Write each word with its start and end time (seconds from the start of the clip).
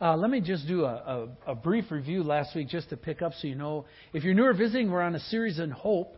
Uh, 0.00 0.16
let 0.16 0.30
me 0.30 0.40
just 0.40 0.68
do 0.68 0.84
a, 0.84 1.28
a, 1.46 1.52
a, 1.52 1.54
brief 1.56 1.90
review 1.90 2.22
last 2.22 2.54
week 2.54 2.68
just 2.68 2.88
to 2.88 2.96
pick 2.96 3.20
up 3.20 3.32
so 3.32 3.48
you 3.48 3.56
know. 3.56 3.84
If 4.12 4.22
you're 4.22 4.32
new 4.32 4.44
or 4.44 4.54
visiting, 4.54 4.92
we're 4.92 5.02
on 5.02 5.16
a 5.16 5.20
series 5.20 5.58
on 5.58 5.72
hope. 5.72 6.16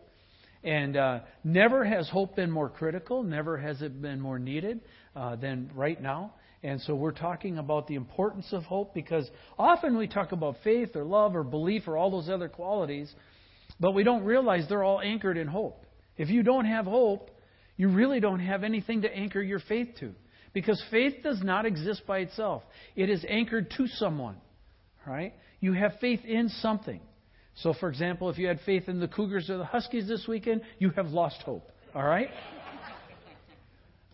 And 0.62 0.98
uh, 0.98 1.20
never 1.44 1.82
has 1.82 2.06
hope 2.10 2.36
been 2.36 2.50
more 2.50 2.68
critical, 2.68 3.22
never 3.22 3.56
has 3.56 3.80
it 3.80 4.02
been 4.02 4.20
more 4.20 4.38
needed 4.38 4.80
uh, 5.16 5.36
than 5.36 5.70
right 5.74 5.98
now. 6.00 6.34
And 6.62 6.78
so 6.82 6.94
we're 6.94 7.12
talking 7.12 7.56
about 7.56 7.86
the 7.86 7.94
importance 7.94 8.48
of 8.52 8.64
hope 8.64 8.92
because 8.92 9.30
often 9.58 9.96
we 9.96 10.06
talk 10.06 10.32
about 10.32 10.56
faith 10.62 10.94
or 10.94 11.04
love 11.04 11.34
or 11.34 11.42
belief 11.42 11.88
or 11.88 11.96
all 11.96 12.10
those 12.10 12.28
other 12.28 12.50
qualities, 12.50 13.10
but 13.80 13.92
we 13.92 14.04
don't 14.04 14.24
realize 14.24 14.66
they're 14.68 14.84
all 14.84 15.00
anchored 15.00 15.38
in 15.38 15.46
hope. 15.46 15.86
If 16.18 16.28
you 16.28 16.42
don't 16.42 16.66
have 16.66 16.84
hope, 16.84 17.30
you 17.78 17.88
really 17.88 18.20
don't 18.20 18.40
have 18.40 18.62
anything 18.62 19.00
to 19.02 19.16
anchor 19.16 19.40
your 19.40 19.60
faith 19.60 19.88
to. 20.00 20.12
Because 20.52 20.82
faith 20.90 21.14
does 21.22 21.42
not 21.42 21.66
exist 21.66 22.02
by 22.06 22.18
itself. 22.18 22.62
It 22.96 23.08
is 23.08 23.24
anchored 23.28 23.70
to 23.76 23.86
someone. 23.86 24.36
Right? 25.06 25.34
You 25.60 25.72
have 25.72 25.92
faith 26.00 26.24
in 26.24 26.48
something. 26.48 27.00
So, 27.56 27.74
for 27.78 27.88
example, 27.88 28.30
if 28.30 28.38
you 28.38 28.46
had 28.46 28.60
faith 28.64 28.88
in 28.88 29.00
the 29.00 29.08
Cougars 29.08 29.50
or 29.50 29.58
the 29.58 29.64
Huskies 29.64 30.08
this 30.08 30.26
weekend, 30.26 30.62
you 30.78 30.90
have 30.90 31.08
lost 31.08 31.42
hope. 31.42 31.70
All 31.94 32.04
right? 32.04 32.28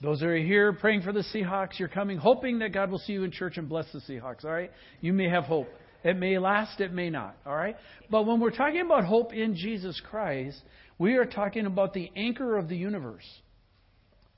Those 0.03 0.21
that 0.21 0.27
are 0.27 0.37
here 0.37 0.73
praying 0.73 1.03
for 1.03 1.13
the 1.13 1.25
Seahawks, 1.35 1.79
you're 1.79 1.89
coming 1.89 2.19
hoping 2.19 2.59
that 2.59 2.73
God 2.73 2.91
will 2.91 2.99
see 2.99 3.15
you 3.15 3.25
in 3.25 3.31
church 3.31 3.57
and 3.57 3.69
bless 3.69 3.87
the 3.93 4.01
Seahawks. 4.01 4.45
All 4.45 4.51
right? 4.51 4.71
You 5.01 5.13
may 5.13 5.29
have 5.29 5.45
hope. 5.45 5.69
It 6.05 6.17
may 6.17 6.39
last, 6.39 6.81
it 6.81 6.93
may 6.93 7.11
not. 7.11 7.37
All 7.47 7.57
right? 7.57 7.77
But 8.11 8.27
when 8.27 8.41
we're 8.41 8.51
talking 8.51 8.81
about 8.81 9.05
hope 9.05 9.33
in 9.33 9.57
Jesus 9.57 10.01
Christ, 10.11 10.61
we 10.99 11.15
are 11.15 11.25
talking 11.25 11.67
about 11.67 11.95
the 11.95 12.11
anchor 12.15 12.57
of 12.57 12.69
the 12.69 12.77
universe. 12.77 13.27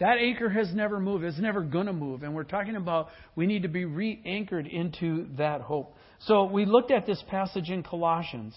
That 0.00 0.18
anchor 0.18 0.48
has 0.48 0.72
never 0.72 1.00
moved. 1.00 1.24
It's 1.24 1.38
never 1.38 1.62
going 1.62 1.86
to 1.86 1.92
move. 1.92 2.22
And 2.22 2.34
we're 2.34 2.44
talking 2.44 2.76
about 2.76 3.08
we 3.34 3.46
need 3.46 3.62
to 3.62 3.68
be 3.68 3.84
re 3.84 4.20
anchored 4.24 4.66
into 4.66 5.26
that 5.38 5.60
hope. 5.60 5.94
So 6.20 6.44
we 6.44 6.66
looked 6.66 6.90
at 6.90 7.04
this 7.06 7.22
passage 7.28 7.68
in 7.68 7.82
Colossians. 7.82 8.54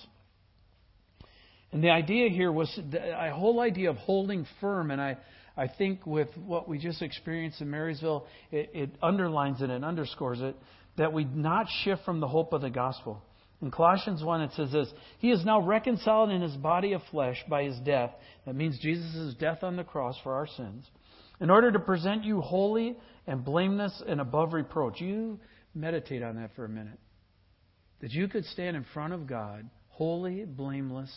And 1.72 1.84
the 1.84 1.90
idea 1.90 2.30
here 2.30 2.52
was 2.52 2.70
the 2.92 3.32
whole 3.34 3.60
idea 3.60 3.90
of 3.90 3.96
holding 3.98 4.46
firm. 4.60 4.92
And 4.92 5.02
I, 5.02 5.18
I 5.58 5.68
think 5.68 6.06
with 6.06 6.28
what 6.38 6.68
we 6.68 6.78
just 6.78 7.02
experienced 7.02 7.62
in 7.62 7.72
Marysville, 7.72 8.28
it, 8.52 8.70
it 8.74 8.90
underlines 9.02 9.62
it 9.62 9.70
and 9.70 9.84
underscores 9.84 10.42
it 10.42 10.56
that 10.98 11.14
we 11.14 11.24
not 11.24 11.68
shift 11.84 12.04
from 12.04 12.20
the 12.20 12.28
hope 12.28 12.54
of 12.54 12.62
the 12.62 12.70
gospel. 12.70 13.24
In 13.62 13.72
Colossians 13.72 14.24
1, 14.24 14.42
it 14.42 14.52
says 14.56 14.72
this 14.72 14.92
He 15.20 15.32
is 15.32 15.44
now 15.46 15.62
reconciled 15.62 16.30
in 16.30 16.42
his 16.42 16.56
body 16.56 16.94
of 16.94 17.02
flesh 17.10 17.38
by 17.50 17.64
his 17.64 17.80
death. 17.80 18.12
That 18.46 18.56
means 18.56 18.78
Jesus' 18.80 19.34
death 19.40 19.64
on 19.64 19.76
the 19.76 19.84
cross 19.84 20.16
for 20.24 20.34
our 20.34 20.48
sins 20.48 20.86
in 21.42 21.50
order 21.50 21.72
to 21.72 21.80
present 21.80 22.24
you 22.24 22.40
holy 22.40 22.96
and 23.28 23.44
blameless 23.44 24.02
and 24.08 24.22
above 24.22 24.54
reproach. 24.54 25.02
You 25.02 25.40
meditate 25.74 26.22
on 26.22 26.36
that 26.36 26.52
for 26.56 26.64
a 26.64 26.70
minute. 26.70 27.00
That 28.00 28.12
you 28.12 28.28
could 28.28 28.46
stand 28.46 28.78
in 28.78 28.86
front 28.94 29.14
of 29.14 29.28
God, 29.28 29.68
holy, 29.90 30.46
blameless, 30.46 31.12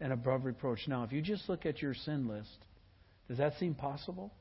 and 0.00 0.12
above 0.12 0.44
reproach. 0.44 0.86
Now, 0.86 1.02
if 1.02 1.12
you 1.12 1.20
just 1.20 1.48
look 1.48 1.66
at 1.66 1.82
your 1.82 1.94
sin 1.94 2.28
list, 2.28 2.56
does 3.28 3.38
that 3.38 3.58
seem 3.58 3.74
possible? 3.74 4.32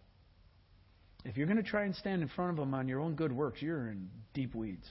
If 1.25 1.35
you're 1.35 1.47
going 1.47 1.57
to 1.57 1.63
try 1.63 1.83
and 1.83 1.95
stand 1.95 2.21
in 2.21 2.29
front 2.29 2.51
of 2.51 2.63
Him 2.63 2.73
on 2.75 2.87
your 2.87 2.99
own 2.99 3.15
good 3.15 3.31
works, 3.31 3.61
you're 3.61 3.89
in 3.89 4.09
deep 4.35 4.53
weeds. 4.53 4.87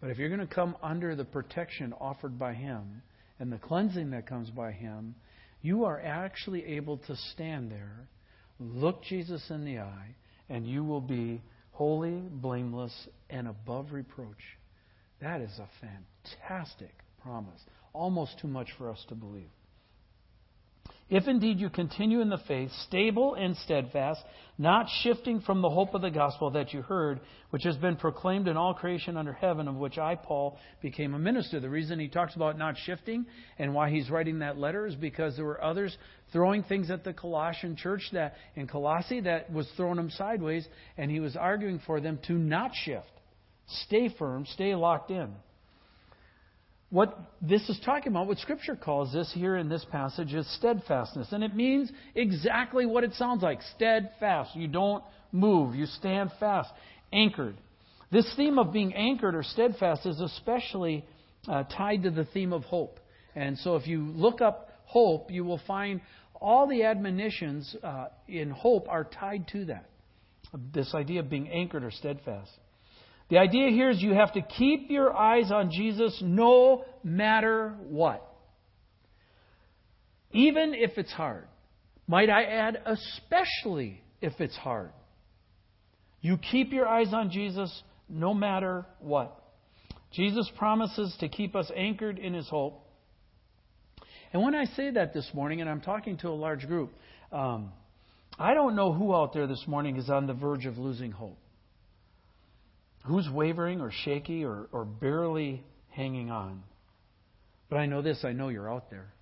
But 0.00 0.10
if 0.10 0.18
you're 0.18 0.28
going 0.28 0.40
to 0.40 0.46
come 0.46 0.76
under 0.82 1.16
the 1.16 1.24
protection 1.24 1.92
offered 2.00 2.38
by 2.38 2.54
Him 2.54 3.02
and 3.40 3.52
the 3.52 3.58
cleansing 3.58 4.10
that 4.10 4.28
comes 4.28 4.50
by 4.50 4.70
Him, 4.70 5.16
you 5.62 5.84
are 5.84 6.00
actually 6.00 6.64
able 6.64 6.98
to 6.98 7.16
stand 7.32 7.70
there 7.70 8.08
Look 8.60 9.02
Jesus 9.02 9.42
in 9.50 9.64
the 9.64 9.78
eye, 9.78 10.14
and 10.50 10.66
you 10.66 10.84
will 10.84 11.00
be 11.00 11.40
holy, 11.72 12.20
blameless, 12.30 13.08
and 13.30 13.48
above 13.48 13.92
reproach. 13.92 14.58
That 15.20 15.40
is 15.40 15.58
a 15.58 15.68
fantastic 15.80 16.92
promise. 17.22 17.60
Almost 17.94 18.38
too 18.38 18.48
much 18.48 18.68
for 18.76 18.90
us 18.90 19.02
to 19.08 19.14
believe. 19.14 19.48
If 21.10 21.26
indeed 21.26 21.58
you 21.58 21.70
continue 21.70 22.20
in 22.20 22.28
the 22.28 22.38
faith, 22.46 22.70
stable 22.86 23.34
and 23.34 23.56
steadfast, 23.56 24.22
not 24.58 24.86
shifting 25.02 25.40
from 25.40 25.60
the 25.60 25.68
hope 25.68 25.92
of 25.94 26.02
the 26.02 26.10
gospel 26.10 26.52
that 26.52 26.72
you 26.72 26.82
heard, 26.82 27.18
which 27.50 27.64
has 27.64 27.76
been 27.76 27.96
proclaimed 27.96 28.46
in 28.46 28.56
all 28.56 28.74
creation 28.74 29.16
under 29.16 29.32
heaven, 29.32 29.66
of 29.66 29.74
which 29.74 29.98
I, 29.98 30.14
Paul, 30.14 30.56
became 30.80 31.14
a 31.14 31.18
minister. 31.18 31.58
The 31.58 31.68
reason 31.68 31.98
he 31.98 32.06
talks 32.06 32.36
about 32.36 32.56
not 32.56 32.76
shifting 32.76 33.26
and 33.58 33.74
why 33.74 33.90
he's 33.90 34.08
writing 34.08 34.38
that 34.38 34.56
letter 34.56 34.86
is 34.86 34.94
because 34.94 35.34
there 35.34 35.44
were 35.44 35.62
others 35.62 35.98
throwing 36.32 36.62
things 36.62 36.92
at 36.92 37.02
the 37.02 37.12
Colossian 37.12 37.74
church 37.74 38.08
that 38.12 38.36
in 38.54 38.68
Colossae 38.68 39.20
that 39.22 39.52
was 39.52 39.68
throwing 39.76 39.96
them 39.96 40.10
sideways, 40.10 40.68
and 40.96 41.10
he 41.10 41.18
was 41.18 41.34
arguing 41.34 41.80
for 41.84 42.00
them 42.00 42.20
to 42.28 42.34
not 42.34 42.70
shift. 42.84 43.10
Stay 43.66 44.14
firm, 44.16 44.46
stay 44.46 44.76
locked 44.76 45.10
in 45.10 45.34
what 46.90 47.16
this 47.40 47.68
is 47.68 47.80
talking 47.84 48.12
about, 48.12 48.26
what 48.26 48.38
Scripture 48.38 48.76
calls 48.76 49.12
this 49.12 49.32
here 49.32 49.56
in 49.56 49.68
this 49.68 49.84
passage, 49.90 50.34
is 50.34 50.46
steadfastness. 50.56 51.28
And 51.30 51.44
it 51.44 51.54
means 51.54 51.90
exactly 52.14 52.84
what 52.84 53.04
it 53.04 53.14
sounds 53.14 53.42
like 53.42 53.60
steadfast. 53.76 54.54
You 54.56 54.66
don't 54.66 55.04
move, 55.32 55.76
you 55.76 55.86
stand 55.86 56.32
fast, 56.40 56.70
anchored. 57.12 57.56
This 58.10 58.30
theme 58.36 58.58
of 58.58 58.72
being 58.72 58.92
anchored 58.94 59.36
or 59.36 59.44
steadfast 59.44 60.04
is 60.04 60.20
especially 60.20 61.04
uh, 61.46 61.62
tied 61.64 62.02
to 62.02 62.10
the 62.10 62.24
theme 62.24 62.52
of 62.52 62.64
hope. 62.64 62.98
And 63.36 63.56
so 63.58 63.76
if 63.76 63.86
you 63.86 64.00
look 64.06 64.40
up 64.40 64.70
hope, 64.84 65.30
you 65.30 65.44
will 65.44 65.60
find 65.66 66.00
all 66.40 66.66
the 66.66 66.82
admonitions 66.82 67.76
uh, 67.84 68.06
in 68.26 68.50
hope 68.50 68.88
are 68.88 69.04
tied 69.04 69.46
to 69.48 69.66
that. 69.66 69.86
This 70.74 70.92
idea 70.94 71.20
of 71.20 71.30
being 71.30 71.48
anchored 71.48 71.84
or 71.84 71.92
steadfast. 71.92 72.50
The 73.30 73.38
idea 73.38 73.70
here 73.70 73.90
is 73.90 74.02
you 74.02 74.14
have 74.14 74.32
to 74.32 74.42
keep 74.42 74.90
your 74.90 75.16
eyes 75.16 75.52
on 75.52 75.70
Jesus 75.70 76.20
no 76.20 76.84
matter 77.04 77.76
what. 77.88 78.26
Even 80.32 80.74
if 80.74 80.98
it's 80.98 81.12
hard. 81.12 81.46
Might 82.08 82.28
I 82.28 82.42
add, 82.42 82.82
especially 82.86 84.02
if 84.20 84.32
it's 84.40 84.56
hard. 84.56 84.90
You 86.20 86.38
keep 86.38 86.72
your 86.72 86.88
eyes 86.88 87.14
on 87.14 87.30
Jesus 87.30 87.82
no 88.08 88.34
matter 88.34 88.84
what. 88.98 89.36
Jesus 90.12 90.50
promises 90.58 91.16
to 91.20 91.28
keep 91.28 91.54
us 91.54 91.70
anchored 91.74 92.18
in 92.18 92.34
his 92.34 92.48
hope. 92.48 92.84
And 94.32 94.42
when 94.42 94.56
I 94.56 94.64
say 94.64 94.90
that 94.90 95.14
this 95.14 95.28
morning, 95.32 95.60
and 95.60 95.70
I'm 95.70 95.80
talking 95.80 96.16
to 96.18 96.28
a 96.28 96.34
large 96.34 96.66
group, 96.66 96.92
um, 97.30 97.72
I 98.38 98.54
don't 98.54 98.74
know 98.74 98.92
who 98.92 99.14
out 99.14 99.32
there 99.32 99.46
this 99.46 99.64
morning 99.68 99.96
is 99.96 100.10
on 100.10 100.26
the 100.26 100.34
verge 100.34 100.66
of 100.66 100.78
losing 100.78 101.12
hope. 101.12 101.38
Who's 103.04 103.28
wavering 103.30 103.80
or 103.80 103.90
shaky 104.04 104.44
or, 104.44 104.68
or 104.72 104.84
barely 104.84 105.64
hanging 105.88 106.30
on? 106.30 106.62
But 107.68 107.76
I 107.78 107.86
know 107.86 108.02
this 108.02 108.24
I 108.24 108.32
know 108.32 108.48
you're 108.48 108.70
out 108.70 108.90
there. 108.90 109.12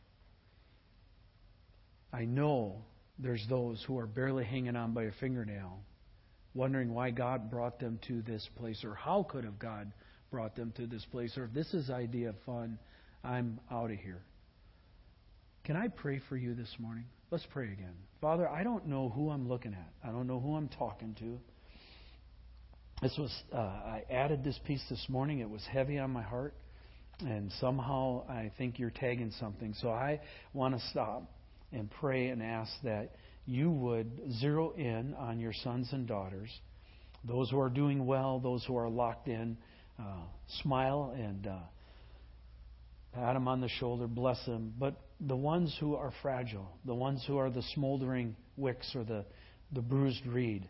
I 2.13 2.25
know 2.25 2.83
there's 3.19 3.45
those 3.49 3.83
who 3.87 3.99
are 3.99 4.07
barely 4.07 4.45
hanging 4.45 4.77
on 4.77 4.95
by 4.95 5.05
a 5.05 5.13
fingernail, 5.21 5.79
wondering 6.55 6.95
why 6.95 7.11
God 7.11 7.51
brought 7.51 7.79
them 7.79 7.99
to 8.09 8.23
this 8.23 8.49
place, 8.57 8.83
or 8.85 8.95
how 8.95 9.25
could 9.29 9.45
have 9.45 9.59
God 9.59 9.93
brought 10.31 10.57
them 10.57 10.73
to 10.77 10.87
this 10.87 11.05
place, 11.11 11.37
or 11.37 11.45
if 11.45 11.53
this 11.53 11.73
is 11.75 11.91
idea 11.91 12.31
of 12.31 12.37
fun, 12.47 12.79
I'm 13.23 13.61
out 13.71 13.91
of 13.91 13.99
here. 13.99 14.23
Can 15.65 15.77
I 15.77 15.89
pray 15.89 16.21
for 16.29 16.37
you 16.37 16.55
this 16.55 16.75
morning? 16.79 17.05
Let's 17.31 17.47
pray 17.53 17.65
again. 17.65 17.95
Father, 18.21 18.49
I 18.49 18.63
don't 18.63 18.87
know 18.87 19.11
who 19.11 19.31
I'm 19.31 19.49
looking 19.49 19.75
at. 19.75 19.93
I 20.03 20.11
don't 20.11 20.27
know 20.27 20.41
who 20.41 20.57
I'm 20.57 20.69
talking 20.69 21.15
to. 21.19 21.39
This 23.01 23.17
was 23.17 23.31
uh, 23.53 23.59
I 23.59 24.03
added 24.11 24.43
this 24.43 24.59
piece 24.67 24.83
this 24.91 25.07
morning. 25.09 25.39
It 25.39 25.49
was 25.49 25.65
heavy 25.71 25.99
on 25.99 26.11
my 26.11 26.23
heart, 26.23 26.53
and 27.21 27.53
somehow 27.61 28.25
I 28.29 28.51
think 28.59 28.81
you're 28.81 28.91
tagging 28.91 29.33
something. 29.39 29.73
So 29.81 29.91
I 29.91 30.21
want 30.53 30.75
to 30.75 30.85
stop 30.89 31.23
and 31.71 31.89
pray 31.89 32.29
and 32.29 32.43
ask 32.43 32.73
that 32.83 33.13
you 33.47 33.71
would 33.71 34.11
zero 34.41 34.73
in 34.73 35.15
on 35.15 35.39
your 35.39 35.53
sons 35.53 35.89
and 35.93 36.09
daughters, 36.09 36.51
those 37.23 37.49
who 37.51 37.61
are 37.61 37.71
doing 37.71 38.05
well, 38.05 38.41
those 38.41 38.65
who 38.65 38.77
are 38.77 38.89
locked 38.89 39.29
in. 39.29 39.57
Uh, 39.97 40.23
smile 40.63 41.13
and 41.17 41.49
uh, 41.49 41.57
pat 43.13 43.35
them 43.35 43.49
on 43.49 43.61
the 43.61 43.69
shoulder, 43.69 44.07
bless 44.07 44.45
them. 44.47 44.73
But 44.79 45.01
the 45.21 45.37
ones 45.37 45.77
who 45.79 45.95
are 45.97 46.13
fragile, 46.23 46.69
the 46.85 46.95
ones 46.95 47.25
who 47.27 47.37
are 47.39 47.51
the 47.51 47.63
smoldering 47.75 48.37
wicks 48.57 48.93
or 48.95 49.03
the, 49.03 49.25
the 49.73 49.83
bruised 49.83 50.25
reed, 50.27 50.69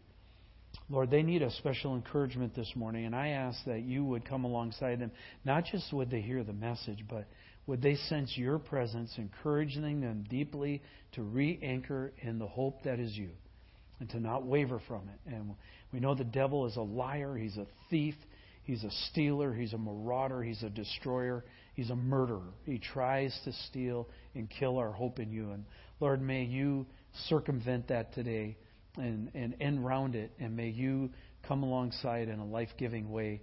Lord, 0.91 1.11
they 1.11 1.23
need 1.23 1.43
a 1.43 1.51
special 1.51 1.97
encouragement 1.97 2.55
this 2.55 2.73
morning, 2.75 3.05
and 3.05 3.15
I 3.15 3.29
ask 3.29 3.59
that 3.67 3.83
you 3.83 4.05
would 4.05 4.25
come 4.25 4.45
alongside 4.45 5.01
them. 5.01 5.11
Not 5.45 5.67
just 5.67 5.93
would 5.93 6.11
they 6.11 6.23
hear 6.23 6.43
the 6.43 6.55
message, 6.55 7.05
but 7.09 7.27
would 7.67 7.83
they 7.83 7.97
sense 7.97 8.33
your 8.37 8.59
presence, 8.59 9.13
encouraging 9.19 10.01
them 10.01 10.25
deeply 10.31 10.81
to 11.13 11.23
re 11.23 11.59
anchor 11.63 12.13
in 12.23 12.39
the 12.39 12.47
hope 12.47 12.83
that 12.85 12.99
is 12.99 13.15
you 13.15 13.29
and 14.01 14.09
to 14.11 14.21
not 14.21 14.47
waver 14.47 14.81
from 14.89 15.03
it. 15.09 15.35
And 15.35 15.55
we 15.93 16.01
know 16.01 16.15
the 16.15 16.25
devil 16.25 16.67
is 16.67 16.77
a 16.77 16.83
liar, 16.83 17.37
he's 17.37 17.59
a 17.59 17.67
thief, 17.91 18.15
he's 18.63 18.85
a 18.85 18.91
stealer, 19.11 19.53
he's 19.53 19.75
a 19.75 19.79
marauder, 19.79 20.43
he's 20.43 20.63
a 20.63 20.71
destroyer, 20.71 21.45
he's 21.75 21.91
a 21.91 21.97
murderer. 21.97 22.55
He 22.65 22.79
tries 22.79 23.39
to 23.45 23.53
steal 23.69 24.09
and 24.35 24.49
kill 24.49 24.79
our 24.79 24.93
hope 24.93 25.19
in 25.19 25.31
you. 25.31 25.51
And 25.51 25.65
Lord, 26.01 26.23
may 26.23 26.45
you 26.45 26.87
circumvent 27.27 27.89
that 27.89 28.15
today 28.15 28.57
and, 28.99 29.31
and 29.35 29.55
end 29.61 29.85
round 29.85 30.15
it. 30.15 30.33
And 30.39 30.57
may 30.57 30.69
you 30.69 31.11
come 31.47 31.63
alongside 31.63 32.29
in 32.29 32.39
a 32.39 32.45
life 32.45 32.71
giving 32.79 33.11
way 33.11 33.41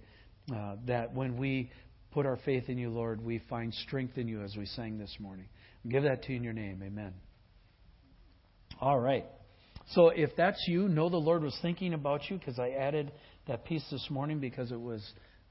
uh, 0.54 0.76
that 0.86 1.14
when 1.14 1.36
we 1.36 1.70
put 2.12 2.26
our 2.26 2.38
faith 2.44 2.68
in 2.68 2.78
you, 2.78 2.90
Lord, 2.90 3.24
we 3.24 3.40
find 3.50 3.74
strength 3.74 4.16
in 4.16 4.28
you 4.28 4.42
as 4.42 4.56
we 4.56 4.66
sang 4.66 4.98
this 4.98 5.14
morning. 5.18 5.46
Give 5.88 6.04
that 6.04 6.22
to 6.24 6.30
you 6.30 6.38
in 6.38 6.44
your 6.44 6.52
name. 6.52 6.82
Amen. 6.84 7.12
All 8.80 8.98
right. 8.98 9.26
So 9.92 10.08
if 10.08 10.30
that's 10.36 10.62
you, 10.66 10.88
know 10.88 11.08
the 11.08 11.16
Lord 11.16 11.42
was 11.42 11.56
thinking 11.62 11.94
about 11.94 12.28
you 12.28 12.38
because 12.38 12.58
I 12.58 12.70
added 12.70 13.12
that 13.46 13.64
piece 13.64 13.84
this 13.90 14.06
morning 14.10 14.40
because 14.40 14.72
it 14.72 14.80
was 14.80 15.02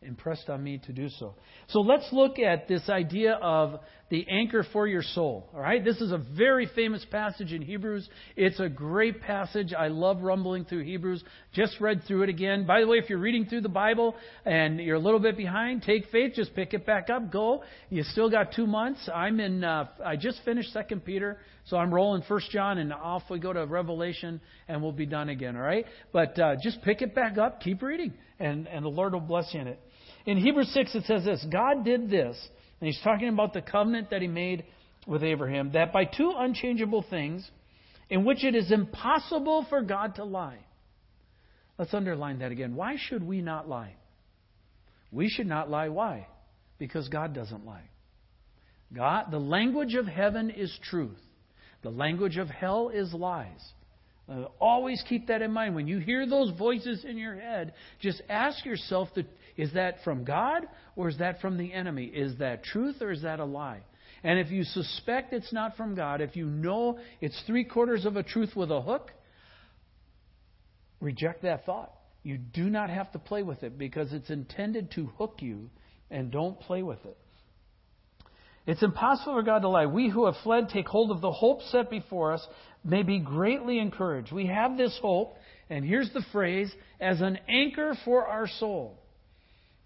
impressed 0.06 0.50
on 0.50 0.64
me 0.64 0.80
to 0.86 0.94
do 0.94 1.10
so. 1.10 1.36
So 1.68 1.82
let's 1.82 2.08
look 2.12 2.40
at 2.40 2.68
this 2.68 2.90
idea 2.90 3.34
of 3.42 3.80
the 4.10 4.26
anchor 4.30 4.64
for 4.72 4.86
your 4.86 5.02
soul. 5.02 5.50
All 5.54 5.60
right, 5.60 5.84
this 5.84 5.98
is 5.98 6.12
a 6.12 6.20
very 6.20 6.70
famous 6.76 7.04
passage 7.10 7.52
in 7.52 7.64
Hebrews. 7.64 8.08
It's 8.36 8.60
a 8.60 8.70
great 8.70 9.20
passage. 9.22 9.74
I 9.74 9.88
love 9.88 10.22
rumbling 10.22 10.66
through 10.66 10.84
Hebrews. 10.84 11.24
Just 11.54 11.80
read 11.82 12.04
through 12.08 12.24
it 12.24 12.30
again. 12.30 12.68
By 12.68 12.82
the 12.82 12.88
way, 12.88 12.98
if 12.98 13.10
you're 13.10 13.18
reading 13.18 13.46
through 13.46 13.62
the 13.62 13.70
Bible 13.70 14.16
and 14.46 14.80
you're 14.80 14.98
a 14.98 15.00
little 15.00 15.20
bit 15.20 15.36
behind, 15.36 15.82
take 15.82 16.06
faith. 16.12 16.34
Just 16.36 16.54
pick 16.54 16.76
it 16.76 16.86
back 16.86 17.10
up. 17.10 17.32
Go. 17.32 17.64
You 17.90 18.04
still 18.04 18.30
got 18.30 18.54
two 18.56 18.68
months. 18.68 19.10
I'm 19.14 19.40
in. 19.40 19.64
Uh, 19.64 19.88
I 20.06 20.18
just 20.18 20.40
finished 20.46 20.72
Second 20.72 21.04
Peter, 21.04 21.40
so 21.66 21.78
I'm 21.78 21.92
rolling 21.92 22.22
First 22.28 22.52
John, 22.52 22.78
and 22.78 22.94
off 22.94 23.24
we 23.32 23.40
go 23.40 23.54
to 23.54 23.66
Revelation, 23.66 24.40
and 24.68 24.84
we'll 24.84 24.92
be 24.92 25.08
done 25.08 25.30
again. 25.30 25.56
All 25.56 25.64
right, 25.64 25.86
but 26.14 26.38
uh, 26.38 26.56
just 26.62 26.82
pick 26.84 27.02
it 27.02 27.16
back 27.16 27.40
up. 27.40 27.60
Keep 27.62 27.82
reading, 27.82 28.14
and 28.40 28.68
and 28.68 28.86
the 28.86 28.90
Lord 28.90 29.14
will 29.14 29.20
bless 29.20 29.52
you 29.52 29.62
in 29.62 29.68
it. 29.68 29.80
In 30.26 30.38
Hebrews 30.38 30.72
6, 30.74 30.96
it 30.96 31.04
says 31.06 31.24
this 31.24 31.46
God 31.52 31.86
did 31.86 32.10
this, 32.10 32.38
and 32.80 32.88
he's 32.88 33.00
talking 33.04 33.30
about 33.30 33.54
the 33.54 33.62
covenant 33.62 34.10
that 34.10 34.22
he 34.22 34.28
made 34.28 34.66
with 35.08 35.24
Abraham, 35.24 35.72
that 35.74 35.94
by 35.94 36.06
two 36.06 36.34
unchangeable 36.36 37.06
things, 37.10 37.48
in 38.10 38.26
which 38.26 38.44
it 38.44 38.56
is 38.56 38.72
impossible 38.72 39.66
for 39.70 39.82
God 39.82 40.16
to 40.16 40.24
lie. 40.24 40.60
Let's 41.78 41.94
underline 41.94 42.40
that 42.40 42.52
again. 42.52 42.76
Why 42.76 42.96
should 42.98 43.24
we 43.24 43.42
not 43.42 43.68
lie? 43.68 43.96
We 45.12 45.30
should 45.30 45.48
not 45.48 45.70
lie. 45.70 45.90
Why? 45.90 46.28
Because 46.78 47.08
God 47.10 47.34
doesn't 47.34 47.66
lie. 47.66 47.90
God, 48.94 49.26
the 49.32 49.40
language 49.40 49.96
of 49.96 50.08
heaven 50.08 50.50
is 50.50 50.78
truth. 50.90 51.20
The 51.84 51.90
language 51.90 52.38
of 52.38 52.48
hell 52.48 52.90
is 52.90 53.14
lies. 53.14 53.62
Uh, 54.28 54.46
always 54.60 55.04
keep 55.08 55.28
that 55.28 55.42
in 55.42 55.52
mind. 55.52 55.76
When 55.76 55.88
you 55.88 56.00
hear 56.00 56.28
those 56.28 56.52
voices 56.58 57.06
in 57.06 57.18
your 57.18 57.36
head, 57.36 57.74
just 58.00 58.22
ask 58.28 58.66
yourself 58.66 59.10
the, 59.14 59.26
is 59.58 59.74
that 59.74 60.04
from 60.04 60.24
God 60.24 60.68
or 60.96 61.10
is 61.10 61.18
that 61.20 61.42
from 61.42 61.58
the 61.58 61.74
enemy? 61.74 62.06
Is 62.06 62.38
that 62.40 62.64
truth 62.64 63.02
or 63.02 63.12
is 63.12 63.22
that 63.24 63.40
a 63.40 63.46
lie? 63.46 63.82
And 64.24 64.40
if 64.40 64.50
you 64.50 64.64
suspect 64.64 65.34
it's 65.34 65.54
not 65.54 65.78
from 65.78 65.96
God, 65.96 66.22
if 66.22 66.36
you 66.36 66.46
know 66.48 67.00
it's 67.22 67.40
three 67.46 67.64
quarters 67.64 68.06
of 68.06 68.16
a 68.16 68.24
truth 68.24 68.56
with 68.56 68.72
a 68.72 68.82
hook, 68.82 69.12
reject 71.00 71.44
that 71.44 71.66
thought. 71.66 71.92
You 72.24 72.40
do 72.40 72.70
not 72.70 72.90
have 72.90 73.12
to 73.12 73.20
play 73.20 73.44
with 73.44 73.62
it 73.62 73.78
because 73.78 74.12
it's 74.12 74.32
intended 74.32 74.92
to 74.96 75.06
hook 75.18 75.36
you, 75.42 75.70
and 76.10 76.32
don't 76.32 76.60
play 76.60 76.82
with 76.82 77.04
it. 77.06 77.18
It's 78.66 78.82
impossible 78.82 79.36
for 79.36 79.44
God 79.44 79.60
to 79.60 79.70
lie. 79.70 79.86
We 79.86 80.10
who 80.10 80.26
have 80.26 80.36
fled 80.44 80.70
take 80.70 80.88
hold 80.88 81.12
of 81.12 81.22
the 81.22 81.32
hope 81.32 81.62
set 81.70 81.90
before 81.90 82.34
us, 82.34 82.46
may 82.84 83.04
be 83.04 83.20
greatly 83.20 83.78
encouraged. 83.78 84.32
We 84.32 84.48
have 84.48 84.76
this 84.76 84.98
hope, 85.02 85.38
and 85.70 85.86
here's 85.86 86.12
the 86.14 86.26
phrase, 86.32 86.74
as 87.00 87.22
an 87.22 87.38
anchor 87.48 87.96
for 88.06 88.26
our 88.26 88.48
soul. 88.48 89.00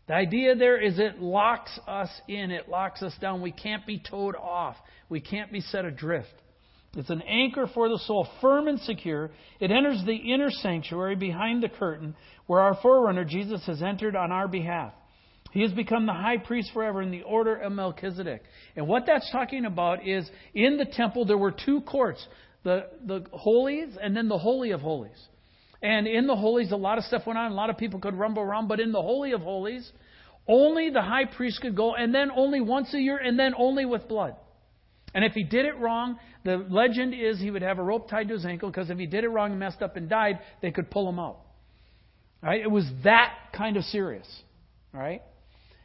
The 0.09 0.15
idea 0.15 0.55
there 0.55 0.81
is 0.81 0.97
it 0.97 1.21
locks 1.21 1.69
us 1.87 2.09
in, 2.27 2.49
it 2.49 2.67
locks 2.67 3.03
us 3.03 3.13
down. 3.21 3.43
We 3.43 3.51
can't 3.51 3.85
be 3.85 3.99
towed 3.99 4.35
off, 4.35 4.75
we 5.07 5.21
can't 5.21 5.51
be 5.51 5.61
set 5.61 5.85
adrift. 5.85 6.33
It's 6.95 7.11
an 7.11 7.21
anchor 7.21 7.67
for 7.71 7.87
the 7.87 7.99
soul, 7.99 8.27
firm 8.41 8.67
and 8.67 8.79
secure. 8.79 9.29
It 9.59 9.69
enters 9.69 10.03
the 10.03 10.15
inner 10.15 10.49
sanctuary 10.49 11.15
behind 11.15 11.61
the 11.61 11.69
curtain 11.69 12.15
where 12.47 12.61
our 12.61 12.75
forerunner, 12.81 13.23
Jesus, 13.23 13.63
has 13.67 13.83
entered 13.83 14.15
on 14.15 14.31
our 14.31 14.47
behalf. 14.47 14.93
He 15.51 15.61
has 15.61 15.71
become 15.73 16.07
the 16.07 16.13
high 16.13 16.37
priest 16.37 16.71
forever 16.73 17.03
in 17.03 17.11
the 17.11 17.21
order 17.21 17.55
of 17.55 17.71
Melchizedek. 17.71 18.41
And 18.75 18.87
what 18.87 19.05
that's 19.05 19.31
talking 19.31 19.65
about 19.65 20.07
is 20.07 20.27
in 20.55 20.77
the 20.77 20.85
temple 20.85 21.25
there 21.25 21.37
were 21.37 21.53
two 21.53 21.81
courts 21.81 22.25
the, 22.63 22.87
the 23.05 23.25
holies 23.31 23.95
and 24.01 24.17
then 24.17 24.27
the 24.27 24.39
holy 24.39 24.71
of 24.71 24.81
holies. 24.81 25.27
And 25.81 26.07
in 26.07 26.27
the 26.27 26.35
holies, 26.35 26.71
a 26.71 26.75
lot 26.75 26.97
of 26.97 27.03
stuff 27.05 27.25
went 27.25 27.39
on. 27.39 27.51
A 27.51 27.55
lot 27.55 27.69
of 27.69 27.77
people 27.77 27.99
could 27.99 28.13
rumble 28.13 28.43
around. 28.43 28.67
But 28.67 28.79
in 28.79 28.91
the 28.91 29.01
Holy 29.01 29.31
of 29.31 29.41
Holies, 29.41 29.89
only 30.47 30.89
the 30.89 31.01
high 31.01 31.25
priest 31.25 31.61
could 31.61 31.75
go, 31.75 31.95
and 31.95 32.13
then 32.13 32.31
only 32.31 32.59
once 32.59 32.93
a 32.93 32.99
year, 32.99 33.17
and 33.17 33.39
then 33.39 33.53
only 33.57 33.85
with 33.85 34.07
blood. 34.07 34.35
And 35.13 35.23
if 35.23 35.33
he 35.33 35.43
did 35.43 35.65
it 35.65 35.77
wrong, 35.77 36.19
the 36.43 36.65
legend 36.69 37.13
is 37.13 37.39
he 37.39 37.51
would 37.51 37.61
have 37.61 37.79
a 37.79 37.83
rope 37.83 38.09
tied 38.09 38.27
to 38.27 38.33
his 38.33 38.45
ankle 38.45 38.69
because 38.69 38.89
if 38.89 38.97
he 38.97 39.05
did 39.05 39.23
it 39.23 39.29
wrong 39.29 39.51
and 39.51 39.59
messed 39.59 39.81
up 39.81 39.95
and 39.95 40.09
died, 40.09 40.39
they 40.61 40.71
could 40.71 40.91
pull 40.91 41.09
him 41.09 41.19
out. 41.19 41.39
Right? 42.41 42.61
It 42.61 42.69
was 42.71 42.85
that 43.03 43.33
kind 43.53 43.75
of 43.75 43.83
serious. 43.85 44.27
Right? 44.93 45.21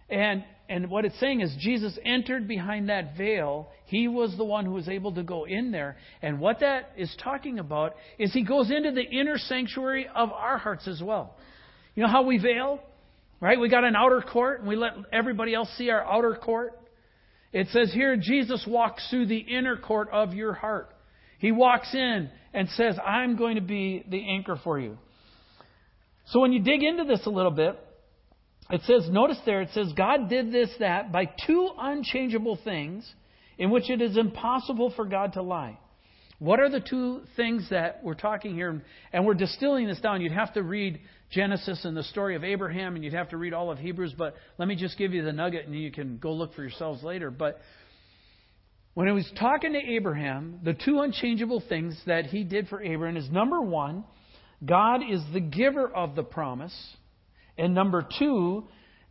And 0.08 0.44
and 0.68 0.88
what 0.88 1.04
it's 1.04 1.18
saying 1.20 1.42
is 1.42 1.54
Jesus 1.58 1.98
entered 2.04 2.48
behind 2.48 2.88
that 2.88 3.16
veil. 3.16 3.68
He 3.86 4.08
was 4.08 4.34
the 4.36 4.44
one 4.44 4.64
who 4.64 4.72
was 4.72 4.88
able 4.88 5.12
to 5.14 5.22
go 5.22 5.44
in 5.44 5.70
there. 5.70 5.96
And 6.22 6.40
what 6.40 6.60
that 6.60 6.92
is 6.96 7.14
talking 7.22 7.58
about 7.58 7.94
is 8.18 8.32
he 8.32 8.44
goes 8.44 8.70
into 8.70 8.90
the 8.90 9.02
inner 9.02 9.36
sanctuary 9.36 10.06
of 10.14 10.32
our 10.32 10.56
hearts 10.56 10.88
as 10.88 11.02
well. 11.02 11.36
You 11.94 12.02
know 12.02 12.08
how 12.08 12.22
we 12.22 12.38
veil? 12.38 12.80
Right? 13.40 13.60
We 13.60 13.68
got 13.68 13.84
an 13.84 13.94
outer 13.94 14.22
court 14.22 14.60
and 14.60 14.68
we 14.68 14.76
let 14.76 14.92
everybody 15.12 15.54
else 15.54 15.68
see 15.76 15.90
our 15.90 16.02
outer 16.02 16.34
court. 16.34 16.72
It 17.52 17.68
says 17.68 17.92
here 17.92 18.16
Jesus 18.16 18.64
walks 18.66 19.06
through 19.10 19.26
the 19.26 19.38
inner 19.38 19.76
court 19.76 20.08
of 20.12 20.32
your 20.32 20.54
heart. 20.54 20.88
He 21.38 21.52
walks 21.52 21.92
in 21.92 22.30
and 22.54 22.68
says, 22.70 22.96
I'm 23.04 23.36
going 23.36 23.56
to 23.56 23.60
be 23.60 24.02
the 24.08 24.30
anchor 24.30 24.58
for 24.64 24.80
you. 24.80 24.96
So 26.28 26.40
when 26.40 26.52
you 26.52 26.60
dig 26.62 26.82
into 26.82 27.04
this 27.04 27.26
a 27.26 27.30
little 27.30 27.50
bit, 27.50 27.78
it 28.70 28.80
says, 28.84 29.08
notice 29.10 29.38
there, 29.44 29.60
it 29.60 29.70
says, 29.74 29.92
God 29.96 30.28
did 30.28 30.52
this, 30.52 30.70
that, 30.80 31.12
by 31.12 31.26
two 31.46 31.70
unchangeable 31.78 32.58
things 32.64 33.10
in 33.58 33.70
which 33.70 33.90
it 33.90 34.00
is 34.00 34.16
impossible 34.16 34.92
for 34.96 35.04
God 35.04 35.34
to 35.34 35.42
lie. 35.42 35.78
What 36.38 36.60
are 36.60 36.68
the 36.68 36.80
two 36.80 37.22
things 37.36 37.68
that 37.70 38.02
we're 38.02 38.14
talking 38.14 38.54
here? 38.54 38.82
And 39.12 39.24
we're 39.24 39.34
distilling 39.34 39.86
this 39.86 40.00
down. 40.00 40.20
You'd 40.20 40.32
have 40.32 40.54
to 40.54 40.62
read 40.62 41.00
Genesis 41.30 41.84
and 41.84 41.96
the 41.96 42.02
story 42.02 42.36
of 42.36 42.44
Abraham, 42.44 42.96
and 42.96 43.04
you'd 43.04 43.14
have 43.14 43.30
to 43.30 43.36
read 43.36 43.52
all 43.52 43.70
of 43.70 43.78
Hebrews, 43.78 44.14
but 44.16 44.34
let 44.58 44.66
me 44.66 44.76
just 44.76 44.98
give 44.98 45.12
you 45.12 45.22
the 45.22 45.32
nugget 45.32 45.66
and 45.66 45.74
you 45.74 45.90
can 45.92 46.18
go 46.18 46.32
look 46.32 46.54
for 46.54 46.62
yourselves 46.62 47.02
later. 47.02 47.30
But 47.30 47.60
when 48.94 49.06
he 49.06 49.12
was 49.12 49.30
talking 49.38 49.72
to 49.72 49.78
Abraham, 49.78 50.60
the 50.62 50.74
two 50.74 51.00
unchangeable 51.00 51.62
things 51.68 52.00
that 52.06 52.26
he 52.26 52.44
did 52.44 52.68
for 52.68 52.82
Abraham 52.82 53.16
is 53.16 53.28
number 53.30 53.60
one, 53.60 54.04
God 54.64 55.00
is 55.08 55.20
the 55.32 55.40
giver 55.40 55.88
of 55.88 56.14
the 56.14 56.22
promise. 56.22 56.74
And 57.56 57.74
number 57.74 58.06
two, 58.18 58.64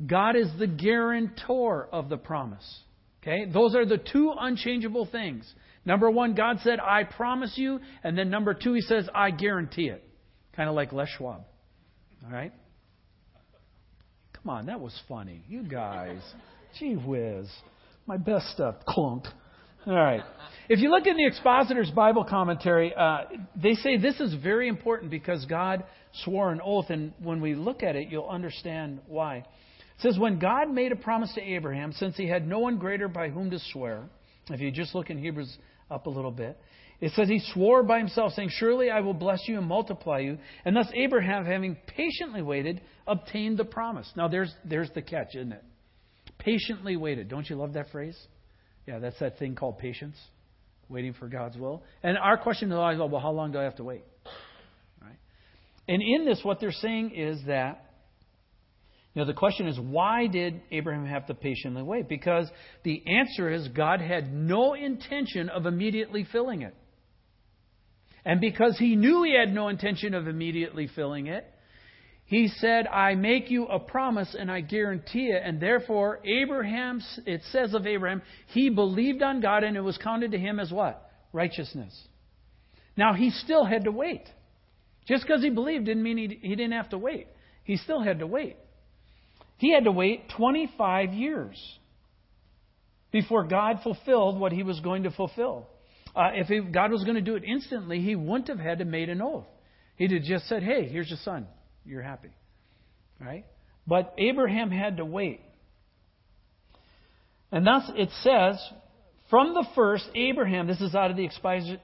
God 0.06 0.36
is 0.36 0.50
the 0.60 0.68
guarantor 0.68 1.88
of 1.92 2.10
the 2.10 2.18
promise. 2.18 2.82
Okay? 3.22 3.46
Those 3.52 3.76
are 3.76 3.86
the 3.86 3.98
two 3.98 4.34
unchangeable 4.38 5.08
things. 5.12 5.52
Number 5.86 6.10
one, 6.10 6.34
God 6.36 6.60
said, 6.64 6.80
I 6.80 7.04
promise 7.04 7.54
you. 7.56 7.80
And 8.04 8.18
then 8.18 8.30
number 8.30 8.54
two, 8.54 8.74
He 8.74 8.82
says, 8.82 9.08
I 9.14 9.32
guarantee 9.32 9.88
it. 9.88 10.04
Kind 10.56 10.70
of 10.70 10.76
like 10.76 10.94
Les 10.94 11.08
Schwab. 11.18 11.44
All 12.26 12.32
right? 12.32 12.54
Come 14.34 14.50
on, 14.50 14.66
that 14.66 14.80
was 14.80 14.98
funny. 15.08 15.42
You 15.48 15.64
guys. 15.64 16.22
Gee 16.80 16.96
whiz. 16.96 17.48
My 18.06 18.18
best 18.18 18.48
stuff. 18.50 18.76
Clunk. 18.88 19.26
All 19.86 19.94
right. 19.94 20.22
If 20.70 20.80
you 20.80 20.90
look 20.90 21.08
in 21.08 21.18
the 21.18 21.26
Expositor's 21.26 21.92
Bible 21.92 22.24
commentary, 22.24 22.94
uh, 22.96 23.24
they 23.62 23.74
say 23.74 23.98
this 23.98 24.20
is 24.22 24.34
very 24.36 24.70
important 24.70 25.12
because 25.12 25.46
God 25.46 25.84
swore 26.24 26.52
an 26.52 26.62
oath, 26.64 26.90
and 26.90 27.12
when 27.22 27.42
we 27.42 27.54
look 27.54 27.84
at 27.84 27.98
it, 27.98 28.08
you'll 28.10 28.30
understand 28.30 29.00
why. 29.08 29.38
It 29.38 29.46
says, 30.00 30.18
When 30.18 30.40
God 30.40 30.70
made 30.72 30.94
a 30.94 30.96
promise 30.96 31.34
to 31.34 31.42
Abraham, 31.42 31.92
since 31.92 32.16
he 32.16 32.28
had 32.28 32.48
no 32.48 32.60
one 32.60 32.78
greater 32.78 33.10
by 33.10 33.28
whom 33.28 33.50
to 33.52 33.60
swear, 33.72 34.06
if 34.50 34.62
you 34.62 34.72
just 34.72 34.96
look 34.96 35.10
in 35.10 35.18
Hebrews 35.18 35.58
up 35.92 36.06
a 36.06 36.10
little 36.10 36.32
bit, 36.32 36.58
it 37.02 37.12
says 37.12 37.28
he 37.28 37.42
swore 37.54 37.84
by 37.84 37.98
himself, 37.98 38.32
saying, 38.32 38.50
Surely 38.54 38.90
I 38.90 39.02
will 39.02 39.14
bless 39.14 39.42
you 39.48 39.58
and 39.58 39.68
multiply 39.68 40.20
you. 40.20 40.38
And 40.64 40.74
thus 40.74 40.88
Abraham, 40.94 41.46
having 41.46 41.76
patiently 41.88 42.42
waited, 42.42 42.80
obtained 43.06 43.58
the 43.58 43.66
promise. 43.66 44.10
Now 44.16 44.30
there's, 44.30 44.54
there's 44.64 44.90
the 44.96 45.02
catch, 45.02 45.36
isn't 45.36 45.52
it? 45.52 45.64
Patiently 46.38 46.96
waited. 46.96 47.28
Don't 47.28 47.50
you 47.50 47.58
love 47.58 47.74
that 47.74 47.92
phrase? 47.92 48.18
Yeah, 48.88 49.00
that's 49.00 49.20
that 49.20 49.40
thing 49.40 49.56
called 49.56 49.78
patience, 49.78 50.18
waiting 50.90 51.14
for 51.14 51.28
God's 51.28 51.58
will. 51.58 51.84
And 52.02 52.18
our 52.18 52.38
question 52.38 52.72
is 52.72 52.76
always, 52.76 53.00
well, 53.00 53.22
how 53.22 53.32
long 53.32 53.52
do 53.52 53.60
I 53.60 53.64
have 53.64 53.76
to 53.78 53.84
wait? 53.84 54.04
Right? 55.02 55.18
And 55.88 56.02
in 56.02 56.26
this, 56.26 56.40
what 56.44 56.60
they're 56.60 56.72
saying 56.72 57.16
is 57.16 57.40
that, 57.48 57.86
you 59.14 59.22
know, 59.22 59.28
the 59.28 59.34
question 59.34 59.68
is, 59.68 59.80
why 59.80 60.28
did 60.28 60.62
Abraham 60.72 61.06
have 61.06 61.28
to 61.28 61.34
patiently 61.34 61.84
wait? 61.84 62.10
Because 62.10 62.50
the 62.84 63.04
answer 63.08 63.52
is 63.52 63.68
God 63.70 64.02
had 64.02 64.34
no 64.34 64.74
intention 64.74 65.50
of 65.50 65.66
immediately 65.66 66.26
filling 66.32 66.64
it. 66.64 66.76
And 68.26 68.42
because 68.42 68.78
he 68.78 68.96
knew 68.96 69.24
he 69.24 69.38
had 69.38 69.54
no 69.54 69.68
intention 69.68 70.14
of 70.14 70.28
immediately 70.28 70.90
filling 70.96 71.28
it, 71.28 71.46
he 72.34 72.48
said, 72.48 72.88
I 72.88 73.14
make 73.14 73.52
you 73.52 73.68
a 73.68 73.78
promise 73.78 74.36
and 74.38 74.50
I 74.50 74.62
guarantee 74.62 75.28
it. 75.28 75.44
And 75.46 75.60
therefore, 75.60 76.20
Abraham, 76.26 77.00
it 77.28 77.42
says 77.52 77.76
of 77.76 77.86
Abraham, 77.86 78.24
he 78.48 78.72
believed 78.72 79.22
on 79.22 79.40
God 79.40 79.64
and 79.64 79.78
it 79.78 79.82
was 79.82 80.00
counted 80.00 80.32
to 80.32 80.40
him 80.40 80.60
as 80.60 80.72
what? 80.72 81.12
Righteousness. 81.32 81.96
Now, 82.98 83.14
he 83.14 83.30
still 83.30 83.64
had 83.64 83.84
to 83.84 83.92
wait. 83.92 84.24
Just 85.08 85.28
because 85.28 85.44
he 85.44 85.52
believed 85.52 85.86
didn't 85.86 86.02
mean 86.02 86.18
he, 86.18 86.40
he 86.42 86.56
didn't 86.56 86.72
have 86.72 86.90
to 86.90 86.98
wait. 86.98 87.28
He 87.66 87.78
still 87.78 88.02
had 88.02 88.18
to 88.18 88.26
wait. 88.26 88.58
he 89.58 89.72
had 89.72 89.84
to 89.84 89.92
wait 89.92 90.24
25 90.36 91.14
years 91.14 91.78
before 93.12 93.44
God 93.44 93.82
fulfilled 93.84 94.40
what 94.40 94.52
he 94.52 94.64
was 94.64 94.80
going 94.80 95.04
to 95.04 95.12
fulfill. 95.12 95.68
Uh, 96.16 96.32
if 96.34 96.48
he, 96.48 96.62
God 96.62 96.92
was 96.92 97.04
going 97.04 97.14
to 97.14 97.22
do 97.22 97.36
it 97.36 97.44
instantly, 97.44 98.02
he 98.02 98.16
wouldn't 98.16 98.48
have 98.48 98.58
had 98.58 98.80
to 98.80 98.86
made 98.86 99.10
an 99.10 99.22
oath. 99.22 99.46
He'd 99.98 100.12
have 100.12 100.24
just 100.24 100.50
said, 100.50 100.64
"Hey, 100.64 100.88
here's 100.88 101.10
your 101.10 101.20
son. 101.24 101.46
You're 101.86 102.02
happy." 102.02 102.30
Right? 103.20 103.46
But 103.86 104.14
Abraham 104.18 104.72
had 104.72 104.98
to 104.98 105.06
wait. 105.06 105.42
And 107.52 107.68
thus 107.68 107.90
it 107.96 108.10
says, 108.22 108.60
from 109.30 109.54
the 109.54 109.66
first, 109.76 110.10
Abraham, 110.16 110.68
this 110.68 110.82
is 110.82 110.96
out 110.96 111.12
of 111.12 111.18
the 111.18 111.28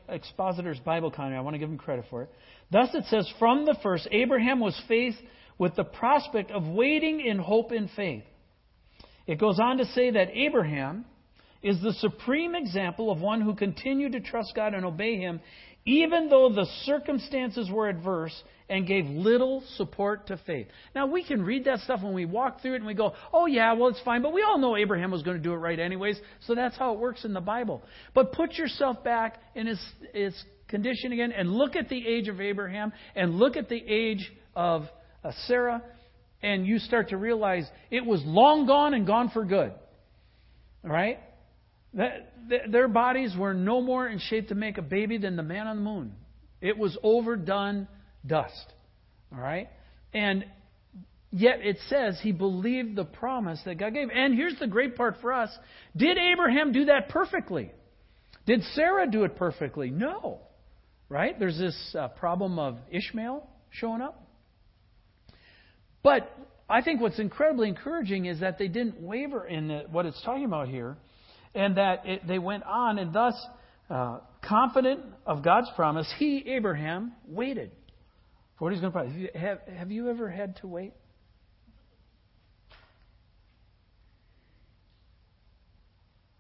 Expositor's 0.08 0.80
Bible 0.80 1.12
commentary, 1.12 1.38
I 1.38 1.42
want 1.42 1.56
to 1.56 1.60
give 1.60 1.70
him 1.70 1.78
credit 1.78 2.06
for 2.10 2.24
it. 2.24 2.30
Thus 2.72 2.90
it 2.94 3.06
says, 3.06 3.32
from 3.40 3.66
the 3.66 3.76
first, 3.82 4.08
Abraham 4.12 4.60
was 4.60 4.80
faith 4.88 5.16
with 5.58 5.76
the 5.76 5.84
prospect 5.84 6.52
of 6.52 6.68
waiting 6.68 7.20
in 7.20 7.38
hope 7.38 7.72
and 7.72 7.90
faith. 7.96 8.24
It 9.28 9.40
goes 9.40 9.60
on 9.60 9.78
to 9.78 9.86
say 9.86 10.12
that 10.12 10.30
Abraham 10.34 11.06
is 11.62 11.82
the 11.82 11.94
supreme 11.94 12.56
example 12.56 13.12
of 13.12 13.20
one 13.20 13.42
who 13.42 13.54
continued 13.54 14.14
to 14.14 14.22
trust 14.22 14.54
God 14.56 14.74
and 14.74 14.86
obey 14.86 15.18
Him 15.18 15.42
even 15.90 16.30
though 16.30 16.50
the 16.50 16.68
circumstances 16.84 17.68
were 17.72 17.90
adverse 17.90 18.44
and 18.70 18.86
gave 18.86 19.06
little 19.08 19.64
support 19.76 20.28
to 20.28 20.38
faith. 20.46 20.68
Now, 20.94 21.08
we 21.08 21.24
can 21.24 21.42
read 21.42 21.66
that 21.66 21.80
stuff 21.80 22.04
when 22.04 22.14
we 22.14 22.26
walk 22.26 22.62
through 22.62 22.74
it 22.74 22.78
and 22.78 22.86
we 22.86 22.94
go, 22.94 23.14
oh, 23.34 23.48
yeah, 23.48 23.74
well, 23.74 23.90
it's 23.90 24.02
fine. 24.06 24.22
But 24.22 24.32
we 24.32 24.44
all 24.44 24.60
know 24.60 24.78
Abraham 24.78 25.10
was 25.10 25.24
going 25.24 25.38
to 25.38 25.42
do 25.42 25.52
it 25.52 25.58
right 25.58 25.80
anyways, 25.80 26.20
so 26.46 26.54
that's 26.54 26.78
how 26.78 26.94
it 26.94 27.00
works 27.00 27.26
in 27.26 27.34
the 27.34 27.42
Bible. 27.42 27.82
But 28.14 28.34
put 28.34 28.54
yourself 28.54 29.04
back 29.04 29.42
in 29.56 29.66
his, 29.66 29.84
his 30.14 30.44
condition 30.68 31.12
again 31.12 31.32
and 31.32 31.52
look 31.52 31.76
at 31.76 31.90
the 31.90 32.08
age 32.08 32.28
of 32.28 32.40
Abraham 32.40 32.94
and 33.16 33.40
look 33.40 33.58
at 33.58 33.68
the 33.68 33.84
age 33.84 34.32
of 34.56 34.84
uh, 35.24 35.32
Sarah, 35.48 35.82
and 36.44 36.68
you 36.68 36.78
start 36.78 37.10
to 37.10 37.18
realize 37.18 37.68
it 37.90 38.06
was 38.06 38.22
long 38.26 38.68
gone 38.68 38.94
and 38.94 39.08
gone 39.08 39.32
for 39.32 39.44
good. 39.44 39.74
All 40.84 40.92
right? 40.92 41.18
That, 41.94 42.34
their 42.70 42.88
bodies 42.88 43.36
were 43.38 43.54
no 43.54 43.82
more 43.82 44.08
in 44.08 44.20
shape 44.20 44.50
to 44.50 44.56
make 44.56 44.78
a 44.78 44.82
baby 44.82 45.18
than 45.18 45.36
the 45.36 45.44
man 45.44 45.68
on 45.68 45.78
the 45.78 45.82
moon. 45.82 46.14
It 46.62 46.78
was 46.78 46.98
overdone 47.04 47.88
dust. 48.26 48.74
All 49.32 49.40
right? 49.40 49.70
And 50.14 50.46
yet 51.32 51.60
it 51.62 51.78
says 51.88 52.20
he 52.22 52.32
believed 52.32 52.96
the 52.96 53.06
promise 53.06 53.60
that 53.66 53.78
God 53.78 53.94
gave. 53.94 54.10
And 54.14 54.36
here's 54.36 54.58
the 54.60 54.68
great 54.68 54.96
part 54.96 55.18
for 55.22 55.34
us 55.34 55.50
Did 55.96 56.18
Abraham 56.18 56.72
do 56.72 56.86
that 56.86 57.10
perfectly? 57.10 57.72
Did 58.46 58.64
Sarah 58.74 59.10
do 59.10 59.24
it 59.24 59.36
perfectly? 59.36 59.90
No. 59.90 60.40
Right? 61.08 61.38
There's 61.38 61.58
this 61.58 61.96
uh, 61.98 62.08
problem 62.10 62.60
of 62.60 62.78
Ishmael 62.92 63.48
showing 63.72 64.02
up. 64.02 64.28
But 66.04 66.32
I 66.70 66.82
think 66.82 67.02
what's 67.02 67.20
incredibly 67.20 67.68
encouraging 67.68 68.26
is 68.26 68.40
that 68.42 68.58
they 68.58 68.68
didn't 68.68 69.02
waver 69.02 69.46
in 69.46 69.68
the, 69.68 69.84
what 69.92 70.06
it's 70.06 70.22
talking 70.24 70.46
about 70.46 70.68
here 70.68 70.98
and 71.56 71.78
that 71.78 72.06
it, 72.06 72.28
they 72.28 72.40
went 72.40 72.64
on, 72.64 73.00
and 73.00 73.14
thus, 73.14 73.34
uh, 73.90 74.20
confident 74.42 75.02
of 75.26 75.44
God's 75.44 75.70
promise, 75.76 76.12
he, 76.18 76.44
Abraham, 76.48 77.14
waited 77.28 77.72
for 78.58 78.66
what 78.66 78.74
he's 78.74 78.82
going 78.82 78.94
to 78.94 79.00
promise. 79.00 79.30
Have, 79.36 79.60
have 79.76 79.92
you 79.92 80.10
ever 80.10 80.30
had 80.30 80.58
to 80.58 80.68
wait? 80.68 80.94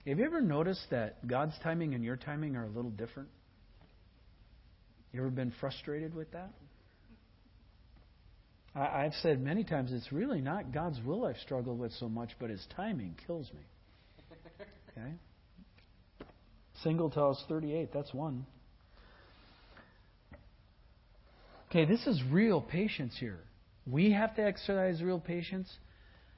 Have 0.05 0.17
you 0.17 0.25
ever 0.25 0.41
noticed 0.41 0.85
that 0.89 1.27
God's 1.27 1.53
timing 1.61 1.93
and 1.93 2.03
your 2.03 2.15
timing 2.15 2.55
are 2.55 2.65
a 2.65 2.69
little 2.69 2.91
different? 2.91 3.29
You 5.13 5.21
ever 5.21 5.29
been 5.29 5.53
frustrated 5.59 6.15
with 6.15 6.31
that? 6.31 6.51
I, 8.75 9.05
I've 9.05 9.13
said 9.21 9.41
many 9.41 9.63
times 9.63 9.91
it's 9.91 10.11
really 10.11 10.41
not 10.41 10.71
God's 10.71 10.99
will 11.05 11.25
I've 11.25 11.37
struggled 11.37 11.79
with 11.79 11.91
so 11.93 12.09
much, 12.09 12.31
but 12.39 12.49
His 12.49 12.65
timing 12.75 13.15
kills 13.27 13.51
me. 13.53 13.61
Okay? 14.99 15.13
Singletel's 16.83 17.43
38, 17.47 17.89
that's 17.93 18.13
one. 18.13 18.45
Okay, 21.69 21.85
this 21.85 22.05
is 22.07 22.21
real 22.31 22.61
patience 22.61 23.15
here. 23.19 23.39
We 23.85 24.11
have 24.11 24.35
to 24.35 24.43
exercise 24.43 25.01
real 25.01 25.19
patience. 25.19 25.71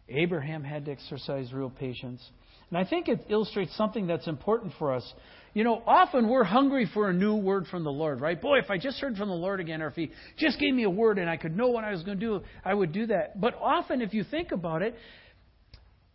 Abraham 0.10 0.64
had 0.64 0.86
to 0.86 0.92
exercise 0.92 1.54
real 1.54 1.70
patience. 1.70 2.22
And 2.70 2.78
I 2.78 2.90
think 2.90 3.08
it 3.08 3.26
illustrates 3.30 3.76
something 3.78 4.08
that's 4.08 4.28
important 4.28 4.74
for 4.78 4.94
us. 4.94 5.14
You 5.54 5.64
know, 5.64 5.82
often 5.86 6.30
we're 6.30 6.44
hungry 6.44 6.90
for 6.94 7.10
a 7.10 7.14
new 7.14 7.36
word 7.36 7.68
from 7.68 7.84
the 7.84 7.92
Lord, 7.92 8.22
right? 8.22 8.42
Boy, 8.42 8.60
if 8.60 8.70
I 8.70 8.78
just 8.78 9.00
heard 9.00 9.18
from 9.18 9.30
the 9.30 9.36
Lord 9.36 9.60
again, 9.60 9.82
or 9.82 9.88
if 9.88 9.96
He 9.96 10.12
just 10.38 10.60
gave 10.60 10.74
me 10.74 10.84
a 10.84 10.90
word 10.90 11.18
and 11.18 11.30
I 11.30 11.38
could 11.38 11.56
know 11.56 11.70
what 11.70 11.84
I 11.84 11.92
was 11.92 12.04
going 12.04 12.20
to 12.20 12.26
do, 12.26 12.42
I 12.64 12.74
would 12.74 12.92
do 12.92 13.08
that. 13.08 13.40
But 13.40 13.56
often, 13.56 14.02
if 14.02 14.14
you 14.14 14.24
think 14.24 14.52
about 14.52 14.82
it, 14.82 14.96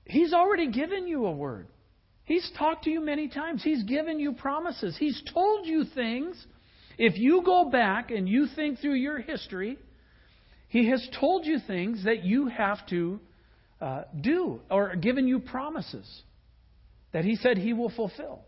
He's 0.04 0.32
already 0.32 0.70
given 0.70 1.06
you 1.06 1.26
a 1.26 1.32
word. 1.32 1.68
He's 2.26 2.50
talked 2.58 2.84
to 2.84 2.90
you 2.90 3.00
many 3.00 3.28
times. 3.28 3.62
He's 3.62 3.84
given 3.84 4.18
you 4.18 4.32
promises. 4.32 4.96
He's 4.98 5.22
told 5.32 5.64
you 5.64 5.84
things. 5.94 6.44
If 6.98 7.16
you 7.16 7.42
go 7.44 7.70
back 7.70 8.10
and 8.10 8.28
you 8.28 8.48
think 8.54 8.80
through 8.80 8.94
your 8.94 9.20
history, 9.20 9.78
He 10.68 10.90
has 10.90 11.08
told 11.20 11.46
you 11.46 11.60
things 11.64 12.04
that 12.04 12.24
you 12.24 12.48
have 12.48 12.84
to 12.88 13.20
uh, 13.80 14.02
do 14.20 14.60
or 14.68 14.96
given 14.96 15.28
you 15.28 15.38
promises 15.38 16.22
that 17.12 17.24
He 17.24 17.36
said 17.36 17.58
He 17.58 17.72
will 17.72 17.90
fulfill. 17.90 18.40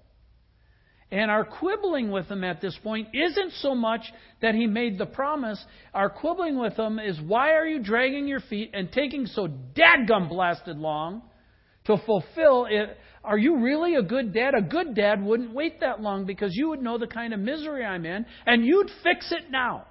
And 1.13 1.31
our 1.31 1.45
quibbling 1.45 2.11
with 2.11 2.27
Him 2.27 2.43
at 2.43 2.61
this 2.61 2.77
point 2.83 3.09
isn't 3.15 3.53
so 3.61 3.77
much 3.77 4.03
that 4.43 4.57
He 4.57 4.67
made 4.67 4.99
the 4.99 5.07
promise. 5.07 5.65
Our 5.95 6.11
quibbling 6.11 6.59
with 6.59 6.77
Him 6.77 6.99
is 6.99 7.21
why 7.21 7.53
are 7.53 7.67
you 7.67 7.81
dragging 7.81 8.27
your 8.27 8.41
feet 8.41 8.73
and 8.75 8.91
taking 8.91 9.27
so 9.27 9.47
dadgum 9.47 10.29
blasted 10.29 10.79
long 10.79 11.23
to 11.85 11.97
fulfill 12.05 12.67
it? 12.69 12.97
Are 13.25 13.39
you 13.39 13.59
really 13.59 13.97
a 13.97 14.03
good 14.03 14.33
dad? 14.33 14.55
A 14.55 14.63
good 14.63 14.95
dad 14.95 15.23
wouldn't 15.23 15.53
wait 15.53 15.81
that 15.81 16.01
long 16.01 16.25
because 16.25 16.55
you 16.55 16.69
would 16.71 16.83
know 16.83 16.99
the 16.99 17.07
kind 17.07 17.35
of 17.35 17.41
misery 17.41 17.85
I'm 17.85 18.07
in 18.07 18.27
and 18.47 18.65
you'd 18.65 18.91
fix 19.03 19.33
it 19.33 19.51
now. 19.51 19.87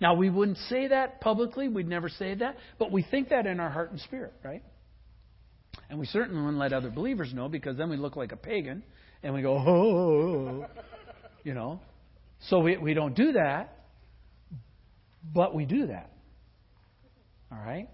Now, 0.00 0.14
we 0.14 0.28
wouldn't 0.28 0.58
say 0.68 0.88
that 0.88 1.20
publicly, 1.20 1.68
we'd 1.68 1.88
never 1.88 2.08
say 2.08 2.34
that, 2.34 2.56
but 2.78 2.92
we 2.92 3.02
think 3.10 3.30
that 3.30 3.46
in 3.46 3.60
our 3.60 3.70
heart 3.70 3.90
and 3.90 4.00
spirit, 4.00 4.34
right? 4.44 4.62
And 5.88 5.98
we 5.98 6.06
certainly 6.06 6.40
wouldn't 6.40 6.58
let 6.58 6.72
other 6.72 6.90
believers 6.90 7.32
know 7.32 7.48
because 7.48 7.76
then 7.76 7.88
we 7.90 7.96
look 7.96 8.16
like 8.16 8.32
a 8.32 8.36
pagan 8.36 8.82
and 9.22 9.32
we 9.34 9.42
go, 9.42 9.56
oh, 9.56 9.64
oh, 9.66 9.72
oh, 9.72 10.66
oh 10.66 10.82
you 11.44 11.54
know. 11.54 11.80
So 12.48 12.58
we, 12.58 12.76
we 12.76 12.94
don't 12.94 13.14
do 13.14 13.32
that, 13.32 13.78
but 15.32 15.54
we 15.54 15.64
do 15.64 15.86
that. 15.86 16.10
All 17.50 17.58
right? 17.58 17.88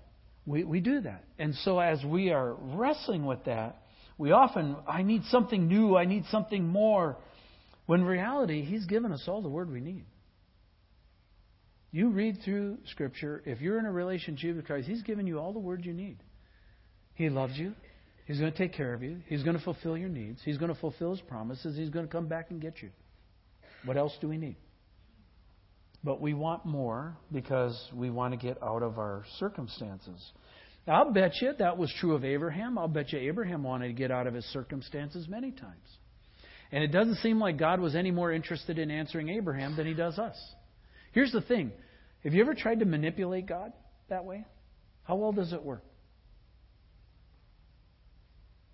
We, 0.47 0.65
we 0.65 0.81
do 0.81 1.03
that. 1.03 1.25
And 1.39 1.55
so 1.57 1.79
as 1.79 2.03
we 2.05 2.31
are 2.31 2.55
wrestling 2.55 3.25
with 3.25 3.45
that, 3.45 3.83
we 4.21 4.33
often, 4.33 4.77
I 4.87 5.03
need 5.03 5.25
something 5.31 5.67
new, 5.67 5.97
I 5.97 6.05
need 6.05 6.27
something 6.27 6.69
more. 6.69 7.17
When 7.87 8.05
reality, 8.05 8.63
He's 8.63 8.85
given 8.85 9.13
us 9.13 9.25
all 9.27 9.41
the 9.41 9.49
word 9.49 9.73
we 9.73 9.81
need. 9.81 10.05
You 11.91 12.11
read 12.11 12.41
through 12.45 12.77
Scripture, 12.91 13.43
if 13.47 13.63
you're 13.63 13.79
in 13.79 13.87
a 13.87 13.91
relationship 13.91 14.57
with 14.57 14.67
Christ, 14.67 14.87
He's 14.87 15.03
given 15.03 15.27
you 15.27 15.39
all 15.39 15.55
the 15.55 15.59
word 15.59 15.87
you 15.87 15.95
need. 15.95 16.19
He 17.15 17.31
loves 17.31 17.57
you. 17.57 17.73
He's 18.27 18.39
going 18.39 18.53
to 18.53 18.59
take 18.59 18.75
care 18.75 18.93
of 18.93 19.03
you. 19.03 19.23
He's 19.27 19.43
going 19.43 19.57
to 19.57 19.65
fulfill 19.65 19.97
your 19.97 20.11
needs. 20.11 20.43
He's 20.45 20.59
going 20.59 20.73
to 20.73 20.79
fulfill 20.79 21.13
His 21.13 21.23
promises. 21.23 21.79
He's 21.79 21.89
going 21.89 22.05
to 22.05 22.13
come 22.13 22.27
back 22.27 22.51
and 22.51 22.61
get 22.61 22.83
you. 22.83 22.91
What 23.87 23.97
else 23.97 24.13
do 24.21 24.29
we 24.29 24.37
need? 24.37 24.57
But 26.05 26.21
we 26.21 26.35
want 26.35 26.67
more 26.67 27.17
because 27.33 27.75
we 27.95 28.11
want 28.11 28.39
to 28.39 28.39
get 28.39 28.63
out 28.63 28.83
of 28.83 28.99
our 28.99 29.25
circumstances. 29.39 30.33
I'll 30.87 31.13
bet 31.13 31.33
you 31.41 31.53
that 31.59 31.79
was 31.79 31.93
true 32.01 32.15
of 32.15 32.25
Abraham. 32.25 32.79
I'll 32.79 32.89
bet 32.89 33.13
you 33.13 33.19
Abraham 33.19 33.63
wanted 33.63 33.89
to 33.89 33.93
get 33.93 34.11
out 34.11 34.27
of 34.27 34.35
his 34.35 34.45
circumstances 34.47 35.29
many 35.29 35.53
times. 35.53 35.87
And 36.73 36.83
it 36.83 36.89
doesn't 36.89 37.17
seem 37.17 37.39
like 37.39 37.59
God 37.59 37.81
was 37.81 37.95
any 37.95 38.11
more 38.11 38.33
interested 38.33 38.79
in 38.79 38.91
answering 38.91 39.29
Abraham 39.29 39.77
than 39.77 39.87
he 39.87 39.95
does 39.95 40.19
us. 40.19 40.37
Here's 41.13 41.33
the 41.33 41.43
thing 41.43 41.73
have 42.25 42.35
you 42.35 42.43
ever 42.43 42.55
tried 42.55 42.81
to 42.81 42.85
manipulate 42.85 43.47
God 43.47 43.73
that 44.09 44.25
way? 44.25 44.45
How 45.05 45.17
well 45.17 45.33
does 45.33 45.53
it 45.53 45.63
work? 45.63 45.83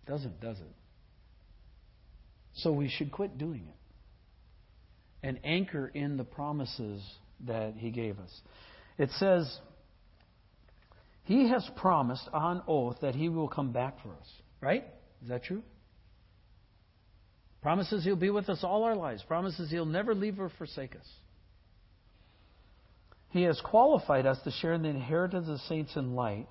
Doesn't, 0.07 0.41
does 0.41 0.59
it? 0.59 0.75
So 2.55 2.73
we 2.73 2.89
should 2.89 3.11
quit 3.11 3.39
doing 3.39 3.67
it 3.69 3.77
and 5.27 5.41
anchor 5.45 5.89
in 5.89 6.17
the 6.17 6.25
promises 6.25 7.03
that 7.47 7.75
he 7.77 7.91
gave 7.91 8.19
us. 8.19 8.41
It 8.99 9.11
says, 9.19 9.59
he 11.27 11.49
has 11.49 11.69
promised 11.75 12.29
on 12.33 12.63
oath 12.69 12.99
that 13.03 13.17
He 13.17 13.29
will 13.29 13.49
come 13.49 13.73
back 13.73 14.01
for 14.03 14.11
us. 14.11 14.29
Right? 14.61 14.85
Is 15.23 15.29
that 15.29 15.43
true? 15.43 15.63
Promises 17.63 18.05
He'll 18.05 18.15
be 18.15 18.31
with 18.31 18.49
us 18.49 18.61
all 18.63 18.85
our 18.85 18.95
lives. 18.95 19.25
Promises 19.25 19.69
He'll 19.69 19.87
never 19.87 20.15
leave 20.15 20.39
or 20.39 20.51
forsake 20.57 20.95
us. 20.95 21.07
He 23.31 23.43
has 23.43 23.61
qualified 23.61 24.25
us 24.25 24.39
to 24.45 24.53
share 24.53 24.73
in 24.73 24.83
the 24.83 24.89
inheritance 24.89 25.49
of 25.49 25.59
saints 25.63 25.97
in 25.97 26.15
light 26.15 26.47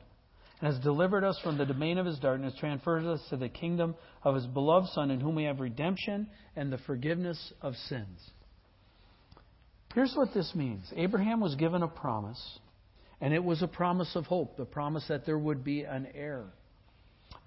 and 0.60 0.74
has 0.74 0.84
delivered 0.84 1.24
us 1.24 1.40
from 1.42 1.58
the 1.58 1.66
domain 1.66 1.98
of 1.98 2.06
his 2.06 2.20
darkness, 2.20 2.54
transferred 2.60 3.06
us 3.06 3.22
to 3.30 3.38
the 3.38 3.50
kingdom 3.50 3.96
of 4.24 4.36
his 4.36 4.46
beloved 4.46 4.90
Son, 4.90 5.10
in 5.10 5.22
whom 5.22 5.36
we 5.36 5.46
have 5.46 5.62
redemption 5.62 6.28
and 6.56 6.72
the 6.72 6.78
forgiveness 6.80 7.54
of 7.62 7.76
sins. 7.88 8.20
Here's 9.94 10.14
what 10.16 10.34
this 10.34 10.52
means 10.54 10.92
Abraham 10.98 11.40
was 11.40 11.56
given 11.56 11.82
a 11.82 11.88
promise 11.88 12.60
And 13.22 13.34
it 13.34 13.44
was 13.44 13.62
a 13.62 13.68
promise 13.68 14.16
of 14.16 14.26
hope, 14.26 14.58
the 14.58 14.66
promise 14.66 15.06
that 15.08 15.26
there 15.26 15.38
would 15.38 15.64
be 15.64 15.84
an 15.84 16.08
heir. 16.14 16.46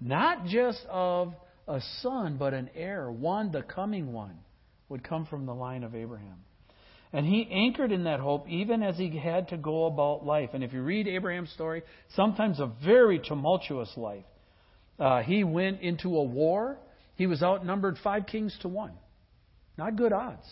Not 0.01 0.45
just 0.45 0.83
of 0.89 1.33
a 1.67 1.81
son, 2.01 2.37
but 2.37 2.53
an 2.53 2.69
heir, 2.75 3.11
one, 3.11 3.51
the 3.51 3.61
coming 3.61 4.11
one, 4.11 4.39
would 4.89 5.03
come 5.03 5.25
from 5.25 5.45
the 5.45 5.53
line 5.53 5.83
of 5.83 5.93
Abraham. 5.93 6.37
And 7.11 7.25
he 7.25 7.47
anchored 7.51 7.91
in 7.91 8.03
that 8.03 8.19
hope 8.19 8.47
even 8.47 8.83
as 8.83 8.97
he 8.97 9.17
had 9.17 9.49
to 9.49 9.57
go 9.57 9.85
about 9.85 10.25
life. 10.25 10.51
And 10.53 10.63
if 10.63 10.73
you 10.73 10.81
read 10.81 11.07
Abraham's 11.07 11.51
story, 11.51 11.83
sometimes 12.15 12.59
a 12.59 12.71
very 12.83 13.19
tumultuous 13.19 13.91
life. 13.97 14.25
Uh, 14.99 15.21
he 15.21 15.43
went 15.43 15.81
into 15.81 16.17
a 16.17 16.23
war. 16.23 16.77
He 17.15 17.25
was 17.25 17.41
outnumbered 17.41 17.97
five 18.03 18.27
kings 18.27 18.55
to 18.61 18.67
one. 18.67 18.93
Not 19.77 19.95
good 19.95 20.13
odds. 20.13 20.45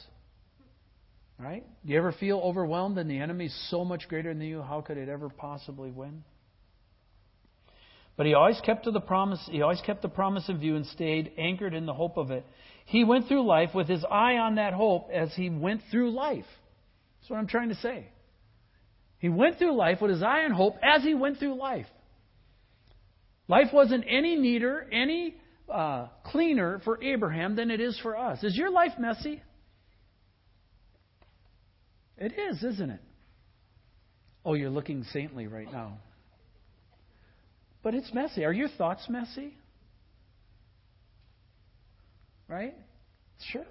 Right? 1.40 1.64
Do 1.86 1.94
you 1.94 2.00
ever 2.00 2.12
feel 2.14 2.40
overwhelmed 2.40 2.98
and 2.98 3.10
the 3.10 3.20
enemy's 3.20 3.56
so 3.70 3.86
much 3.86 4.08
greater 4.08 4.34
than 4.34 4.42
you? 4.42 4.62
How 4.62 4.82
could 4.82 4.98
it 4.98 5.08
ever 5.08 5.30
possibly 5.30 5.92
win? 5.92 6.24
But 8.16 8.26
he 8.26 8.34
always 8.34 8.60
kept 8.62 8.86
to 8.86 8.92
the 8.92 9.00
promise. 9.00 9.40
He 9.50 9.62
always 9.62 9.82
kept 9.82 10.02
the 10.02 10.10
promise 10.10 10.50
in 10.50 10.58
view 10.58 10.76
and 10.76 10.86
stayed 10.88 11.32
anchored 11.38 11.76
in 11.76 11.86
the 11.86 11.94
hope 11.94 12.18
of 12.18 12.32
it. 12.32 12.44
He 12.86 13.04
went 13.04 13.28
through 13.28 13.46
life 13.46 13.70
with 13.76 13.88
his 13.88 14.04
eye 14.10 14.38
on 14.38 14.56
that 14.56 14.74
hope 14.74 15.10
as 15.14 15.32
he 15.36 15.52
went 15.52 15.82
through 15.92 16.12
life. 16.12 16.46
That's 17.20 17.30
what 17.30 17.38
I'm 17.38 17.48
trying 17.48 17.70
to 17.70 17.76
say. 17.76 18.08
He 19.20 19.30
went 19.30 19.60
through 19.60 19.76
life 19.76 20.02
with 20.02 20.10
his 20.10 20.24
eye 20.24 20.44
on 20.44 20.52
hope 20.52 20.76
as 20.82 21.04
he 21.04 21.14
went 21.14 21.38
through 21.38 21.56
life. 21.56 21.86
Life 23.48 23.68
wasn't 23.72 24.06
any 24.10 24.36
neater, 24.36 24.88
any 24.92 25.36
uh, 25.72 26.08
cleaner 26.26 26.82
for 26.84 27.02
Abraham 27.04 27.56
than 27.56 27.70
it 27.70 27.80
is 27.80 28.00
for 28.02 28.18
us. 28.18 28.44
Is 28.44 28.56
your 28.56 28.72
life 28.72 28.94
messy? 29.00 29.42
It 32.18 32.34
is, 32.38 32.64
isn't 32.64 32.90
it? 32.90 33.02
Oh, 34.44 34.54
you're 34.54 34.70
looking 34.70 35.04
saintly 35.12 35.48
right 35.48 35.72
now. 35.72 36.00
But 37.84 37.94
it's 37.94 38.14
messy. 38.14 38.44
Are 38.44 38.54
your 38.54 38.70
thoughts 38.70 39.08
messy? 39.10 39.54
Right? 42.48 42.76
Sure. 43.52 43.66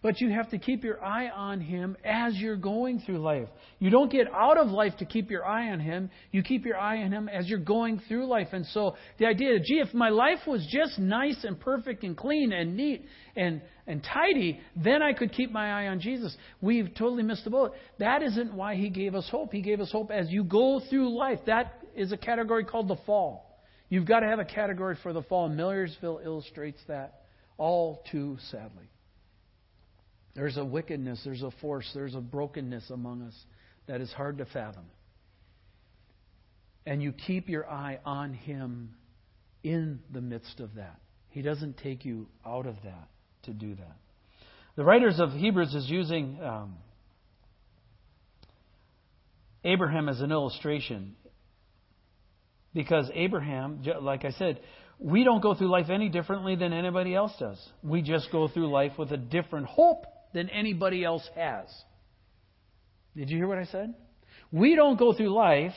But 0.00 0.20
you 0.20 0.30
have 0.30 0.50
to 0.50 0.58
keep 0.58 0.84
your 0.84 1.04
eye 1.04 1.28
on 1.28 1.60
Him 1.60 1.96
as 2.04 2.36
you're 2.36 2.56
going 2.56 3.00
through 3.00 3.18
life. 3.18 3.48
You 3.80 3.90
don't 3.90 4.12
get 4.12 4.28
out 4.32 4.56
of 4.56 4.68
life 4.68 4.96
to 4.98 5.04
keep 5.04 5.28
your 5.28 5.44
eye 5.44 5.70
on 5.70 5.80
Him. 5.80 6.10
You 6.30 6.44
keep 6.44 6.64
your 6.64 6.78
eye 6.78 7.02
on 7.02 7.10
Him 7.10 7.28
as 7.28 7.48
you're 7.48 7.58
going 7.58 8.00
through 8.06 8.28
life. 8.28 8.48
And 8.52 8.64
so 8.66 8.94
the 9.18 9.26
idea, 9.26 9.58
gee, 9.58 9.80
if 9.80 9.92
my 9.94 10.10
life 10.10 10.38
was 10.46 10.64
just 10.70 11.00
nice 11.00 11.42
and 11.42 11.58
perfect 11.58 12.04
and 12.04 12.16
clean 12.16 12.52
and 12.52 12.76
neat 12.76 13.06
and, 13.34 13.60
and 13.88 14.04
tidy, 14.04 14.60
then 14.76 15.02
I 15.02 15.14
could 15.14 15.32
keep 15.32 15.50
my 15.50 15.82
eye 15.82 15.88
on 15.88 15.98
Jesus. 15.98 16.36
We've 16.60 16.94
totally 16.94 17.24
missed 17.24 17.42
the 17.42 17.50
boat. 17.50 17.72
That 17.98 18.22
isn't 18.22 18.54
why 18.54 18.76
He 18.76 18.90
gave 18.90 19.16
us 19.16 19.28
hope. 19.28 19.52
He 19.52 19.62
gave 19.62 19.80
us 19.80 19.90
hope 19.90 20.12
as 20.12 20.30
you 20.30 20.44
go 20.44 20.80
through 20.88 21.18
life. 21.18 21.40
That 21.46 21.82
is 21.96 22.12
a 22.12 22.16
category 22.16 22.64
called 22.64 22.86
the 22.86 22.98
fall. 23.04 23.60
You've 23.88 24.06
got 24.06 24.20
to 24.20 24.28
have 24.28 24.38
a 24.38 24.44
category 24.44 24.96
for 25.02 25.12
the 25.12 25.22
fall. 25.22 25.48
Marysville 25.48 26.20
illustrates 26.24 26.78
that 26.86 27.22
all 27.56 28.04
too 28.12 28.36
sadly. 28.52 28.90
There's 30.38 30.56
a 30.56 30.64
wickedness, 30.64 31.20
there's 31.24 31.42
a 31.42 31.50
force, 31.60 31.90
there's 31.94 32.14
a 32.14 32.20
brokenness 32.20 32.90
among 32.90 33.22
us 33.22 33.34
that 33.88 34.00
is 34.00 34.12
hard 34.12 34.38
to 34.38 34.44
fathom. 34.44 34.84
And 36.86 37.02
you 37.02 37.10
keep 37.10 37.48
your 37.48 37.68
eye 37.68 37.98
on 38.04 38.34
Him 38.34 38.94
in 39.64 39.98
the 40.12 40.20
midst 40.20 40.60
of 40.60 40.76
that. 40.76 41.00
He 41.30 41.42
doesn't 41.42 41.78
take 41.78 42.04
you 42.04 42.28
out 42.46 42.66
of 42.66 42.76
that 42.84 43.08
to 43.46 43.52
do 43.52 43.74
that. 43.74 43.96
The 44.76 44.84
writers 44.84 45.18
of 45.18 45.32
Hebrews 45.32 45.74
is 45.74 45.90
using 45.90 46.38
um, 46.40 46.76
Abraham 49.64 50.08
as 50.08 50.20
an 50.20 50.30
illustration 50.30 51.16
because 52.72 53.10
Abraham, 53.12 53.82
like 54.02 54.24
I 54.24 54.30
said, 54.30 54.60
we 55.00 55.24
don't 55.24 55.42
go 55.42 55.56
through 55.56 55.68
life 55.68 55.90
any 55.90 56.08
differently 56.08 56.54
than 56.54 56.72
anybody 56.72 57.12
else 57.12 57.32
does. 57.40 57.58
We 57.82 58.02
just 58.02 58.30
go 58.30 58.46
through 58.46 58.70
life 58.70 58.92
with 58.96 59.10
a 59.10 59.16
different 59.16 59.66
hope 59.66 60.04
than 60.32 60.48
anybody 60.50 61.04
else 61.04 61.28
has. 61.34 61.66
Did 63.16 63.30
you 63.30 63.38
hear 63.38 63.48
what 63.48 63.58
I 63.58 63.64
said? 63.64 63.94
We 64.52 64.74
don't 64.74 64.98
go 64.98 65.12
through 65.12 65.34
life 65.34 65.74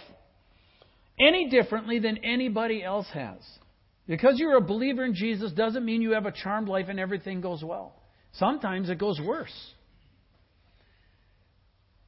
any 1.19 1.49
differently 1.49 1.99
than 1.99 2.17
anybody 2.23 2.83
else 2.83 3.07
has. 3.13 3.39
Because 4.07 4.35
you're 4.37 4.57
a 4.57 4.61
believer 4.61 5.05
in 5.05 5.13
Jesus 5.13 5.51
doesn't 5.51 5.85
mean 5.85 6.01
you 6.01 6.11
have 6.11 6.25
a 6.25 6.31
charmed 6.31 6.67
life 6.67 6.87
and 6.89 6.99
everything 6.99 7.41
goes 7.41 7.63
well. 7.63 7.95
Sometimes 8.33 8.89
it 8.89 8.97
goes 8.97 9.19
worse. 9.19 9.53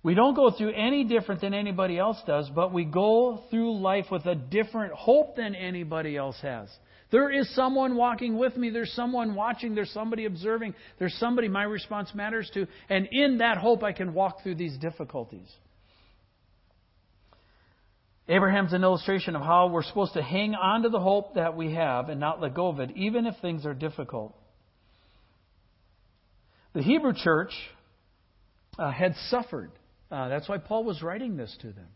We 0.04 0.16
don't 0.16 0.36
go 0.36 0.52
through 0.52 0.74
any 0.74 1.06
different 1.06 1.40
than 1.40 1.54
anybody 1.54 1.98
else 1.98 2.18
does, 2.28 2.50
but 2.54 2.74
we 2.74 2.84
go 2.84 3.44
through 3.50 3.80
life 3.80 4.08
with 4.12 4.26
a 4.26 4.36
different 4.36 4.94
hope 4.94 5.38
than 5.38 5.56
anybody 5.56 6.18
else 6.18 6.36
has. 6.42 6.68
There 7.14 7.30
is 7.30 7.48
someone 7.54 7.96
walking 7.96 8.40
with 8.40 8.58
me. 8.58 8.72
There's 8.72 8.92
someone 8.94 9.36
watching. 9.36 9.76
There's 9.76 9.92
somebody 9.92 10.26
observing. 10.26 10.74
There's 10.98 11.14
somebody 11.20 11.48
my 11.48 11.62
response 11.62 12.10
matters 12.16 12.50
to. 12.56 12.66
And 12.90 13.08
in 13.12 13.38
that 13.38 13.60
hope, 13.60 13.84
I 13.84 13.92
can 13.92 14.16
walk 14.16 14.42
through 14.42 14.56
these 14.56 14.76
difficulties. 14.80 15.48
Abraham's 18.28 18.74
an 18.74 18.84
illustration 18.84 19.36
of 19.36 19.44
how 19.44 19.68
we're 19.68 19.84
supposed 19.84 20.14
to 20.14 20.24
hang 20.24 20.56
on 20.56 20.82
to 20.82 20.90
the 20.90 21.00
hope 21.00 21.36
that 21.36 21.56
we 21.56 21.76
have 21.76 22.10
and 22.10 22.20
not 22.20 22.42
let 22.42 22.56
go 22.56 22.70
of 22.70 22.80
it, 22.80 22.90
even 22.96 23.28
if 23.28 23.36
things 23.44 23.64
are 23.64 23.76
difficult. 23.76 24.36
The 26.74 26.82
Hebrew 26.82 27.14
church 27.14 27.52
uh, 28.80 28.90
had 28.92 29.14
suffered. 29.28 29.70
Uh, 30.10 30.30
that's 30.30 30.50
why 30.50 30.58
Paul 30.58 30.84
was 30.84 31.04
writing 31.04 31.38
this 31.38 31.56
to 31.62 31.68
them. 31.68 31.90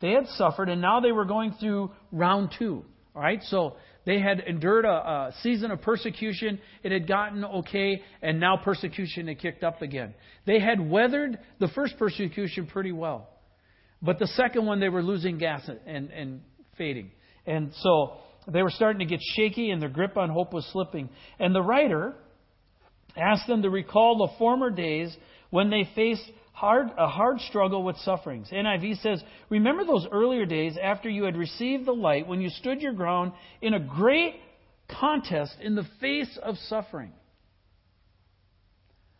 They 0.00 0.14
had 0.14 0.26
suffered, 0.30 0.68
and 0.68 0.80
now 0.80 0.98
they 0.98 1.12
were 1.12 1.26
going 1.26 1.54
through 1.60 1.92
round 2.10 2.50
two. 2.58 2.84
All 3.14 3.22
right, 3.22 3.40
so 3.44 3.76
they 4.04 4.20
had 4.20 4.40
endured 4.40 4.84
a, 4.84 4.88
a, 4.88 5.34
season 5.42 5.70
of 5.70 5.80
persecution. 5.80 6.58
It 6.82 6.92
had 6.92 7.08
gotten 7.08 7.44
okay, 7.44 8.02
and 8.20 8.38
now 8.38 8.56
persecution 8.56 9.28
had 9.28 9.38
kicked 9.38 9.64
up 9.64 9.80
again. 9.80 10.14
They 10.46 10.60
had 10.60 10.78
weathered 10.78 11.38
the 11.58 11.68
first 11.68 11.96
persecution 11.98 12.66
pretty 12.66 12.92
well. 12.92 13.28
But 14.02 14.18
the 14.18 14.26
second 14.26 14.66
one, 14.66 14.80
they 14.80 14.90
were 14.90 15.02
losing 15.02 15.38
gas 15.38 15.68
and, 15.86 16.10
and 16.10 16.40
fading. 16.76 17.12
And 17.46 17.72
so 17.80 18.18
they 18.46 18.62
were 18.62 18.70
starting 18.70 18.98
to 18.98 19.06
get 19.06 19.20
shaky, 19.36 19.70
and 19.70 19.80
their 19.80 19.88
grip 19.88 20.18
on 20.18 20.28
hope 20.28 20.52
was 20.52 20.66
slipping. 20.72 21.08
And 21.38 21.54
the 21.54 21.62
writer 21.62 22.14
asked 23.16 23.46
them 23.46 23.62
to 23.62 23.70
recall 23.70 24.18
the 24.18 24.38
former 24.38 24.70
days 24.70 25.16
when 25.50 25.70
they 25.70 25.88
faced 25.94 26.30
hard, 26.54 26.86
a 26.96 27.08
hard 27.08 27.40
struggle 27.40 27.82
with 27.82 27.96
sufferings. 27.98 28.48
NIV 28.50 29.02
says, 29.02 29.22
Remember 29.50 29.84
those 29.84 30.06
earlier 30.10 30.46
days 30.46 30.78
after 30.80 31.10
you 31.10 31.24
had 31.24 31.36
received 31.36 31.84
the 31.84 31.92
light 31.92 32.26
when 32.26 32.40
you 32.40 32.48
stood 32.48 32.80
your 32.80 32.94
ground 32.94 33.32
in 33.60 33.74
a 33.74 33.80
great 33.80 34.36
contest 34.88 35.56
in 35.60 35.74
the 35.74 35.84
face 36.00 36.38
of 36.42 36.56
suffering. 36.68 37.12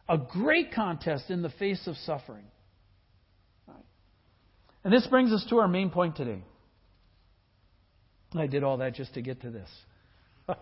A 0.09 0.17
great 0.17 0.73
contest 0.73 1.29
in 1.29 1.43
the 1.43 1.51
face 1.51 1.87
of 1.87 1.97
suffering. 1.97 2.45
And 4.85 4.93
this 4.93 5.07
brings 5.07 5.33
us 5.33 5.45
to 5.49 5.59
our 5.59 5.69
main 5.69 5.91
point 5.91 6.17
today. 6.17 6.43
I 8.37 8.47
did 8.47 8.63
all 8.63 8.79
that 8.79 8.95
just 8.95 9.15
to 9.15 9.23
get 9.23 9.41
to 9.43 9.51
this. 9.51 9.69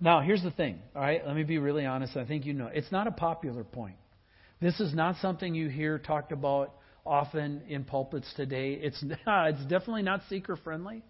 now, 0.00 0.20
here's 0.20 0.42
the 0.42 0.50
thing, 0.50 0.80
all 0.94 1.02
right? 1.02 1.24
Let 1.24 1.36
me 1.36 1.44
be 1.44 1.58
really 1.58 1.86
honest. 1.86 2.16
I 2.16 2.24
think 2.24 2.46
you 2.46 2.52
know. 2.52 2.68
It's 2.72 2.90
not 2.90 3.06
a 3.06 3.12
popular 3.12 3.62
point. 3.62 3.96
This 4.60 4.80
is 4.80 4.92
not 4.92 5.16
something 5.22 5.54
you 5.54 5.68
hear 5.68 5.98
talked 5.98 6.32
about 6.32 6.74
often 7.06 7.62
in 7.68 7.84
pulpits 7.84 8.32
today. 8.36 8.72
It's 8.72 9.02
it's 9.26 9.62
definitely 9.62 10.02
not 10.02 10.22
seeker 10.28 10.56
friendly. 10.56 11.02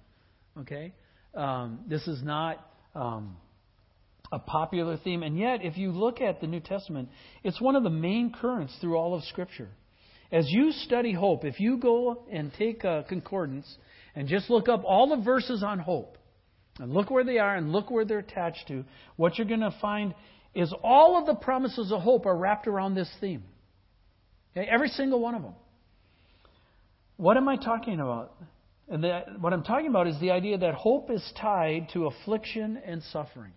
Okay, 0.61 0.93
um, 1.35 1.81
this 1.89 2.07
is 2.07 2.23
not 2.23 2.65
um, 2.95 3.37
a 4.31 4.39
popular 4.39 4.99
theme, 4.99 5.23
and 5.23 5.39
yet 5.39 5.65
if 5.65 5.79
you 5.79 5.93
look 5.93 6.21
at 6.21 6.41
the 6.41 6.47
New 6.47 6.61
Testament, 6.61 7.09
it's 7.43 7.61
one 7.61 7.77
of 7.77 7.85
the 7.85 7.91
main 7.91 8.33
currents 8.33 8.77
through 8.81 8.97
all 8.97 9.15
of 9.15 9.25
Scripture. 9.25 9.69
As 10.31 10.47
you 10.49 10.73
study 10.73 11.13
hope, 11.15 11.45
if 11.45 11.59
you 11.59 11.79
go 11.79 12.25
and 12.31 12.53
take 12.53 12.85
a 12.85 13.05
concordance 13.09 13.67
and 14.15 14.29
just 14.29 14.51
look 14.51 14.69
up 14.69 14.83
all 14.85 15.09
the 15.09 15.23
verses 15.23 15.63
on 15.63 15.79
hope, 15.79 16.19
and 16.79 16.93
look 16.93 17.11
where 17.11 17.25
they 17.25 17.39
are 17.39 17.57
and 17.57 17.73
look 17.73 17.91
where 17.91 18.05
they're 18.05 18.19
attached 18.19 18.69
to, 18.69 18.85
what 19.17 19.37
you're 19.37 19.47
going 19.47 19.61
to 19.61 19.75
find 19.81 20.15
is 20.55 20.73
all 20.83 21.19
of 21.19 21.27
the 21.27 21.35
promises 21.35 21.93
of 21.93 22.01
hope 22.01 22.27
are 22.27 22.37
wrapped 22.37 22.67
around 22.67 22.95
this 22.95 23.11
theme. 23.21 23.45
Okay? 24.57 24.69
Every 24.69 24.89
single 24.89 25.21
one 25.21 25.35
of 25.35 25.43
them. 25.43 25.55
What 27.17 27.37
am 27.37 27.49
I 27.49 27.57
talking 27.57 28.01
about? 28.01 28.35
And 28.89 29.05
the, 29.05 29.21
what 29.41 29.53
I'm 29.53 29.65
talking 29.65 29.89
about 29.89 30.07
is 30.07 30.19
the 30.21 30.31
idea 30.31 30.59
that 30.59 30.75
hope 30.75 31.11
is 31.11 31.23
tied 31.41 31.89
to 31.93 32.07
affliction 32.07 32.81
and 32.85 33.03
suffering. 33.13 33.53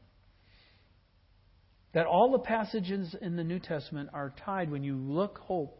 That 1.94 2.06
all 2.06 2.32
the 2.32 2.40
passages 2.40 3.16
in 3.22 3.36
the 3.36 3.44
New 3.44 3.60
Testament 3.60 4.10
are 4.14 4.34
tied 4.46 4.72
when 4.72 4.84
you 4.84 4.96
look 4.96 5.38
hope, 5.38 5.78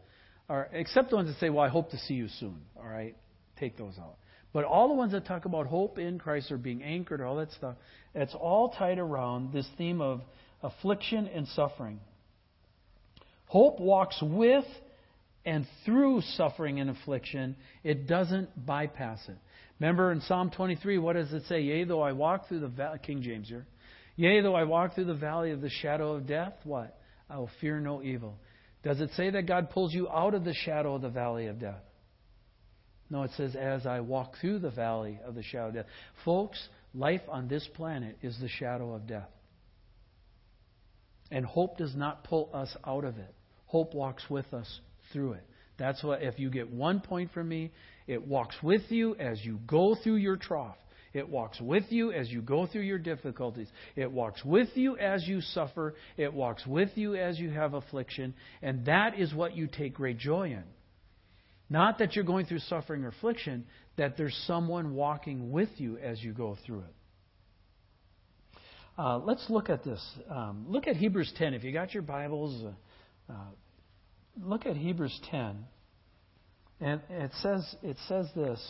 or 0.48 0.68
except 0.72 1.10
the 1.10 1.16
ones 1.16 1.28
that 1.28 1.38
say, 1.38 1.48
"Well, 1.48 1.64
I 1.64 1.68
hope 1.68 1.90
to 1.90 1.98
see 1.98 2.14
you 2.14 2.28
soon." 2.28 2.60
All 2.76 2.86
right, 2.86 3.16
take 3.58 3.78
those 3.78 3.98
out. 3.98 4.16
But 4.52 4.64
all 4.64 4.88
the 4.88 4.94
ones 4.94 5.12
that 5.12 5.24
talk 5.24 5.46
about 5.46 5.66
hope 5.66 5.98
in 5.98 6.18
Christ 6.18 6.52
or 6.52 6.58
being 6.58 6.82
anchored, 6.82 7.22
all 7.22 7.36
that 7.36 7.50
stuff, 7.52 7.76
it's 8.14 8.34
all 8.34 8.70
tied 8.70 8.98
around 8.98 9.52
this 9.52 9.66
theme 9.78 10.02
of 10.02 10.20
affliction 10.62 11.26
and 11.26 11.46
suffering. 11.48 12.00
Hope 13.46 13.80
walks 13.80 14.18
with 14.22 14.64
and 15.44 15.66
through 15.84 16.20
suffering 16.36 16.80
and 16.80 16.90
affliction, 16.90 17.56
it 17.82 18.06
doesn't 18.06 18.48
bypass 18.64 19.20
it. 19.28 19.36
Remember 19.80 20.12
in 20.12 20.20
Psalm 20.22 20.50
23, 20.50 20.98
what 20.98 21.14
does 21.14 21.32
it 21.32 21.42
say? 21.48 21.60
Yea, 21.60 21.84
though 21.84 22.02
I 22.02 22.12
walk 22.12 22.48
through 22.48 22.60
the 22.60 22.68
valley, 22.68 22.98
King 23.04 23.22
James 23.22 23.48
here. 23.48 23.66
Yea, 24.16 24.40
though 24.40 24.54
I 24.54 24.64
walk 24.64 24.94
through 24.94 25.06
the 25.06 25.14
valley 25.14 25.50
of 25.50 25.60
the 25.60 25.70
shadow 25.70 26.14
of 26.14 26.26
death, 26.26 26.54
what? 26.64 26.96
I 27.28 27.38
will 27.38 27.50
fear 27.60 27.80
no 27.80 28.02
evil. 28.02 28.36
Does 28.84 29.00
it 29.00 29.10
say 29.16 29.30
that 29.30 29.46
God 29.46 29.70
pulls 29.70 29.92
you 29.92 30.08
out 30.08 30.34
of 30.34 30.44
the 30.44 30.54
shadow 30.54 30.94
of 30.94 31.02
the 31.02 31.08
valley 31.08 31.46
of 31.46 31.58
death? 31.58 31.82
No, 33.10 33.24
it 33.24 33.30
says, 33.36 33.56
as 33.56 33.84
I 33.84 34.00
walk 34.00 34.34
through 34.40 34.60
the 34.60 34.70
valley 34.70 35.18
of 35.26 35.34
the 35.34 35.42
shadow 35.42 35.68
of 35.68 35.74
death. 35.74 35.86
Folks, 36.24 36.58
life 36.94 37.20
on 37.28 37.48
this 37.48 37.68
planet 37.74 38.16
is 38.22 38.38
the 38.40 38.48
shadow 38.48 38.94
of 38.94 39.06
death. 39.06 39.28
And 41.32 41.44
hope 41.44 41.78
does 41.78 41.96
not 41.96 42.24
pull 42.24 42.50
us 42.52 42.76
out 42.86 43.04
of 43.04 43.16
it. 43.16 43.34
Hope 43.66 43.94
walks 43.94 44.22
with 44.28 44.52
us 44.52 44.80
through 45.12 45.32
it. 45.32 45.44
That's 45.78 46.04
what, 46.04 46.22
if 46.22 46.38
you 46.38 46.50
get 46.50 46.70
one 46.70 47.00
point 47.00 47.32
from 47.32 47.48
me, 47.48 47.72
it 48.06 48.24
walks 48.28 48.54
with 48.62 48.82
you 48.90 49.16
as 49.16 49.42
you 49.42 49.58
go 49.66 49.96
through 50.04 50.16
your 50.16 50.36
trough. 50.36 50.76
It 51.14 51.28
walks 51.28 51.58
with 51.60 51.84
you 51.90 52.12
as 52.12 52.30
you 52.30 52.42
go 52.42 52.66
through 52.66 52.82
your 52.82 52.98
difficulties. 52.98 53.68
It 53.96 54.12
walks 54.12 54.44
with 54.44 54.68
you 54.74 54.96
as 54.98 55.26
you 55.26 55.40
suffer. 55.40 55.94
It 56.16 56.32
walks 56.32 56.66
with 56.66 56.90
you 56.96 57.16
as 57.16 57.38
you 57.38 57.50
have 57.50 57.74
affliction. 57.74 58.34
And 58.62 58.84
that 58.84 59.18
is 59.18 59.34
what 59.34 59.56
you 59.56 59.66
take 59.66 59.94
great 59.94 60.18
joy 60.18 60.50
in. 60.50 60.64
Not 61.70 61.98
that 61.98 62.14
you're 62.14 62.24
going 62.24 62.44
through 62.44 62.60
suffering 62.60 63.04
or 63.04 63.08
affliction, 63.08 63.64
that 63.96 64.18
there's 64.18 64.36
someone 64.46 64.94
walking 64.94 65.50
with 65.50 65.70
you 65.78 65.96
as 65.96 66.22
you 66.22 66.32
go 66.32 66.58
through 66.66 66.80
it. 66.80 66.94
Uh, 68.98 69.18
let's 69.18 69.44
look 69.48 69.70
at 69.70 69.84
this. 69.84 70.04
Um, 70.30 70.66
look 70.68 70.86
at 70.86 70.96
Hebrews 70.96 71.32
10. 71.36 71.54
If 71.54 71.64
you 71.64 71.72
got 71.72 71.94
your 71.94 72.02
Bibles, 72.02 72.62
uh, 72.62 73.32
uh, 73.32 73.36
look 74.42 74.66
at 74.66 74.76
Hebrews 74.76 75.18
10. 75.30 75.64
And 76.80 77.00
it 77.08 77.30
says, 77.40 77.74
it 77.82 77.96
says 78.08 78.26
this. 78.36 78.60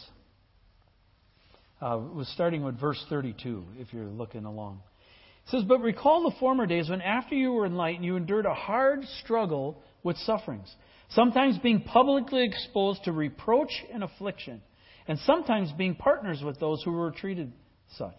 Uh, 1.81 1.99
was 2.15 2.29
starting 2.29 2.63
with 2.63 2.79
verse 2.79 3.05
32, 3.09 3.65
if 3.79 3.93
you're 3.93 4.05
looking 4.05 4.45
along. 4.45 4.81
It 5.47 5.51
says, 5.51 5.65
But 5.67 5.81
recall 5.81 6.23
the 6.31 6.37
former 6.39 6.67
days 6.67 6.89
when, 6.89 7.01
after 7.01 7.35
you 7.35 7.51
were 7.51 7.67
enlightened, 7.67 8.05
you 8.05 8.15
endured 8.15 8.47
a 8.47 8.55
hard 8.55 9.03
struggle 9.25 9.83
with 10.05 10.17
sufferings, 10.19 10.73
sometimes 11.11 11.59
being 11.59 11.81
publicly 11.81 12.45
exposed 12.45 13.03
to 13.05 13.13
reproach 13.13 13.73
and 13.93 14.05
affliction, 14.05 14.63
and 15.09 15.19
sometimes 15.21 15.73
being 15.73 15.97
partners 15.97 16.41
with 16.45 16.61
those 16.61 16.81
who 16.85 16.93
were 16.93 17.11
treated 17.11 17.53
such. 17.97 18.15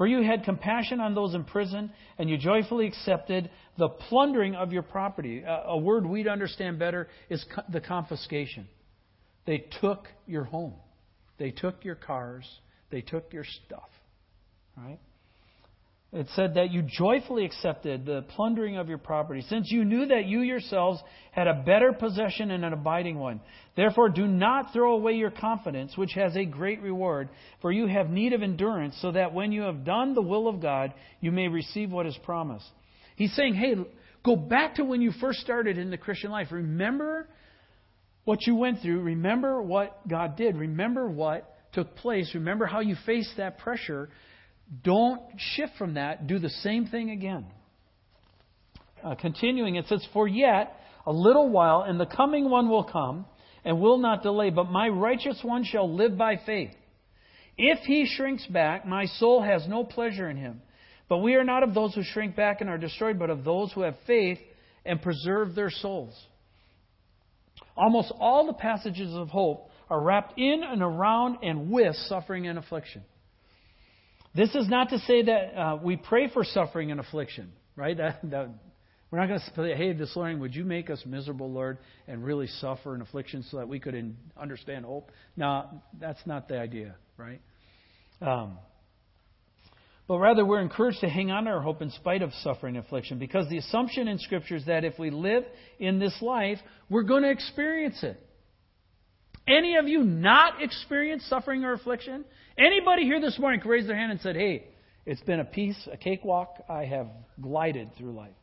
For 0.00 0.06
you 0.06 0.22
had 0.22 0.44
compassion 0.44 0.98
on 0.98 1.14
those 1.14 1.34
in 1.34 1.44
prison, 1.44 1.92
and 2.16 2.30
you 2.30 2.38
joyfully 2.38 2.86
accepted 2.86 3.50
the 3.76 3.90
plundering 3.90 4.54
of 4.54 4.72
your 4.72 4.82
property. 4.82 5.42
A, 5.46 5.76
word 5.76 6.06
we'd 6.06 6.26
understand 6.26 6.78
better 6.78 7.06
is 7.28 7.44
the 7.68 7.82
confiscation. 7.82 8.66
They 9.44 9.66
took 9.82 10.08
your 10.26 10.44
home, 10.44 10.72
they 11.36 11.50
took 11.50 11.84
your 11.84 11.96
cars, 11.96 12.48
they 12.88 13.02
took 13.02 13.30
your 13.34 13.44
stuff. 13.44 13.90
Right? 14.74 14.98
It 16.12 16.26
said 16.34 16.54
that 16.54 16.72
you 16.72 16.82
joyfully 16.82 17.44
accepted 17.44 18.04
the 18.04 18.22
plundering 18.30 18.76
of 18.76 18.88
your 18.88 18.98
property, 18.98 19.42
since 19.42 19.70
you 19.70 19.84
knew 19.84 20.06
that 20.06 20.26
you 20.26 20.40
yourselves 20.40 21.00
had 21.30 21.46
a 21.46 21.62
better 21.64 21.92
possession 21.92 22.50
and 22.50 22.64
an 22.64 22.72
abiding 22.72 23.16
one. 23.16 23.40
Therefore, 23.76 24.08
do 24.08 24.26
not 24.26 24.72
throw 24.72 24.94
away 24.94 25.12
your 25.12 25.30
confidence, 25.30 25.96
which 25.96 26.14
has 26.14 26.36
a 26.36 26.44
great 26.44 26.82
reward, 26.82 27.28
for 27.62 27.70
you 27.70 27.86
have 27.86 28.10
need 28.10 28.32
of 28.32 28.42
endurance, 28.42 28.98
so 29.00 29.12
that 29.12 29.32
when 29.32 29.52
you 29.52 29.62
have 29.62 29.84
done 29.84 30.14
the 30.14 30.22
will 30.22 30.48
of 30.48 30.60
God, 30.60 30.92
you 31.20 31.30
may 31.30 31.46
receive 31.46 31.92
what 31.92 32.06
is 32.06 32.18
promised. 32.24 32.66
He's 33.14 33.34
saying, 33.36 33.54
hey, 33.54 33.76
go 34.24 34.34
back 34.34 34.74
to 34.76 34.84
when 34.84 35.02
you 35.02 35.12
first 35.20 35.38
started 35.38 35.78
in 35.78 35.90
the 35.90 35.96
Christian 35.96 36.32
life. 36.32 36.48
Remember 36.50 37.28
what 38.24 38.46
you 38.48 38.56
went 38.56 38.80
through. 38.82 39.00
Remember 39.02 39.62
what 39.62 40.08
God 40.08 40.36
did. 40.36 40.56
Remember 40.56 41.08
what 41.08 41.54
took 41.72 41.94
place. 41.94 42.32
Remember 42.34 42.66
how 42.66 42.80
you 42.80 42.96
faced 43.06 43.36
that 43.36 43.58
pressure. 43.58 44.08
Don't 44.84 45.20
shift 45.36 45.72
from 45.78 45.94
that. 45.94 46.26
Do 46.26 46.38
the 46.38 46.50
same 46.50 46.86
thing 46.86 47.10
again. 47.10 47.46
Uh, 49.02 49.14
continuing, 49.14 49.76
it 49.76 49.86
says, 49.88 50.06
For 50.12 50.28
yet 50.28 50.76
a 51.06 51.12
little 51.12 51.48
while, 51.48 51.82
and 51.82 51.98
the 51.98 52.06
coming 52.06 52.48
one 52.50 52.68
will 52.68 52.84
come 52.84 53.26
and 53.64 53.80
will 53.80 53.98
not 53.98 54.22
delay, 54.22 54.50
but 54.50 54.70
my 54.70 54.88
righteous 54.88 55.40
one 55.42 55.64
shall 55.64 55.92
live 55.92 56.16
by 56.16 56.36
faith. 56.46 56.70
If 57.56 57.80
he 57.80 58.06
shrinks 58.06 58.46
back, 58.46 58.86
my 58.86 59.06
soul 59.06 59.42
has 59.42 59.66
no 59.68 59.84
pleasure 59.84 60.30
in 60.30 60.36
him. 60.36 60.62
But 61.08 61.18
we 61.18 61.34
are 61.34 61.44
not 61.44 61.62
of 61.62 61.74
those 61.74 61.94
who 61.94 62.02
shrink 62.04 62.36
back 62.36 62.60
and 62.60 62.70
are 62.70 62.78
destroyed, 62.78 63.18
but 63.18 63.30
of 63.30 63.44
those 63.44 63.72
who 63.72 63.82
have 63.82 63.96
faith 64.06 64.38
and 64.86 65.02
preserve 65.02 65.54
their 65.54 65.70
souls. 65.70 66.14
Almost 67.76 68.12
all 68.18 68.46
the 68.46 68.52
passages 68.52 69.12
of 69.14 69.28
hope 69.28 69.70
are 69.90 70.00
wrapped 70.00 70.38
in 70.38 70.62
and 70.62 70.82
around 70.82 71.38
and 71.42 71.70
with 71.70 71.96
suffering 72.06 72.46
and 72.46 72.58
affliction. 72.58 73.02
This 74.34 74.54
is 74.54 74.68
not 74.68 74.90
to 74.90 74.98
say 75.00 75.22
that 75.22 75.58
uh, 75.58 75.78
we 75.82 75.96
pray 75.96 76.28
for 76.28 76.44
suffering 76.44 76.90
and 76.90 77.00
affliction, 77.00 77.52
right? 77.74 77.96
That, 77.96 78.20
that, 78.30 78.50
we're 79.10 79.18
not 79.18 79.26
going 79.26 79.40
to 79.40 79.52
say, 79.56 79.76
hey, 79.76 79.92
this 79.92 80.14
morning, 80.14 80.38
would 80.38 80.54
you 80.54 80.64
make 80.64 80.88
us 80.88 81.02
miserable, 81.04 81.50
Lord, 81.50 81.78
and 82.06 82.24
really 82.24 82.46
suffer 82.46 82.94
in 82.94 83.02
affliction 83.02 83.44
so 83.50 83.56
that 83.56 83.68
we 83.68 83.80
could 83.80 83.94
in, 83.94 84.16
understand 84.40 84.84
hope? 84.84 85.10
No, 85.36 85.82
that's 85.98 86.20
not 86.26 86.46
the 86.46 86.60
idea, 86.60 86.94
right? 87.16 87.40
Um, 88.22 88.58
but 90.06 90.18
rather, 90.18 90.44
we're 90.44 90.60
encouraged 90.60 91.00
to 91.00 91.08
hang 91.08 91.32
on 91.32 91.44
to 91.44 91.50
our 91.50 91.60
hope 91.60 91.82
in 91.82 91.90
spite 91.90 92.22
of 92.22 92.32
suffering 92.42 92.76
and 92.76 92.84
affliction 92.84 93.18
because 93.18 93.48
the 93.48 93.58
assumption 93.58 94.06
in 94.06 94.18
Scripture 94.18 94.56
is 94.56 94.66
that 94.66 94.84
if 94.84 94.96
we 94.96 95.10
live 95.10 95.44
in 95.80 95.98
this 95.98 96.16
life, 96.20 96.58
we're 96.88 97.02
going 97.02 97.22
to 97.24 97.30
experience 97.30 98.02
it. 98.02 98.24
Any 99.50 99.76
of 99.76 99.88
you 99.88 100.04
not 100.04 100.62
experience 100.62 101.24
suffering 101.24 101.64
or 101.64 101.72
affliction? 101.72 102.24
Anybody 102.56 103.02
here 103.02 103.20
this 103.20 103.38
morning 103.38 103.60
can 103.60 103.70
raise 103.70 103.86
their 103.86 103.96
hand 103.96 104.12
and 104.12 104.20
said, 104.20 104.36
"Hey, 104.36 104.68
it's 105.04 105.22
been 105.22 105.40
a 105.40 105.44
piece, 105.44 105.88
a 105.90 105.96
cakewalk. 105.96 106.64
I 106.68 106.84
have 106.84 107.08
glided 107.40 107.94
through 107.96 108.12
life." 108.12 108.36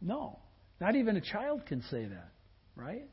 No, 0.00 0.38
not 0.80 0.94
even 0.94 1.16
a 1.16 1.20
child 1.20 1.66
can 1.66 1.82
say 1.82 2.04
that, 2.04 2.28
right? 2.76 3.08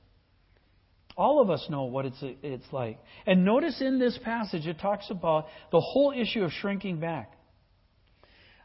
All 1.18 1.42
of 1.42 1.50
us 1.50 1.66
know 1.70 1.84
what 1.84 2.06
it's, 2.06 2.18
it's 2.22 2.72
like. 2.72 3.00
And 3.26 3.46
notice 3.46 3.82
in 3.82 4.00
this 4.00 4.18
passage, 4.20 4.68
it 4.68 4.80
talks 4.80 5.10
about 5.10 5.48
the 5.72 5.80
whole 5.80 6.12
issue 6.12 6.44
of 6.44 6.52
shrinking 6.52 7.00
back. 7.00 7.32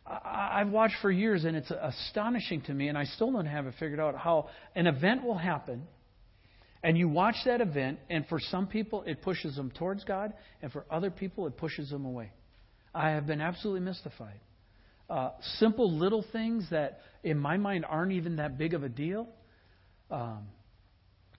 I've 0.06 0.70
watched 0.70 0.96
for 1.02 1.10
years, 1.10 1.44
and 1.44 1.54
it's 1.54 1.70
astonishing 1.70 2.62
to 2.62 2.74
me, 2.74 2.88
and 2.88 2.96
I 2.96 3.04
still 3.04 3.30
don't 3.30 3.46
have 3.46 3.66
it 3.66 3.74
figured 3.78 4.00
out 4.00 4.16
how 4.16 4.48
an 4.74 4.86
event 4.86 5.22
will 5.22 5.36
happen 5.36 5.86
and 6.82 6.96
you 6.96 7.08
watch 7.08 7.36
that 7.44 7.60
event, 7.60 7.98
and 8.08 8.26
for 8.28 8.38
some 8.38 8.66
people, 8.66 9.02
it 9.06 9.22
pushes 9.22 9.56
them 9.56 9.70
towards 9.70 10.04
God, 10.04 10.32
and 10.62 10.70
for 10.70 10.84
other 10.90 11.10
people, 11.10 11.46
it 11.46 11.56
pushes 11.56 11.90
them 11.90 12.04
away. 12.04 12.30
I 12.94 13.10
have 13.10 13.26
been 13.26 13.40
absolutely 13.40 13.80
mystified. 13.80 14.40
Uh, 15.10 15.30
simple 15.58 15.90
little 15.90 16.24
things 16.32 16.66
that, 16.70 17.00
in 17.24 17.38
my 17.38 17.56
mind, 17.56 17.84
aren't 17.88 18.12
even 18.12 18.36
that 18.36 18.58
big 18.58 18.74
of 18.74 18.82
a 18.82 18.88
deal 18.88 19.28
um, 20.10 20.48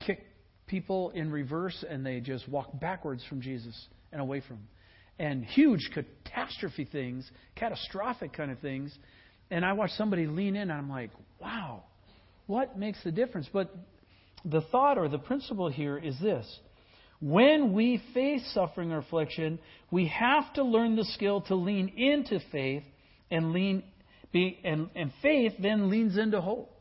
kick 0.05 0.25
people 0.67 1.11
in 1.11 1.31
reverse, 1.31 1.83
and 1.87 2.05
they 2.05 2.19
just 2.19 2.47
walk 2.47 2.79
backwards 2.79 3.23
from 3.27 3.41
Jesus 3.41 3.75
and 4.11 4.21
away 4.21 4.41
from 4.41 4.57
Him. 4.57 4.67
And 5.17 5.45
huge 5.45 5.89
catastrophe 5.93 6.87
things, 6.89 7.29
catastrophic 7.55 8.33
kind 8.33 8.51
of 8.51 8.59
things. 8.59 8.95
And 9.51 9.65
I 9.65 9.73
watch 9.73 9.91
somebody 9.97 10.27
lean 10.27 10.55
in, 10.55 10.63
and 10.63 10.71
I'm 10.71 10.89
like, 10.89 11.11
wow, 11.41 11.83
what 12.47 12.77
makes 12.77 13.03
the 13.03 13.11
difference? 13.11 13.49
But 13.51 13.75
the 14.45 14.61
thought 14.61 14.97
or 14.97 15.09
the 15.09 15.17
principle 15.17 15.69
here 15.69 15.97
is 15.97 16.19
this. 16.19 16.45
When 17.21 17.73
we 17.73 18.01
face 18.13 18.49
suffering 18.53 18.91
or 18.91 18.99
affliction, 18.99 19.59
we 19.91 20.07
have 20.07 20.53
to 20.53 20.63
learn 20.63 20.95
the 20.95 21.03
skill 21.03 21.41
to 21.41 21.55
lean 21.55 21.89
into 21.89 22.39
faith 22.51 22.83
and 23.29 23.51
lean 23.51 23.83
be, 24.31 24.59
and, 24.63 24.89
and 24.95 25.11
faith 25.21 25.53
then 25.59 25.89
leans 25.89 26.17
into 26.17 26.39
hope. 26.39 26.75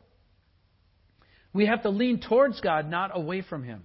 We 1.53 1.67
have 1.67 1.83
to 1.83 1.91
lean 1.91 2.21
towards 2.21 2.61
God, 2.61 2.89
not 2.89 3.17
away 3.17 3.43
from 3.43 3.65
Him. 3.65 3.83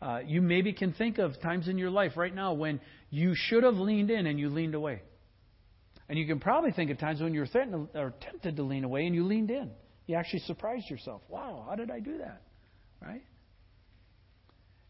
Uh, 0.00 0.20
you 0.24 0.42
maybe 0.42 0.72
can 0.72 0.92
think 0.92 1.18
of 1.18 1.40
times 1.40 1.66
in 1.66 1.78
your 1.78 1.90
life 1.90 2.12
right 2.16 2.32
now 2.32 2.52
when 2.52 2.80
you 3.10 3.32
should 3.34 3.64
have 3.64 3.74
leaned 3.74 4.10
in 4.10 4.26
and 4.26 4.38
you 4.38 4.48
leaned 4.48 4.74
away. 4.74 5.02
And 6.08 6.18
you 6.18 6.26
can 6.26 6.40
probably 6.40 6.70
think 6.70 6.90
of 6.90 6.98
times 6.98 7.20
when 7.20 7.34
you 7.34 7.40
were 7.40 7.46
threatened 7.46 7.88
or 7.94 8.14
tempted 8.20 8.56
to 8.56 8.62
lean 8.62 8.84
away 8.84 9.06
and 9.06 9.14
you 9.14 9.24
leaned 9.24 9.50
in. 9.50 9.70
You 10.06 10.16
actually 10.16 10.40
surprised 10.40 10.88
yourself. 10.88 11.22
Wow, 11.28 11.66
how 11.68 11.74
did 11.74 11.90
I 11.90 12.00
do 12.00 12.18
that? 12.18 12.42
Right? 13.00 13.22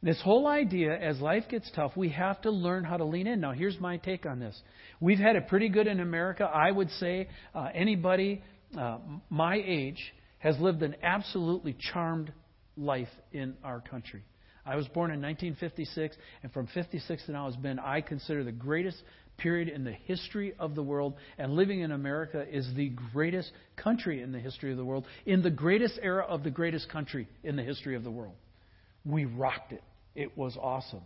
This 0.00 0.20
whole 0.22 0.46
idea, 0.46 0.96
as 0.96 1.20
life 1.20 1.44
gets 1.50 1.70
tough, 1.74 1.96
we 1.96 2.10
have 2.10 2.40
to 2.42 2.50
learn 2.50 2.84
how 2.84 2.96
to 2.96 3.04
lean 3.04 3.26
in. 3.26 3.40
Now, 3.40 3.52
here's 3.52 3.78
my 3.80 3.96
take 3.96 4.26
on 4.26 4.38
this. 4.38 4.60
We've 5.00 5.18
had 5.18 5.34
it 5.34 5.48
pretty 5.48 5.68
good 5.68 5.88
in 5.88 5.98
America. 5.98 6.44
I 6.44 6.70
would 6.70 6.90
say 6.92 7.28
uh, 7.54 7.68
anybody 7.74 8.42
uh, 8.78 8.98
my 9.28 9.60
age 9.64 10.14
has 10.38 10.58
lived 10.60 10.82
an 10.82 10.94
absolutely 11.02 11.76
charmed 11.92 12.32
life 12.76 13.08
in 13.32 13.54
our 13.64 13.80
country. 13.80 14.22
I 14.64 14.76
was 14.76 14.86
born 14.88 15.10
in 15.10 15.20
1956, 15.20 16.16
and 16.42 16.52
from 16.52 16.68
56 16.68 17.26
to 17.26 17.32
now 17.32 17.46
has 17.46 17.56
been, 17.56 17.78
I 17.78 18.00
consider, 18.00 18.44
the 18.44 18.52
greatest 18.52 19.02
period 19.38 19.68
in 19.68 19.84
the 19.84 19.92
history 19.92 20.52
of 20.58 20.74
the 20.74 20.82
world. 20.82 21.14
And 21.38 21.54
living 21.54 21.80
in 21.80 21.90
America 21.90 22.44
is 22.50 22.68
the 22.76 22.90
greatest 23.12 23.50
country 23.76 24.20
in 24.20 24.32
the 24.32 24.38
history 24.38 24.70
of 24.70 24.76
the 24.76 24.84
world, 24.84 25.06
in 25.24 25.42
the 25.42 25.50
greatest 25.50 25.98
era 26.02 26.24
of 26.24 26.42
the 26.42 26.50
greatest 26.50 26.90
country 26.90 27.26
in 27.42 27.56
the 27.56 27.62
history 27.62 27.96
of 27.96 28.04
the 28.04 28.10
world. 28.10 28.34
We 29.04 29.24
rocked 29.24 29.72
it. 29.72 29.82
It 30.14 30.36
was 30.36 30.56
awesome. 30.60 31.02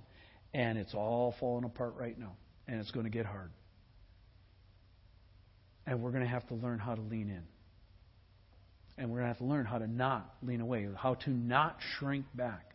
And 0.52 0.76
it's 0.76 0.94
all 0.94 1.34
falling 1.38 1.64
apart 1.64 1.94
right 1.98 2.18
now. 2.18 2.32
And 2.66 2.80
it's 2.80 2.90
going 2.90 3.04
to 3.04 3.10
get 3.10 3.26
hard. 3.26 3.50
And 5.86 6.02
we're 6.02 6.10
going 6.10 6.22
to 6.22 6.28
have 6.28 6.46
to 6.48 6.54
learn 6.54 6.78
how 6.78 6.94
to 6.94 7.02
lean 7.02 7.28
in. 7.28 7.42
And 8.98 9.10
we're 9.10 9.18
going 9.18 9.24
to 9.24 9.34
have 9.34 9.38
to 9.38 9.44
learn 9.44 9.64
how 9.64 9.78
to 9.78 9.86
not 9.86 10.34
lean 10.42 10.60
away, 10.60 10.86
how 10.96 11.14
to 11.14 11.30
not 11.30 11.76
shrink 11.98 12.26
back. 12.34 12.74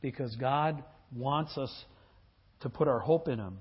Because 0.00 0.34
God 0.36 0.82
wants 1.14 1.56
us 1.56 1.72
to 2.60 2.68
put 2.68 2.88
our 2.88 2.98
hope 2.98 3.28
in 3.28 3.38
Him. 3.38 3.58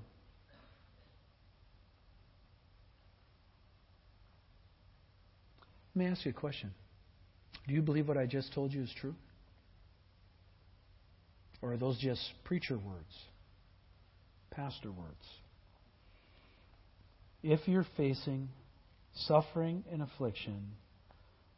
Let 5.94 6.06
me 6.06 6.12
ask 6.12 6.26
you 6.26 6.32
a 6.32 6.34
question. 6.34 6.72
Do 7.68 7.74
you 7.74 7.82
believe 7.82 8.08
what 8.08 8.18
I 8.18 8.26
just 8.26 8.54
told 8.54 8.72
you 8.72 8.82
is 8.82 8.94
true? 9.00 9.16
Or 11.62 11.74
are 11.74 11.78
those 11.78 11.98
just 12.00 12.22
preacher 12.44 12.76
words, 12.76 13.14
pastor 14.50 14.92
words? 14.92 15.26
If 17.44 17.68
you're 17.68 17.86
facing 17.98 18.50
suffering 19.14 19.84
and 19.92 20.02
affliction, 20.02 20.72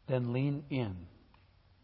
then 0.08 0.34
lean 0.34 0.64
in. 0.70 0.96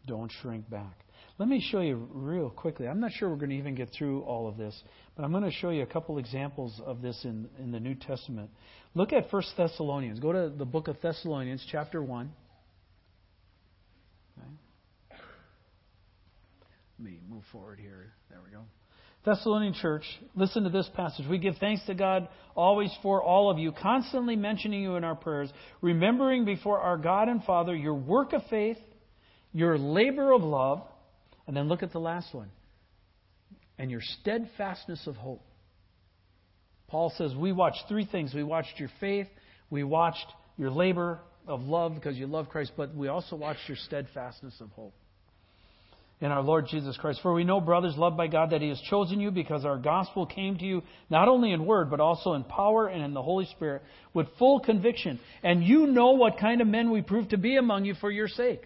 Don't 0.06 0.32
shrink 0.42 0.68
back. 0.68 0.96
Let 1.40 1.48
me 1.48 1.66
show 1.70 1.80
you 1.80 2.06
real 2.12 2.50
quickly. 2.50 2.86
I'm 2.86 3.00
not 3.00 3.12
sure 3.12 3.30
we're 3.30 3.36
going 3.36 3.48
to 3.48 3.56
even 3.56 3.74
get 3.74 3.88
through 3.96 4.20
all 4.24 4.46
of 4.46 4.58
this, 4.58 4.78
but 5.16 5.24
I'm 5.24 5.30
going 5.30 5.42
to 5.42 5.50
show 5.50 5.70
you 5.70 5.82
a 5.82 5.86
couple 5.86 6.18
examples 6.18 6.78
of 6.84 7.00
this 7.00 7.18
in, 7.24 7.48
in 7.58 7.72
the 7.72 7.80
New 7.80 7.94
Testament. 7.94 8.50
Look 8.94 9.14
at 9.14 9.32
1 9.32 9.42
Thessalonians. 9.56 10.20
Go 10.20 10.32
to 10.32 10.52
the 10.54 10.66
book 10.66 10.88
of 10.88 11.00
Thessalonians, 11.00 11.66
chapter 11.72 12.02
1. 12.02 12.30
Okay. 14.38 14.48
Let 16.98 17.10
me 17.10 17.20
move 17.26 17.44
forward 17.50 17.78
here. 17.78 18.12
There 18.28 18.40
we 18.44 18.52
go. 18.52 18.60
Thessalonian 19.24 19.72
church, 19.72 20.04
listen 20.34 20.64
to 20.64 20.70
this 20.70 20.90
passage. 20.94 21.24
We 21.26 21.38
give 21.38 21.56
thanks 21.56 21.82
to 21.86 21.94
God 21.94 22.28
always 22.54 22.94
for 23.02 23.22
all 23.22 23.50
of 23.50 23.58
you, 23.58 23.72
constantly 23.72 24.36
mentioning 24.36 24.82
you 24.82 24.96
in 24.96 25.04
our 25.04 25.14
prayers, 25.14 25.50
remembering 25.80 26.44
before 26.44 26.80
our 26.80 26.98
God 26.98 27.30
and 27.30 27.42
Father 27.44 27.74
your 27.74 27.94
work 27.94 28.34
of 28.34 28.42
faith, 28.50 28.76
your 29.54 29.78
labor 29.78 30.32
of 30.32 30.42
love, 30.42 30.82
and 31.50 31.56
then 31.56 31.66
look 31.66 31.82
at 31.82 31.90
the 31.90 31.98
last 31.98 32.32
one, 32.32 32.48
and 33.76 33.90
your 33.90 34.02
steadfastness 34.20 35.08
of 35.08 35.16
hope. 35.16 35.42
Paul 36.86 37.12
says, 37.18 37.34
We 37.34 37.50
watched 37.50 37.82
three 37.88 38.06
things. 38.06 38.32
We 38.32 38.44
watched 38.44 38.78
your 38.78 38.88
faith, 39.00 39.26
we 39.68 39.82
watched 39.82 40.26
your 40.56 40.70
labor 40.70 41.18
of 41.48 41.62
love 41.62 41.96
because 41.96 42.16
you 42.16 42.28
love 42.28 42.50
Christ, 42.50 42.70
but 42.76 42.94
we 42.94 43.08
also 43.08 43.34
watched 43.34 43.62
your 43.66 43.76
steadfastness 43.76 44.54
of 44.60 44.70
hope 44.70 44.94
in 46.20 46.30
our 46.30 46.40
Lord 46.40 46.68
Jesus 46.70 46.96
Christ. 46.96 47.18
For 47.20 47.34
we 47.34 47.42
know, 47.42 47.60
brothers, 47.60 47.96
loved 47.96 48.16
by 48.16 48.28
God, 48.28 48.50
that 48.50 48.62
He 48.62 48.68
has 48.68 48.80
chosen 48.82 49.18
you 49.18 49.32
because 49.32 49.64
our 49.64 49.78
gospel 49.78 50.26
came 50.26 50.56
to 50.58 50.64
you 50.64 50.82
not 51.10 51.26
only 51.26 51.50
in 51.50 51.66
word, 51.66 51.90
but 51.90 51.98
also 51.98 52.34
in 52.34 52.44
power 52.44 52.86
and 52.86 53.02
in 53.02 53.12
the 53.12 53.22
Holy 53.22 53.46
Spirit 53.46 53.82
with 54.14 54.28
full 54.38 54.60
conviction. 54.60 55.18
And 55.42 55.64
you 55.64 55.88
know 55.88 56.12
what 56.12 56.38
kind 56.38 56.60
of 56.60 56.68
men 56.68 56.92
we 56.92 57.02
proved 57.02 57.30
to 57.30 57.38
be 57.38 57.56
among 57.56 57.86
you 57.86 57.94
for 57.94 58.08
your 58.08 58.28
sake. 58.28 58.62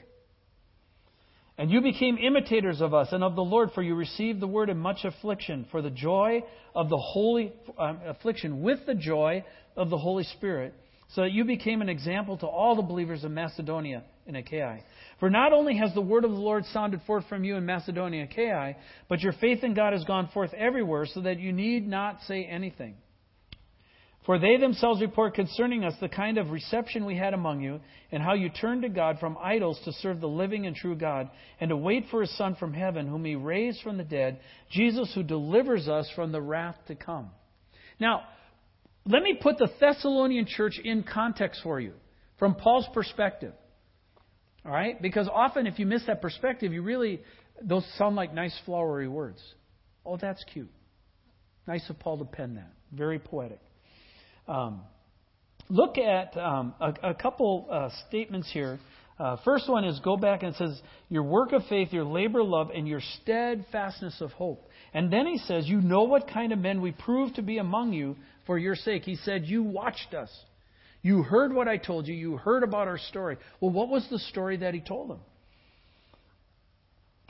And 1.57 1.71
you 1.71 1.81
became 1.81 2.19
imitators 2.19 2.81
of 2.81 2.95
us 2.95 3.09
and 3.13 3.23
of 3.23 3.37
the 3.37 3.45
Lord, 3.45 3.71
for 3.75 3.83
you 3.83 3.95
received 3.95 4.41
the 4.41 4.47
word 4.47 4.71
in 4.71 4.79
much 4.79 5.05
affliction, 5.05 5.67
for 5.71 5.83
the 5.83 5.91
joy 5.91 6.43
of 6.75 6.89
the 6.89 6.97
holy 6.97 7.53
um, 7.79 8.01
affliction 8.07 8.63
with 8.63 8.81
the 8.87 8.95
joy 8.95 9.45
of 9.77 9.89
the 9.89 9.99
Holy 9.99 10.25
Spirit, 10.25 10.75
so 11.15 11.23
that 11.23 11.31
you 11.31 11.45
became 11.45 11.81
an 11.81 11.89
example 11.89 12.37
to 12.39 12.47
all 12.47 12.75
the 12.75 12.83
believers 12.83 13.23
of 13.23 13.31
Macedonia 13.31 14.03
and 14.27 14.37
Achaia. 14.37 14.81
For 15.21 15.31
not 15.31 15.53
only 15.53 15.77
has 15.77 15.95
the 15.95 16.01
word 16.01 16.25
of 16.25 16.33
the 16.33 16.37
Lord 16.37 16.65
sounded 16.67 17.03
forth 17.03 17.25
from 17.29 17.45
you 17.45 17.55
in 17.55 17.65
Macedonia 17.65 18.23
and 18.23 18.33
Achaia, 18.33 18.75
but 19.09 19.21
your 19.21 19.35
faith 19.35 19.63
in 19.63 19.75
God 19.75 19.93
has 19.93 20.03
gone 20.05 20.31
forth 20.35 20.53
everywhere, 20.55 21.07
so 21.07 21.21
that 21.21 21.39
you 21.39 21.53
need 21.53 21.87
not 21.87 22.19
say 22.27 22.45
anything. 22.45 22.97
For 24.27 24.39
they 24.39 24.57
themselves 24.57 25.03
report 25.03 25.35
concerning 25.35 25.85
us 25.85 25.93
the 26.01 26.09
kind 26.09 26.39
of 26.39 26.51
reception 26.51 27.05
we 27.05 27.17
had 27.17 27.35
among 27.35 27.61
you, 27.61 27.81
and 28.11 28.23
how 28.23 28.33
you 28.33 28.49
turned 28.49 28.83
to 28.83 28.89
God 28.89 29.19
from 29.19 29.37
idols 29.39 29.79
to 29.85 29.93
serve 29.93 30.21
the 30.21 30.29
living 30.29 30.67
and 30.67 30.75
true 30.75 30.97
God, 30.97 31.29
and 31.61 31.69
to 31.69 31.77
wait 31.77 32.07
for 32.11 32.23
his 32.23 32.35
Son 32.39 32.55
from 32.55 32.73
heaven, 32.73 33.07
whom 33.07 33.25
he 33.25 33.35
raised 33.35 33.83
from 33.83 33.99
the 33.99 34.05
dead, 34.05 34.41
Jesus, 34.71 35.13
who 35.15 35.23
delivers 35.23 35.89
us 35.89 36.11
from 36.17 36.33
the 36.33 36.41
wrath 36.41 36.77
to 36.89 36.95
come. 36.95 37.31
Now, 38.01 38.23
let 39.05 39.23
me 39.23 39.39
put 39.41 39.59
the 39.59 39.69
Thessalonian 39.79 40.47
church 40.47 40.81
in 40.83 41.03
context 41.03 41.61
for 41.63 41.79
you, 41.79 41.93
from 42.39 42.55
Paul's 42.55 42.89
perspective. 42.95 43.53
All 44.65 44.73
right? 44.73 45.01
Because 45.03 45.29
often, 45.31 45.67
if 45.67 45.79
you 45.79 45.85
miss 45.85 46.07
that 46.07 46.23
perspective, 46.23 46.73
you 46.73 46.81
really, 46.81 47.21
those 47.63 47.85
sound 47.99 48.17
like 48.17 48.33
nice, 48.33 48.59
flowery 48.65 49.07
words. 49.07 49.43
Oh, 50.07 50.17
that's 50.17 50.43
cute. 50.45 50.71
Nice 51.67 51.89
of 51.91 51.99
Paul 51.99 52.19
to 52.19 52.25
pen 52.25 52.55
that. 52.55 52.73
Very 52.91 53.19
poetic. 53.19 53.61
Um, 54.47 54.83
look 55.69 55.99
at 55.99 56.37
um, 56.37 56.75
a, 56.81 57.11
a, 57.11 57.15
couple 57.15 57.67
uh, 57.71 57.89
statements 58.09 58.51
here. 58.53 58.79
Uh, 59.19 59.37
first 59.45 59.69
one 59.69 59.85
is 59.85 59.99
go 60.01 60.17
back 60.17 60.43
and 60.43 60.55
it 60.55 60.59
says, 60.59 60.81
Your 61.09 61.23
work 61.23 61.53
of 61.53 61.63
faith, 61.69 61.93
your 61.93 62.05
labor 62.05 62.41
of 62.41 62.49
love, 62.49 62.71
and 62.75 62.87
your 62.87 63.01
steadfastness 63.23 64.21
of 64.21 64.33
hope. 64.33 64.69
And 64.93 65.13
then 65.13 65.27
he 65.27 65.39
says, 65.39 65.67
You 65.67 65.81
know 65.81 66.03
what 66.03 66.29
kind 66.29 66.53
of 66.53 66.59
men 66.59 66.81
we 66.81 66.93
proved 66.93 67.37
to 67.37 67.43
be 67.43 67.59
among 67.59 67.93
you 67.93 68.17
for 68.47 68.59
your 68.59 68.75
sake. 68.75 69.05
He 69.05 69.17
said, 69.17 69.47
You 69.47 69.63
watched 69.63 70.15
us. 70.15 70.31
You 71.03 71.23
heard 71.23 71.53
what 71.53 71.69
I 71.69 71.77
told 71.77 72.07
you. 72.07 72.15
You 72.15 72.37
heard 72.37 72.63
about 72.63 72.89
our 72.89 72.99
story. 72.99 73.37
Well, 73.61 73.71
what 73.71 73.89
was 73.89 74.07
the 74.11 74.19
story 74.19 74.57
that 74.59 74.75
he 74.75 74.81
told 74.81 75.11
them? 75.11 75.21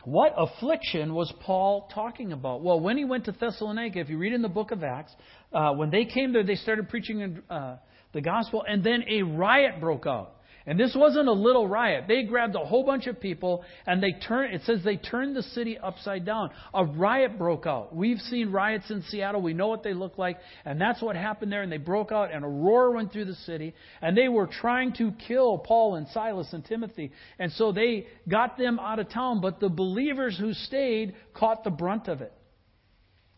What 0.04 0.34
affliction 0.36 1.14
was 1.14 1.32
Paul 1.40 1.88
talking 1.94 2.32
about? 2.32 2.62
Well, 2.62 2.78
when 2.78 2.98
he 2.98 3.04
went 3.04 3.24
to 3.24 3.32
Thessalonica, 3.32 3.98
if 3.98 4.10
you 4.10 4.18
read 4.18 4.34
in 4.34 4.42
the 4.42 4.48
book 4.48 4.70
of 4.70 4.84
Acts, 4.84 5.12
uh, 5.52 5.72
when 5.72 5.90
they 5.90 6.04
came 6.04 6.32
there, 6.32 6.44
they 6.44 6.56
started 6.56 6.90
preaching 6.90 7.42
uh, 7.48 7.76
the 8.12 8.20
gospel, 8.20 8.64
and 8.68 8.84
then 8.84 9.04
a 9.08 9.22
riot 9.22 9.80
broke 9.80 10.06
out. 10.06 10.33
And 10.66 10.80
this 10.80 10.94
wasn't 10.96 11.28
a 11.28 11.32
little 11.32 11.68
riot. 11.68 12.04
They 12.08 12.22
grabbed 12.22 12.54
a 12.54 12.64
whole 12.64 12.84
bunch 12.84 13.06
of 13.06 13.20
people 13.20 13.64
and 13.86 14.02
they 14.02 14.12
turned, 14.12 14.54
it 14.54 14.62
says 14.64 14.80
they 14.82 14.96
turned 14.96 15.36
the 15.36 15.42
city 15.42 15.76
upside 15.76 16.24
down. 16.24 16.50
A 16.72 16.86
riot 16.86 17.38
broke 17.38 17.66
out. 17.66 17.94
We've 17.94 18.18
seen 18.18 18.50
riots 18.50 18.90
in 18.90 19.02
Seattle. 19.02 19.42
We 19.42 19.52
know 19.52 19.68
what 19.68 19.82
they 19.82 19.92
look 19.92 20.16
like. 20.16 20.38
And 20.64 20.80
that's 20.80 21.02
what 21.02 21.16
happened 21.16 21.52
there. 21.52 21.60
And 21.60 21.70
they 21.70 21.76
broke 21.76 22.12
out 22.12 22.32
and 22.32 22.46
a 22.46 22.48
roar 22.48 22.92
went 22.92 23.12
through 23.12 23.26
the 23.26 23.34
city. 23.34 23.74
And 24.00 24.16
they 24.16 24.28
were 24.28 24.46
trying 24.46 24.94
to 24.94 25.12
kill 25.28 25.58
Paul 25.58 25.96
and 25.96 26.08
Silas 26.08 26.48
and 26.54 26.64
Timothy. 26.64 27.12
And 27.38 27.52
so 27.52 27.70
they 27.70 28.06
got 28.26 28.56
them 28.56 28.78
out 28.78 28.98
of 28.98 29.10
town. 29.10 29.42
But 29.42 29.60
the 29.60 29.68
believers 29.68 30.38
who 30.38 30.54
stayed 30.54 31.14
caught 31.34 31.64
the 31.64 31.70
brunt 31.70 32.08
of 32.08 32.22
it. 32.22 32.32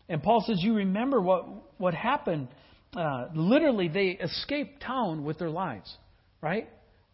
And 0.07 0.23
Paul 0.23 0.45
says, 0.47 0.59
You 0.61 0.75
remember 0.75 1.19
what, 1.19 1.45
what 1.77 1.93
happened. 1.93 2.47
Uh, 2.95 3.27
literally, 3.35 3.89
they 3.89 4.11
escaped 4.11 4.81
town 4.81 5.25
with 5.25 5.37
their 5.37 5.49
lives, 5.49 5.93
right? 6.41 6.69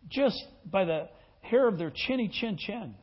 Just 0.09 0.43
by 0.65 0.85
the 0.85 1.09
hair 1.41 1.67
of 1.67 1.77
their 1.77 1.91
chinny 1.93 2.29
chin 2.29 2.57
chin. 2.57 2.95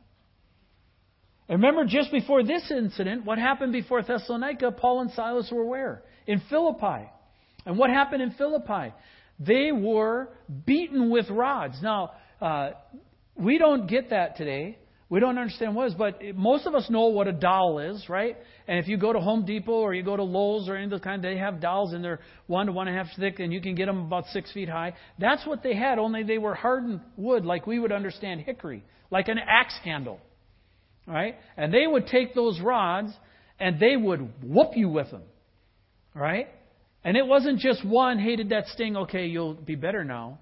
And 1.47 1.61
remember, 1.61 1.85
just 1.85 2.11
before 2.11 2.43
this 2.43 2.71
incident, 2.71 3.25
what 3.25 3.37
happened 3.37 3.73
before 3.73 4.01
Thessalonica? 4.01 4.71
Paul 4.71 5.01
and 5.01 5.11
Silas 5.11 5.49
were 5.51 5.65
where? 5.65 6.03
In 6.25 6.41
Philippi. 6.49 7.09
And 7.65 7.77
what 7.77 7.89
happened 7.89 8.21
in 8.21 8.31
Philippi? 8.31 8.93
They 9.39 9.71
were 9.71 10.29
beaten 10.65 11.09
with 11.09 11.29
rods. 11.29 11.75
Now, 11.81 12.11
uh, 12.41 12.71
we 13.35 13.57
don't 13.57 13.87
get 13.87 14.11
that 14.11 14.37
today. 14.37 14.77
We 15.09 15.19
don't 15.19 15.37
understand 15.37 15.75
what 15.75 15.87
is, 15.87 15.93
but 15.93 16.21
most 16.35 16.65
of 16.65 16.73
us 16.73 16.89
know 16.89 17.07
what 17.07 17.27
a 17.27 17.33
dowel 17.33 17.79
is, 17.79 18.07
right? 18.07 18.37
And 18.71 18.79
if 18.79 18.87
you 18.87 18.95
go 18.95 19.11
to 19.11 19.19
Home 19.19 19.43
Depot 19.43 19.73
or 19.73 19.93
you 19.93 20.01
go 20.01 20.15
to 20.15 20.23
Lowe's 20.23 20.69
or 20.69 20.77
any 20.77 20.85
of 20.85 20.91
those 20.91 21.01
kind, 21.01 21.21
they 21.21 21.35
have 21.35 21.59
dowels 21.59 21.91
and 21.91 22.01
they're 22.01 22.21
one 22.47 22.67
to 22.67 22.71
one 22.71 22.87
and 22.87 22.97
a 22.97 23.03
half 23.03 23.13
thick, 23.19 23.41
and 23.41 23.51
you 23.51 23.59
can 23.59 23.75
get 23.75 23.87
them 23.87 24.05
about 24.05 24.27
six 24.27 24.49
feet 24.53 24.69
high. 24.69 24.93
That's 25.19 25.45
what 25.45 25.61
they 25.61 25.75
had, 25.75 25.99
only 25.99 26.23
they 26.23 26.37
were 26.37 26.55
hardened 26.55 27.01
wood, 27.17 27.43
like 27.43 27.67
we 27.67 27.79
would 27.79 27.91
understand 27.91 28.39
hickory, 28.39 28.85
like 29.09 29.27
an 29.27 29.39
axe 29.39 29.77
handle, 29.83 30.21
right? 31.05 31.35
And 31.57 31.73
they 31.73 31.85
would 31.85 32.07
take 32.07 32.33
those 32.33 32.61
rods 32.61 33.11
and 33.59 33.77
they 33.77 33.97
would 33.97 34.31
whoop 34.41 34.69
you 34.75 34.87
with 34.87 35.11
them, 35.11 35.23
right? 36.15 36.47
And 37.03 37.17
it 37.17 37.27
wasn't 37.27 37.59
just 37.59 37.85
one, 37.85 38.19
hey, 38.19 38.37
did 38.37 38.51
that 38.51 38.67
sting? 38.67 38.95
Okay, 38.95 39.25
you'll 39.25 39.53
be 39.53 39.75
better 39.75 40.05
now. 40.05 40.39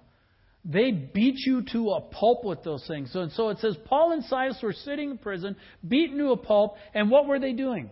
They 0.63 0.91
beat 0.91 1.47
you 1.47 1.63
to 1.71 1.89
a 1.93 2.01
pulp 2.01 2.45
with 2.45 2.63
those 2.63 2.85
things. 2.85 3.09
So, 3.11 3.27
so 3.33 3.49
it 3.49 3.57
says 3.57 3.75
Paul 3.85 4.11
and 4.11 4.23
Silas 4.25 4.59
were 4.61 4.73
sitting 4.73 5.09
in 5.09 5.17
prison, 5.17 5.55
beaten 5.87 6.19
to 6.19 6.33
a 6.33 6.37
pulp, 6.37 6.75
and 6.93 7.09
what 7.09 7.25
were 7.25 7.39
they 7.39 7.53
doing? 7.53 7.89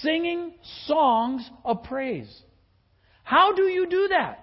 Singing 0.00 0.54
songs 0.86 1.48
of 1.64 1.82
praise. 1.84 2.42
How 3.22 3.52
do 3.54 3.64
you 3.64 3.86
do 3.88 4.08
that? 4.08 4.40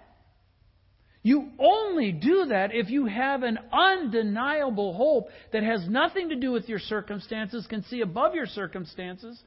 You 1.23 1.49
only 1.59 2.11
do 2.11 2.45
that 2.49 2.73
if 2.73 2.89
you 2.89 3.05
have 3.05 3.43
an 3.43 3.59
undeniable 3.71 4.93
hope 4.93 5.27
that 5.53 5.61
has 5.63 5.87
nothing 5.87 6.29
to 6.29 6.35
do 6.35 6.51
with 6.51 6.67
your 6.67 6.79
circumstances, 6.79 7.67
can 7.67 7.83
see 7.83 8.01
above 8.01 8.33
your 8.33 8.47
circumstances, 8.47 9.39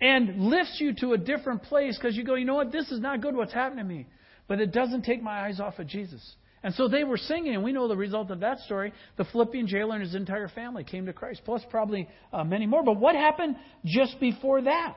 and 0.00 0.44
lifts 0.44 0.78
you 0.80 0.94
to 0.94 1.12
a 1.12 1.18
different 1.18 1.62
place 1.62 1.96
because 1.96 2.16
you 2.16 2.24
go, 2.24 2.34
you 2.34 2.44
know 2.44 2.56
what, 2.56 2.72
this 2.72 2.90
is 2.90 3.00
not 3.00 3.20
good 3.20 3.36
what's 3.36 3.52
happening 3.52 3.84
to 3.84 3.88
me. 3.88 4.06
But 4.48 4.60
it 4.60 4.72
doesn't 4.72 5.02
take 5.02 5.22
my 5.22 5.46
eyes 5.46 5.60
off 5.60 5.78
of 5.78 5.86
Jesus. 5.86 6.34
And 6.62 6.74
so 6.74 6.88
they 6.88 7.04
were 7.04 7.16
singing, 7.16 7.54
and 7.54 7.62
we 7.62 7.72
know 7.72 7.86
the 7.86 7.96
result 7.96 8.30
of 8.32 8.40
that 8.40 8.58
story. 8.60 8.92
The 9.16 9.24
Philippian 9.24 9.68
jailer 9.68 9.94
and 9.94 10.02
his 10.02 10.16
entire 10.16 10.48
family 10.48 10.82
came 10.82 11.06
to 11.06 11.12
Christ, 11.12 11.42
plus 11.44 11.62
probably 11.70 12.08
uh, 12.32 12.42
many 12.42 12.66
more. 12.66 12.82
But 12.82 12.98
what 12.98 13.14
happened 13.14 13.56
just 13.84 14.18
before 14.18 14.62
that? 14.62 14.96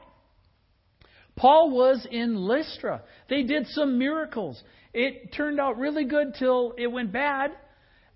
Paul 1.36 1.72
was 1.72 2.06
in 2.10 2.36
Lystra. 2.36 3.02
They 3.30 3.44
did 3.44 3.68
some 3.68 3.98
miracles. 3.98 4.62
It 4.94 5.34
turned 5.34 5.60
out 5.60 5.78
really 5.78 6.06
good 6.06 6.36
till 6.38 6.74
it 6.78 6.88
went 6.88 7.12
bad. 7.12 7.52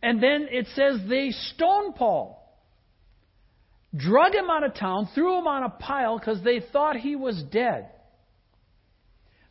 And 0.01 0.21
then 0.21 0.47
it 0.51 0.67
says 0.75 0.99
they 1.07 1.31
stoned 1.31 1.95
Paul. 1.95 2.41
Drug 3.95 4.33
him 4.35 4.49
out 4.49 4.63
of 4.63 4.75
town, 4.75 5.09
threw 5.15 5.39
him 5.39 5.47
on 5.47 5.63
a 5.63 5.69
pile 5.69 6.19
because 6.19 6.43
they 6.43 6.59
thought 6.59 6.97
he 6.97 7.15
was 7.15 7.41
dead. 7.51 7.89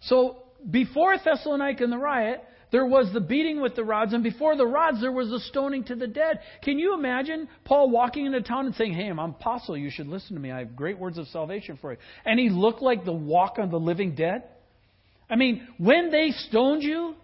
So 0.01 0.43
before 0.71 1.17
Thessalonica 1.17 1.83
and 1.83 1.93
the 1.93 1.99
riot, 1.99 2.45
there 2.75 2.85
was 2.85 3.09
the 3.13 3.21
beating 3.21 3.61
with 3.61 3.77
the 3.77 3.85
rods, 3.85 4.15
and 4.15 4.25
before 4.25 4.57
the 4.57 4.67
rods, 4.67 5.01
there 5.01 5.13
was 5.13 5.29
the 5.29 5.39
stoning 5.39 5.85
to 5.85 5.95
the 5.95 6.09
dead. 6.09 6.41
Can 6.65 6.77
you 6.77 6.95
imagine 6.95 7.47
Paul 7.65 7.89
walking 7.89 8.27
into 8.27 8.41
town 8.41 8.67
and 8.67 8.75
saying, 8.75 8.95
Hey, 8.95 9.07
I'm 9.07 9.21
an 9.21 9.31
apostle, 9.31 9.77
you 9.77 9.91
should 9.93 10.09
listen 10.09 10.35
to 10.35 10.43
me. 10.43 10.51
I 10.51 10.59
have 10.59 10.75
great 10.75 10.99
words 10.99 11.17
of 11.17 11.29
salvation 11.29 11.79
for 11.81 11.93
you. 11.93 11.99
And 12.25 12.37
he 12.37 12.51
looked 12.51 12.83
like 12.83 13.05
the 13.05 13.13
walk 13.13 13.59
of 13.59 13.71
the 13.71 13.79
living 13.79 14.17
dead? 14.17 14.43
I 15.31 15.37
mean, 15.37 15.69
when 15.79 16.11
they 16.11 16.33
stoned 16.49 16.83
you, 16.83 17.15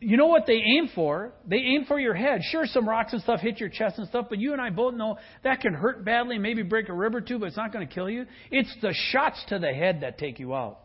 you 0.00 0.16
know 0.16 0.28
what 0.28 0.46
they 0.46 0.62
aim 0.78 0.88
for? 0.94 1.34
They 1.46 1.58
aim 1.58 1.84
for 1.86 2.00
your 2.00 2.14
head. 2.14 2.40
Sure, 2.50 2.64
some 2.64 2.88
rocks 2.88 3.12
and 3.12 3.20
stuff 3.20 3.40
hit 3.40 3.60
your 3.60 3.68
chest 3.68 3.98
and 3.98 4.08
stuff, 4.08 4.28
but 4.30 4.38
you 4.38 4.54
and 4.54 4.62
I 4.62 4.70
both 4.70 4.94
know 4.94 5.18
that 5.42 5.60
can 5.60 5.74
hurt 5.74 6.06
badly, 6.06 6.38
maybe 6.38 6.62
break 6.62 6.88
a 6.88 6.94
rib 6.94 7.14
or 7.14 7.20
two, 7.20 7.38
but 7.38 7.48
it's 7.48 7.56
not 7.58 7.70
going 7.70 7.86
to 7.86 7.94
kill 7.94 8.08
you. 8.08 8.24
It's 8.50 8.74
the 8.80 8.94
shots 9.10 9.44
to 9.48 9.58
the 9.58 9.74
head 9.74 10.00
that 10.00 10.16
take 10.16 10.38
you 10.38 10.54
out. 10.54 10.83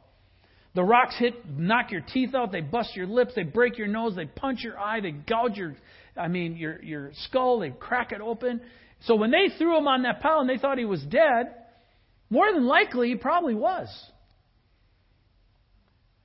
The 0.80 0.86
rocks 0.86 1.18
hit, 1.20 1.34
knock 1.46 1.92
your 1.92 2.00
teeth 2.00 2.34
out, 2.34 2.54
they 2.54 2.62
bust 2.62 2.96
your 2.96 3.06
lips, 3.06 3.34
they 3.36 3.44
break 3.44 3.78
your 3.78 3.88
nose, 3.88 4.16
they 4.16 4.28
punch 4.28 4.62
your 4.64 4.80
eye, 4.80 5.02
they 5.02 5.12
gouge 5.12 5.58
your, 5.58 5.76
I 6.16 6.30
mean, 6.30 6.56
your, 6.56 6.82
your 6.82 7.12
skull, 7.26 7.60
they 7.60 7.72
crack 7.72 8.14
it 8.14 8.22
open. 8.22 8.62
So 9.02 9.16
when 9.16 9.30
they 9.30 9.50
threw 9.58 9.78
him 9.78 9.90
on 9.90 10.04
that 10.04 10.22
pile 10.22 10.40
and 10.40 10.50
they 10.50 10.58
thought 10.58 10.78
he 10.78 10.86
was 10.86 11.04
dead, 11.04 11.54
more 12.30 12.50
than 12.54 12.66
likely 12.66 13.10
he 13.10 13.16
probably 13.16 13.56
was. 13.56 13.90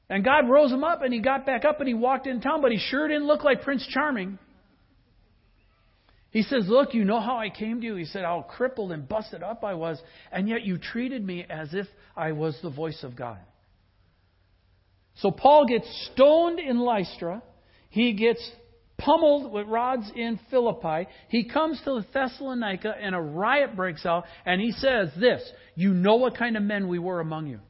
And 0.08 0.24
God 0.24 0.48
rose 0.48 0.70
him 0.70 0.84
up 0.84 1.02
and 1.02 1.12
he 1.12 1.18
got 1.18 1.44
back 1.44 1.64
up 1.64 1.80
and 1.80 1.88
he 1.88 1.94
walked 1.94 2.28
in 2.28 2.40
town, 2.40 2.62
but 2.62 2.70
he 2.70 2.78
sure 2.78 3.08
didn't 3.08 3.26
look 3.26 3.42
like 3.42 3.62
Prince 3.62 3.84
Charming. 3.90 4.38
He 6.30 6.42
says, 6.42 6.66
Look, 6.68 6.94
you 6.94 7.04
know 7.04 7.18
how 7.18 7.38
I 7.38 7.50
came 7.50 7.80
to 7.80 7.86
you? 7.88 7.96
He 7.96 8.04
said, 8.04 8.22
How 8.22 8.46
crippled 8.48 8.92
and 8.92 9.08
busted 9.08 9.42
up 9.42 9.64
I 9.64 9.74
was, 9.74 10.00
and 10.30 10.48
yet 10.48 10.64
you 10.64 10.78
treated 10.78 11.26
me 11.26 11.44
as 11.50 11.74
if 11.74 11.88
I 12.16 12.30
was 12.30 12.56
the 12.62 12.70
voice 12.70 13.02
of 13.02 13.16
God. 13.16 13.40
So 15.16 15.31
Paul 15.31 15.66
gets 15.66 16.11
stoned 16.12 16.59
in 16.59 16.79
Lystra. 16.79 17.42
He 17.90 18.14
gets 18.14 18.50
pummeled 18.98 19.53
with 19.53 19.66
rods 19.66 20.11
in 20.14 20.40
Philippi. 20.50 21.09
He 21.29 21.48
comes 21.48 21.81
to 21.85 22.05
Thessalonica 22.12 22.94
and 23.00 23.14
a 23.14 23.20
riot 23.20 23.77
breaks 23.77 24.05
out. 24.05 24.24
And 24.44 24.61
he 24.61 24.72
says 24.72 25.11
this 25.18 25.42
You 25.74 25.94
know 25.94 26.16
what 26.16 26.37
kind 26.37 26.57
of 26.57 26.62
men 26.62 26.88
we 26.88 26.98
were 26.98 27.20
among 27.20 27.46
you. 27.46 27.61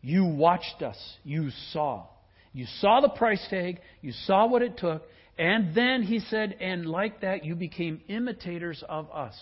You 0.00 0.24
watched 0.24 0.82
us. 0.82 0.98
You 1.24 1.50
saw. 1.72 2.06
You 2.52 2.66
saw 2.80 3.00
the 3.00 3.10
price 3.10 3.44
tag. 3.50 3.80
You 4.00 4.12
saw 4.12 4.46
what 4.46 4.62
it 4.62 4.78
took. 4.78 5.02
And 5.38 5.74
then 5.74 6.02
he 6.02 6.18
said, 6.18 6.56
and 6.60 6.84
like 6.84 7.22
that, 7.22 7.44
you 7.44 7.54
became 7.54 8.02
imitators 8.08 8.82
of 8.86 9.10
us. 9.10 9.34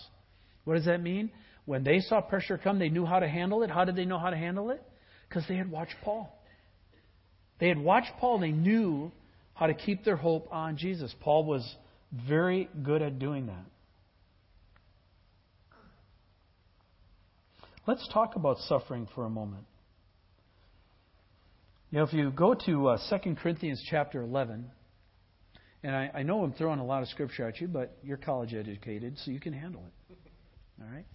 What 0.63 0.75
does 0.75 0.85
that 0.85 1.01
mean? 1.01 1.31
When 1.65 1.83
they 1.83 1.99
saw 1.99 2.21
pressure 2.21 2.57
come, 2.57 2.79
they 2.79 2.89
knew 2.89 3.05
how 3.05 3.19
to 3.19 3.27
handle 3.27 3.63
it. 3.63 3.69
How 3.69 3.83
did 3.83 3.95
they 3.95 4.05
know 4.05 4.17
how 4.17 4.29
to 4.29 4.37
handle 4.37 4.69
it? 4.69 4.81
Because 5.27 5.43
they 5.47 5.55
had 5.55 5.69
watched 5.69 5.95
Paul. 6.01 6.33
They 7.59 7.67
had 7.67 7.77
watched 7.77 8.11
Paul, 8.19 8.39
they 8.39 8.51
knew 8.51 9.11
how 9.53 9.67
to 9.67 9.73
keep 9.73 10.05
their 10.05 10.15
hope 10.15 10.47
on 10.51 10.77
Jesus. 10.77 11.13
Paul 11.19 11.43
was 11.43 11.75
very 12.27 12.69
good 12.83 13.01
at 13.01 13.19
doing 13.19 13.47
that. 13.47 13.65
Let's 17.85 18.07
talk 18.13 18.35
about 18.35 18.59
suffering 18.59 19.07
for 19.15 19.25
a 19.25 19.29
moment. 19.29 19.65
You 21.91 21.97
know, 21.97 22.03
if 22.05 22.13
you 22.13 22.29
go 22.29 22.53
to 22.53 22.89
uh, 22.89 22.97
2 23.09 23.35
Corinthians 23.35 23.83
chapter 23.89 24.21
11, 24.21 24.69
and 25.81 25.95
I, 25.95 26.11
I 26.13 26.23
know 26.23 26.43
I'm 26.43 26.53
throwing 26.53 26.79
a 26.79 26.85
lot 26.85 27.01
of 27.01 27.09
scripture 27.09 27.47
at 27.47 27.59
you, 27.59 27.67
but 27.67 27.97
you're 28.03 28.17
college 28.17 28.53
educated, 28.53 29.17
so 29.17 29.31
you 29.31 29.39
can 29.39 29.53
handle 29.53 29.81
it. 29.87 30.17
All 30.81 30.87
right? 30.93 31.05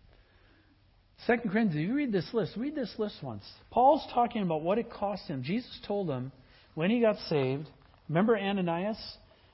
Second 1.26 1.50
Corinthians, 1.50 1.88
you 1.88 1.94
read 1.94 2.12
this 2.12 2.28
list. 2.32 2.52
Read 2.56 2.74
this 2.74 2.92
list 2.98 3.16
once. 3.22 3.44
Paul's 3.70 4.06
talking 4.12 4.42
about 4.42 4.62
what 4.62 4.78
it 4.78 4.90
cost 4.90 5.26
him. 5.26 5.42
Jesus 5.42 5.78
told 5.86 6.08
him 6.10 6.32
when 6.74 6.90
he 6.90 7.00
got 7.00 7.16
saved. 7.28 7.66
Remember 8.08 8.36
Ananias? 8.36 8.98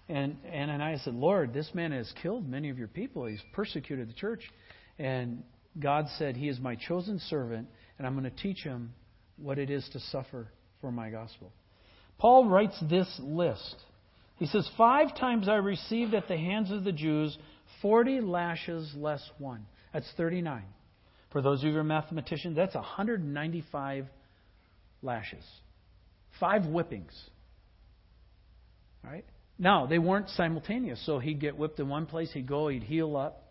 And 0.08 0.36
Ananias 0.52 1.04
said, 1.04 1.14
Lord, 1.14 1.54
this 1.54 1.70
man 1.72 1.92
has 1.92 2.12
killed 2.20 2.48
many 2.48 2.70
of 2.70 2.78
your 2.78 2.88
people. 2.88 3.26
He's 3.26 3.42
persecuted 3.52 4.08
the 4.08 4.14
church. 4.14 4.42
And 4.98 5.44
God 5.78 6.06
said, 6.18 6.36
He 6.36 6.48
is 6.48 6.58
my 6.58 6.74
chosen 6.74 7.20
servant, 7.20 7.68
and 7.96 8.06
I'm 8.06 8.18
going 8.18 8.28
to 8.28 8.42
teach 8.42 8.64
him 8.64 8.92
what 9.36 9.58
it 9.58 9.70
is 9.70 9.88
to 9.92 10.00
suffer 10.00 10.48
for 10.80 10.90
my 10.90 11.10
gospel. 11.10 11.52
Paul 12.18 12.48
writes 12.48 12.76
this 12.90 13.08
list. 13.22 13.76
He 14.36 14.46
says, 14.46 14.68
Five 14.76 15.16
times 15.16 15.48
I 15.48 15.56
received 15.56 16.14
at 16.14 16.26
the 16.26 16.36
hands 16.36 16.72
of 16.72 16.82
the 16.82 16.92
Jews 16.92 17.38
40 17.80 18.20
lashes 18.20 18.92
less 18.96 19.22
one. 19.38 19.66
That's 19.92 20.10
39. 20.16 20.64
For 21.30 21.42
those 21.42 21.60
of 21.60 21.66
you 21.66 21.72
who 21.72 21.78
are 21.78 21.84
mathematicians, 21.84 22.56
that's 22.56 22.74
195 22.74 24.06
lashes. 25.02 25.44
Five 26.38 26.62
whippings. 26.62 27.12
Right? 29.04 29.24
Now, 29.58 29.86
they 29.86 29.98
weren't 29.98 30.28
simultaneous, 30.30 31.04
so 31.06 31.18
he'd 31.18 31.40
get 31.40 31.56
whipped 31.56 31.78
in 31.78 31.88
one 31.88 32.06
place, 32.06 32.32
he'd 32.32 32.48
go, 32.48 32.68
he'd 32.68 32.82
heal 32.82 33.16
up. 33.16 33.46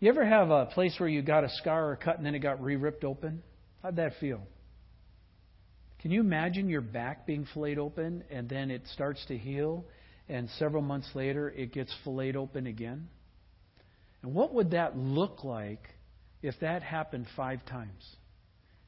You 0.00 0.08
ever 0.10 0.24
have 0.24 0.50
a 0.50 0.66
place 0.66 0.94
where 0.98 1.08
you 1.08 1.22
got 1.22 1.44
a 1.44 1.48
scar 1.48 1.86
or 1.86 1.92
a 1.92 1.96
cut 1.96 2.18
and 2.18 2.26
then 2.26 2.34
it 2.34 2.40
got 2.40 2.62
re 2.62 2.76
ripped 2.76 3.04
open? 3.04 3.42
How'd 3.82 3.96
that 3.96 4.12
feel? 4.20 4.42
Can 6.00 6.12
you 6.12 6.20
imagine 6.20 6.68
your 6.68 6.80
back 6.80 7.26
being 7.26 7.46
filleted 7.52 7.78
open 7.78 8.22
and 8.30 8.48
then 8.48 8.70
it 8.70 8.82
starts 8.92 9.24
to 9.26 9.36
heal 9.36 9.84
and 10.28 10.48
several 10.58 10.82
months 10.82 11.08
later 11.14 11.48
it 11.50 11.72
gets 11.72 11.92
filleted 12.04 12.36
open 12.36 12.68
again? 12.68 13.08
And 14.22 14.34
what 14.34 14.54
would 14.54 14.70
that 14.72 14.96
look 14.96 15.42
like 15.42 15.88
if 16.42 16.54
that 16.60 16.82
happened 16.82 17.26
five 17.36 17.64
times. 17.66 18.16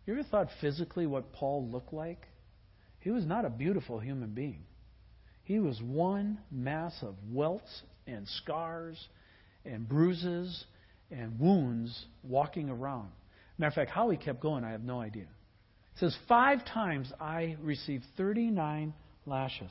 You 0.06 0.14
ever 0.14 0.22
thought 0.24 0.48
physically 0.60 1.06
what 1.06 1.32
Paul 1.32 1.68
looked 1.68 1.92
like? 1.92 2.26
He 3.00 3.10
was 3.10 3.24
not 3.24 3.44
a 3.44 3.50
beautiful 3.50 3.98
human 3.98 4.30
being. 4.30 4.64
He 5.44 5.58
was 5.58 5.80
one 5.82 6.38
mass 6.50 6.94
of 7.02 7.14
welts 7.30 7.82
and 8.06 8.26
scars 8.28 9.08
and 9.64 9.88
bruises 9.88 10.64
and 11.10 11.38
wounds 11.40 12.06
walking 12.22 12.70
around. 12.70 13.10
Matter 13.58 13.68
of 13.68 13.74
fact, 13.74 13.90
how 13.90 14.10
he 14.10 14.16
kept 14.16 14.40
going, 14.40 14.64
I 14.64 14.70
have 14.70 14.84
no 14.84 15.00
idea. 15.00 15.24
It 15.24 15.98
says, 15.98 16.16
Five 16.28 16.64
times 16.64 17.12
I 17.20 17.56
received 17.62 18.04
39 18.16 18.94
lashes. 19.26 19.70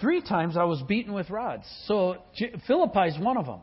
Three 0.00 0.20
times 0.20 0.56
I 0.56 0.64
was 0.64 0.82
beaten 0.82 1.14
with 1.14 1.30
rods. 1.30 1.64
So 1.86 2.16
Philippi 2.66 3.08
is 3.08 3.18
one 3.18 3.38
of 3.38 3.46
them. 3.46 3.60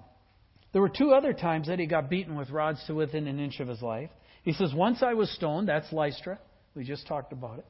There 0.73 0.81
were 0.81 0.89
two 0.89 1.13
other 1.13 1.33
times 1.33 1.67
that 1.67 1.79
he 1.79 1.86
got 1.86 2.09
beaten 2.09 2.36
with 2.36 2.49
rods 2.49 2.83
to 2.88 2.95
within 2.95 3.27
an 3.27 3.39
inch 3.39 3.59
of 3.59 3.67
his 3.67 3.81
life. 3.81 4.09
He 4.43 4.53
says, 4.53 4.73
Once 4.73 5.01
I 5.01 5.13
was 5.13 5.31
stoned, 5.31 5.69
that's 5.69 5.91
Lystra. 5.93 6.39
We 6.75 6.83
just 6.83 7.07
talked 7.07 7.31
about 7.31 7.59
it. 7.59 7.65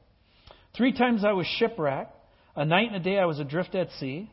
Three 0.76 0.94
times 0.94 1.24
I 1.24 1.34
was 1.34 1.46
shipwrecked. 1.46 2.18
A 2.56 2.66
night 2.66 2.88
and 2.88 2.96
a 2.96 3.00
day 3.00 3.20
I 3.20 3.26
was 3.26 3.40
adrift 3.40 3.76
at 3.76 3.92
sea. 4.00 4.32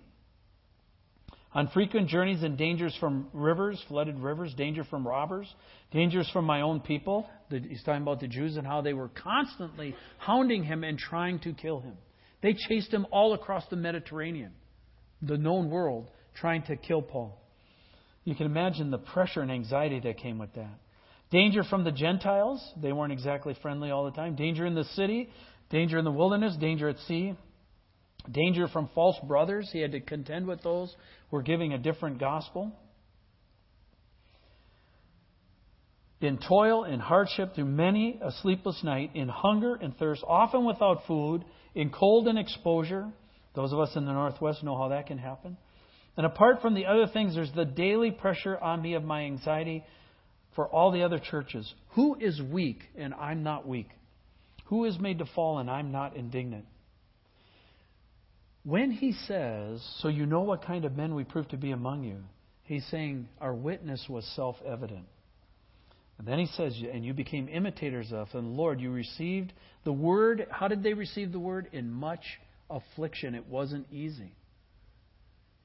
On 1.53 1.67
frequent 1.69 2.09
journeys 2.09 2.45
and 2.45 2.57
dangers 2.57 2.97
from 3.01 3.29
rivers, 3.33 3.83
flooded 3.89 4.21
rivers, 4.21 4.55
danger 4.55 4.85
from 4.85 5.07
robbers, 5.07 5.53
dangers 5.91 6.31
from 6.33 6.45
my 6.45 6.61
own 6.61 6.81
people. 6.81 7.29
He's 7.51 7.83
talking 7.83 8.03
about 8.03 8.21
the 8.21 8.29
Jews 8.29 8.57
and 8.57 8.65
how 8.65 8.83
they 8.83 8.93
were 8.93 9.09
constantly 9.09 9.97
hounding 10.19 10.63
him 10.63 10.85
and 10.85 10.97
trying 10.97 11.41
to 11.41 11.53
kill 11.53 11.81
him. 11.81 11.95
They 12.41 12.55
chased 12.69 12.95
him 12.95 13.05
all 13.11 13.35
across 13.35 13.65
the 13.69 13.77
Mediterranean, 13.77 14.53
the 15.23 15.37
known 15.37 15.71
world, 15.71 16.09
trying 16.35 16.63
to 16.65 16.77
kill 16.77 17.03
Paul. 17.03 17.40
You 18.31 18.37
can 18.37 18.47
imagine 18.47 18.93
the 18.93 18.99
pressure 18.99 19.41
and 19.41 19.51
anxiety 19.51 19.99
that 19.99 20.19
came 20.19 20.39
with 20.39 20.55
that. 20.55 20.79
Danger 21.33 21.65
from 21.65 21.83
the 21.83 21.91
Gentiles. 21.91 22.65
They 22.81 22.93
weren't 22.93 23.13
exactly 23.13 23.57
friendly 23.61 23.91
all 23.91 24.05
the 24.05 24.13
time. 24.13 24.37
Danger 24.37 24.65
in 24.67 24.77
the 24.77 24.85
city. 24.85 25.31
Danger 25.69 25.99
in 25.99 26.05
the 26.05 26.13
wilderness. 26.13 26.57
Danger 26.61 26.89
at 26.89 26.99
sea. 27.09 27.35
Danger 28.31 28.69
from 28.69 28.89
false 28.95 29.17
brothers. 29.27 29.69
He 29.73 29.81
had 29.81 29.91
to 29.93 30.01
contend 30.01 30.47
with 30.47 30.63
those 30.63 30.95
who 31.29 31.39
were 31.39 31.43
giving 31.43 31.73
a 31.73 31.79
different 31.79 32.21
gospel. 32.21 32.71
In 36.21 36.39
toil, 36.39 36.85
in 36.85 37.01
hardship, 37.01 37.57
through 37.57 37.65
many 37.65 38.21
a 38.23 38.31
sleepless 38.43 38.81
night, 38.85 39.11
in 39.15 39.29
hunger 39.29 39.75
and 39.75 39.97
thirst, 39.97 40.23
often 40.25 40.67
without 40.67 41.05
food, 41.09 41.45
in 41.75 41.91
cold 41.91 42.29
and 42.29 42.39
exposure. 42.39 43.11
Those 43.57 43.73
of 43.73 43.81
us 43.81 43.91
in 43.97 44.05
the 44.05 44.13
Northwest 44.13 44.63
know 44.63 44.77
how 44.77 44.91
that 44.91 45.09
can 45.09 45.19
happen 45.19 45.57
and 46.21 46.27
apart 46.27 46.61
from 46.61 46.75
the 46.75 46.85
other 46.85 47.07
things, 47.07 47.35
there's 47.35 47.53
the 47.53 47.65
daily 47.65 48.11
pressure 48.11 48.59
on 48.59 48.83
me 48.83 48.93
of 48.93 49.03
my 49.03 49.23
anxiety 49.23 49.85
for 50.55 50.69
all 50.69 50.93
the 50.93 51.03
other 51.03 51.19
churches. 51.19 51.73
Who 51.95 52.15
is 52.21 52.41
weak 52.43 52.83
and 52.95 53.15
I'm 53.15 53.43
not 53.43 53.67
weak? 53.67 53.89
Who 54.67 54.85
is 54.85 54.99
made 54.99 55.21
to 55.21 55.25
fall 55.25 55.59
and 55.59 55.71
I'm 55.71 55.93
not 55.93 56.17
indignant? 56.17 56.67
when 58.65 58.91
he 58.91 59.13
says, 59.27 59.83
So 59.99 60.09
you 60.09 60.27
know 60.27 60.43
what 60.43 60.65
kind 60.65 60.85
of 60.85 60.97
men 60.97 61.15
we 61.15 61.25
prove 61.25 61.49
to 61.49 61.57
be 61.57 61.71
among 61.71 62.05
you, 62.05 62.19
he's 62.65 62.87
saying 62.91 63.29
our 63.41 63.55
witness 63.55 64.05
was 64.09 64.25
self 64.37 64.57
evident. 64.67 65.07
And 66.19 66.29
then 66.29 66.39
he 66.39 66.47
says, 66.47 66.77
And 66.93 67.05
you 67.05 67.15
became 67.15 67.49
imitators 67.49 68.13
of, 68.13 68.29
and 68.35 68.57
Lord, 68.57 68.81
you 68.81 68.91
received 68.91 69.53
the 69.85 69.93
word. 69.93 70.47
How 70.51 70.69
did 70.69 70.83
they 70.83 70.93
receive 70.93 71.33
the 71.33 71.41
word? 71.41 71.69
In 71.73 71.91
much 71.91 72.25
affliction. 72.69 73.35
It 73.35 73.47
wasn't 73.47 73.87
easy. 73.91 74.35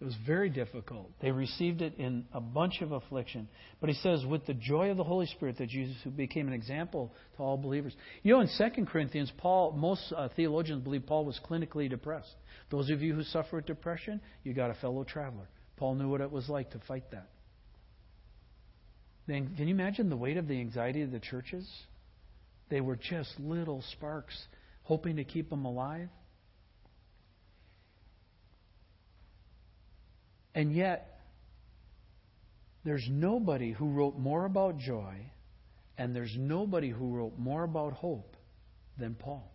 It 0.01 0.03
was 0.03 0.15
very 0.27 0.49
difficult. 0.49 1.09
They 1.21 1.31
received 1.31 1.81
it 1.81 1.95
in 1.97 2.25
a 2.33 2.41
bunch 2.41 2.81
of 2.81 2.91
affliction. 2.91 3.47
But 3.79 3.89
he 3.89 3.95
says, 3.95 4.25
with 4.25 4.45
the 4.45 4.53
joy 4.53 4.91
of 4.91 4.97
the 4.97 5.05
Holy 5.05 5.25
Spirit, 5.25 5.57
that 5.59 5.69
Jesus 5.69 5.95
became 6.17 6.47
an 6.47 6.53
example 6.53 7.13
to 7.37 7.43
all 7.43 7.55
believers. 7.55 7.95
You 8.21 8.33
know, 8.33 8.41
in 8.41 8.49
2 8.57 8.85
Corinthians, 8.85 9.31
Paul, 9.37 9.71
most 9.71 10.13
uh, 10.15 10.27
theologians 10.35 10.83
believe 10.83 11.05
Paul 11.05 11.23
was 11.23 11.39
clinically 11.49 11.89
depressed. 11.89 12.35
Those 12.71 12.89
of 12.89 13.01
you 13.01 13.15
who 13.15 13.23
suffer 13.23 13.55
with 13.55 13.67
depression, 13.67 14.19
you 14.43 14.53
got 14.53 14.69
a 14.69 14.73
fellow 14.75 15.05
traveler. 15.05 15.47
Paul 15.77 15.95
knew 15.95 16.09
what 16.09 16.19
it 16.19 16.31
was 16.31 16.49
like 16.49 16.71
to 16.71 16.79
fight 16.87 17.09
that. 17.11 17.29
Then, 19.27 19.55
can 19.55 19.67
you 19.67 19.73
imagine 19.73 20.09
the 20.09 20.17
weight 20.17 20.37
of 20.37 20.47
the 20.47 20.59
anxiety 20.59 21.03
of 21.03 21.11
the 21.11 21.19
churches? 21.19 21.67
They 22.69 22.81
were 22.81 22.97
just 22.97 23.39
little 23.39 23.83
sparks 23.93 24.37
hoping 24.83 25.15
to 25.15 25.23
keep 25.23 25.49
them 25.49 25.65
alive. 25.65 26.09
And 30.55 30.73
yet, 30.73 31.19
there's 32.85 33.05
nobody 33.09 33.73
who 33.73 33.89
wrote 33.89 34.17
more 34.17 34.45
about 34.45 34.77
joy, 34.77 35.15
and 35.97 36.15
there's 36.15 36.33
nobody 36.37 36.89
who 36.89 37.09
wrote 37.09 37.37
more 37.37 37.65
about 37.65 37.93
hope 37.93 38.37
than 38.97 39.15
Paul. 39.15 39.51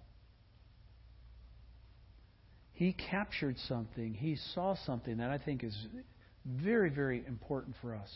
He 2.72 2.92
captured 2.92 3.56
something, 3.66 4.12
he 4.14 4.36
saw 4.54 4.76
something 4.84 5.18
that 5.18 5.30
I 5.30 5.38
think 5.38 5.64
is 5.64 5.76
very, 6.44 6.90
very 6.90 7.24
important 7.26 7.76
for 7.80 7.94
us. 7.94 8.08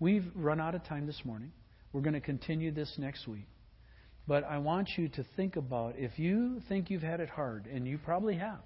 We've 0.00 0.26
run 0.34 0.60
out 0.60 0.74
of 0.74 0.84
time 0.84 1.06
this 1.06 1.20
morning. 1.24 1.52
We're 1.92 2.00
going 2.00 2.14
to 2.14 2.20
continue 2.20 2.72
this 2.72 2.92
next 2.98 3.28
week. 3.28 3.48
But 4.26 4.44
I 4.44 4.58
want 4.58 4.88
you 4.96 5.08
to 5.10 5.24
think 5.36 5.56
about 5.56 5.94
if 5.98 6.18
you 6.18 6.60
think 6.68 6.90
you've 6.90 7.02
had 7.02 7.20
it 7.20 7.28
hard, 7.28 7.66
and 7.66 7.86
you 7.86 7.98
probably 7.98 8.36
have, 8.36 8.62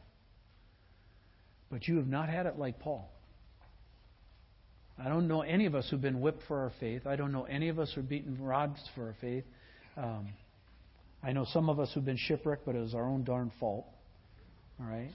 but 1.70 1.88
you 1.88 1.96
have 1.96 2.06
not 2.06 2.28
had 2.28 2.46
it 2.46 2.58
like 2.58 2.78
Paul. 2.78 3.10
I 4.98 5.08
don't 5.08 5.28
know 5.28 5.42
any 5.42 5.66
of 5.66 5.74
us 5.74 5.88
who've 5.90 6.00
been 6.00 6.20
whipped 6.20 6.42
for 6.48 6.60
our 6.60 6.72
faith. 6.80 7.06
I 7.06 7.16
don't 7.16 7.32
know 7.32 7.44
any 7.44 7.68
of 7.68 7.78
us 7.78 7.92
who've 7.94 8.08
beaten 8.08 8.42
rods 8.42 8.78
for 8.94 9.08
our 9.08 9.14
faith. 9.20 9.44
Um, 9.96 10.28
I 11.22 11.32
know 11.32 11.44
some 11.52 11.68
of 11.68 11.78
us 11.78 11.90
who've 11.92 12.04
been 12.04 12.16
shipwrecked, 12.16 12.64
but 12.64 12.74
it 12.74 12.80
was 12.80 12.94
our 12.94 13.06
own 13.06 13.24
darn 13.24 13.52
fault. 13.60 13.86
All 14.80 14.86
right? 14.86 15.10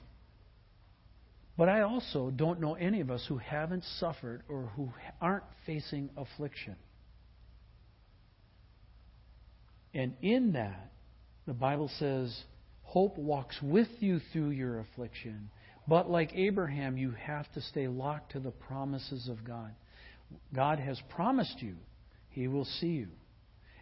But 1.57 1.69
I 1.69 1.81
also 1.81 2.31
don't 2.31 2.59
know 2.59 2.75
any 2.75 3.01
of 3.01 3.11
us 3.11 3.25
who 3.27 3.37
haven't 3.37 3.83
suffered 3.99 4.43
or 4.49 4.71
who 4.75 4.91
aren't 5.19 5.43
facing 5.65 6.09
affliction. 6.15 6.75
And 9.93 10.13
in 10.21 10.53
that, 10.53 10.91
the 11.45 11.53
Bible 11.53 11.89
says, 11.99 12.35
hope 12.83 13.17
walks 13.17 13.57
with 13.61 13.89
you 13.99 14.19
through 14.31 14.51
your 14.51 14.79
affliction 14.79 15.49
but 15.87 16.09
like 16.09 16.31
Abraham, 16.35 16.97
you 16.97 17.11
have 17.11 17.51
to 17.53 17.61
stay 17.61 17.87
locked 17.87 18.33
to 18.33 18.39
the 18.39 18.51
promises 18.51 19.27
of 19.27 19.43
God. 19.45 19.71
God 20.53 20.79
has 20.79 20.99
promised 21.09 21.61
you, 21.61 21.75
He 22.29 22.47
will 22.47 22.65
see 22.65 22.87
you. 22.87 23.07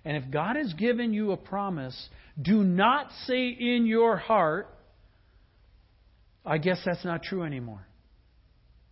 And 0.06 0.16
if 0.16 0.32
God 0.32 0.56
has 0.56 0.74
given 0.74 1.14
you 1.14 1.32
a 1.32 1.38
promise, 1.38 2.10
do 2.42 2.64
not 2.64 3.12
say 3.26 3.50
in 3.50 3.86
your 3.86 4.18
heart, 4.18 4.74
I 6.46 6.58
guess 6.58 6.80
that's 6.86 7.04
not 7.04 7.22
true 7.22 7.44
anymore. 7.44 7.86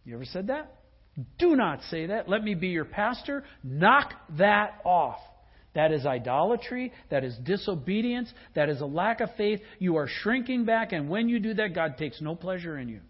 You 0.03 0.15
ever 0.15 0.25
said 0.25 0.47
that? 0.47 0.73
Do 1.39 1.55
not 1.55 1.79
say 1.89 2.07
that. 2.07 2.29
Let 2.29 2.43
me 2.43 2.53
be 2.53 2.67
your 2.67 2.85
pastor. 2.85 3.43
Knock 3.63 4.13
that 4.37 4.81
off. 4.85 5.19
That 5.77 5.91
is 5.91 6.07
idolatry. 6.07 6.91
That 7.11 7.23
is 7.23 7.37
disobedience. 7.43 8.33
That 8.55 8.67
is 8.67 8.81
a 8.81 8.85
lack 8.87 9.21
of 9.21 9.29
faith. 9.37 9.61
You 9.77 9.97
are 9.97 10.07
shrinking 10.07 10.65
back, 10.65 10.91
and 10.91 11.07
when 11.07 11.29
you 11.29 11.37
do 11.37 11.53
that, 11.53 11.75
God 11.75 11.99
takes 11.99 12.19
no 12.19 12.33
pleasure 12.33 12.79
in 12.79 12.89
you. 12.89 13.01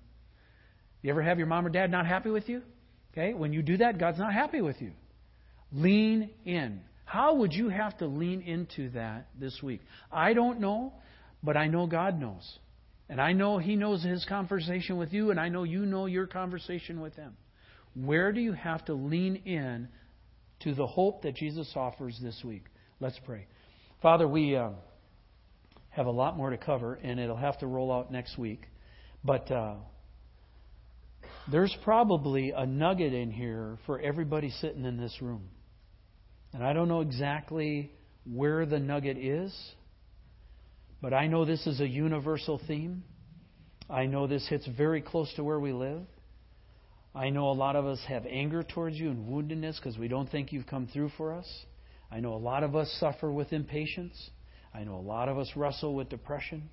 You 1.02 1.12
ever 1.12 1.22
have 1.22 1.38
your 1.38 1.48
mom 1.48 1.66
or 1.66 1.70
dad 1.70 1.90
not 1.90 2.06
happy 2.06 2.30
with 2.30 2.50
you? 2.50 2.62
Okay, 3.14 3.34
when 3.34 3.54
you 3.54 3.62
do 3.62 3.78
that, 3.78 3.98
God's 3.98 4.20
not 4.20 4.34
happy 4.34 4.60
with 4.60 4.82
you. 4.82 4.92
Lean 5.72 6.30
in. 6.44 6.82
How 7.06 7.36
would 7.36 7.54
you 7.54 7.70
have 7.70 7.98
to 8.00 8.06
lean 8.06 8.42
into 8.42 8.90
that 8.90 9.30
this 9.40 9.64
week? 9.64 9.80
I 10.12 10.34
don't 10.34 10.60
know, 10.60 10.92
but 11.42 11.56
I 11.56 11.68
know 11.68 11.88
God 11.88 12.20
knows. 12.20 12.60
And 13.08 13.22
I 13.22 13.32
know 13.32 13.60
He 13.60 13.78
knows 13.78 14.04
His 14.04 14.26
conversation 14.26 14.98
with 14.98 15.14
you, 15.14 15.32
and 15.32 15.40
I 15.40 15.48
know 15.48 15.64
you 15.64 15.86
know 15.86 16.06
your 16.06 16.28
conversation 16.28 17.00
with 17.00 17.16
Him. 17.16 17.38
Where 17.96 18.34
do 18.34 18.42
you 18.42 18.52
have 18.52 18.84
to 18.86 18.94
lean 18.94 19.38
in 19.46 19.88
to 20.62 20.74
the 20.74 20.88
hope 20.88 21.24
that 21.24 21.36
Jesus 21.36 21.72
offers 21.76 22.18
this 22.22 22.42
week. 22.44 22.66
Let's 23.00 23.20
pray. 23.26 23.48
Father, 24.02 24.28
we 24.28 24.56
uh, 24.56 24.70
have 25.90 26.06
a 26.06 26.12
lot 26.12 26.38
more 26.38 26.50
to 26.50 26.58
cover, 26.58 26.96
and 26.96 27.20
it'll 27.20 27.36
have 27.38 27.60
to 27.60 27.68
roll 27.68 27.92
out 27.92 28.12
next 28.12 28.38
week. 28.38 28.62
But 29.24 29.52
uh, 29.52 29.76
there's 31.52 31.76
probably 31.84 32.52
a 32.52 32.66
nugget 32.66 33.14
in 33.14 33.32
here 33.32 33.78
for 33.86 34.00
everybody 34.00 34.50
sitting 34.62 34.86
in 34.86 34.98
this 34.98 35.16
room. 35.22 35.50
And 36.54 36.64
I 36.64 36.74
don't 36.74 36.88
know 36.88 37.02
exactly 37.02 37.92
where 38.26 38.66
the 38.66 38.80
nugget 38.80 39.18
is, 39.18 39.56
but 41.02 41.14
I 41.14 41.28
know 41.28 41.46
this 41.46 41.66
is 41.68 41.80
a 41.80 41.88
universal 41.88 42.60
theme. 42.68 43.04
I 43.90 44.06
know 44.06 44.28
this 44.28 44.48
hits 44.48 44.68
very 44.68 45.02
close 45.02 45.32
to 45.36 45.44
where 45.44 45.60
we 45.60 45.72
live. 45.72 46.02
I 47.18 47.32
know 47.32 47.50
a 47.50 47.54
lot 47.54 47.76
of 47.76 47.88
us 47.88 48.00
have 48.08 48.28
anger 48.28 48.62
towards 48.62 48.96
you 48.96 49.10
and 49.10 49.28
woundedness 49.28 49.78
because 49.78 49.98
we 49.98 50.08
don't 50.08 50.30
think 50.30 50.52
you've 50.52 50.68
come 50.68 50.86
through 50.86 51.10
for 51.18 51.34
us. 51.34 51.48
I 52.12 52.20
know 52.20 52.36
a 52.36 52.38
lot 52.38 52.62
of 52.64 52.76
us 52.76 52.96
suffer 53.00 53.32
with 53.32 53.54
impatience. 53.54 54.30
I 54.72 54.84
know 54.84 54.96
a 54.96 55.02
lot 55.02 55.28
of 55.28 55.40
us 55.40 55.52
wrestle 55.56 55.96
with 55.96 56.10
depression. 56.10 56.70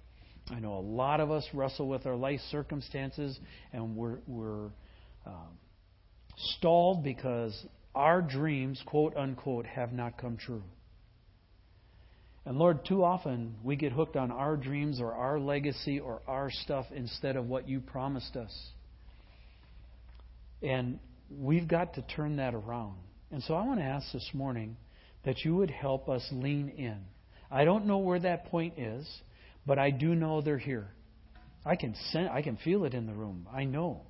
I 0.51 0.61
know 0.61 0.75
a 0.75 0.85
lot 0.85 1.21
of 1.21 1.31
us 1.31 1.49
wrestle 1.55 1.89
with 1.89 2.05
our 2.05 2.15
life 2.15 2.41
circumstances 2.51 3.39
and 3.73 3.97
we're, 3.97 4.19
we're 4.27 4.67
um, 5.25 5.57
stalled 6.37 7.03
because 7.03 7.65
our 7.95 8.21
dreams, 8.21 8.83
quote 8.85 9.17
unquote, 9.17 9.65
have 9.65 9.95
not 9.95 10.19
come 10.19 10.37
true. 10.37 10.63
And 12.45 12.59
Lord, 12.59 12.85
too 12.85 13.03
often 13.03 13.55
we 13.65 13.77
get 13.77 13.93
hooked 13.93 14.17
on 14.17 14.31
our 14.31 14.59
dreams 14.59 15.01
or 15.01 15.15
our 15.15 15.41
legacy 15.41 16.01
or 16.01 16.21
our 16.29 16.51
stuff 16.51 16.85
instead 16.95 17.37
of 17.37 17.49
what 17.49 17.67
you 17.67 17.81
promised 17.81 18.37
us. 18.37 18.53
And 20.65 20.99
we've 21.31 21.69
got 21.69 21.95
to 21.95 22.03
turn 22.03 22.37
that 22.37 22.55
around. 22.55 22.97
And 23.31 23.43
so 23.43 23.55
I 23.55 23.67
want 23.67 23.81
to 23.81 23.85
ask 23.85 24.11
this 24.13 24.31
morning 24.33 24.77
that 25.25 25.45
you 25.45 25.57
would 25.57 25.71
help 25.71 26.09
us 26.09 26.27
lean 26.33 26.71
in. 26.71 27.05
I 27.51 27.65
don't 27.65 27.87
know 27.87 27.99
where 27.99 28.19
that 28.21 28.47
point 28.47 28.79
is, 28.79 29.07
but 29.67 29.79
I 29.79 29.91
do 29.91 30.15
know 30.15 30.41
they're 30.41 30.59
here. 30.59 30.89
I 31.67 31.77
can 31.77 31.95
sen- 32.11 32.29
I 32.29 32.43
can 32.43 32.57
feel 32.57 32.85
it 32.85 32.95
in 32.95 33.07
the 33.07 33.13
room. 33.13 33.47
I 33.53 33.65
know. 33.65 34.03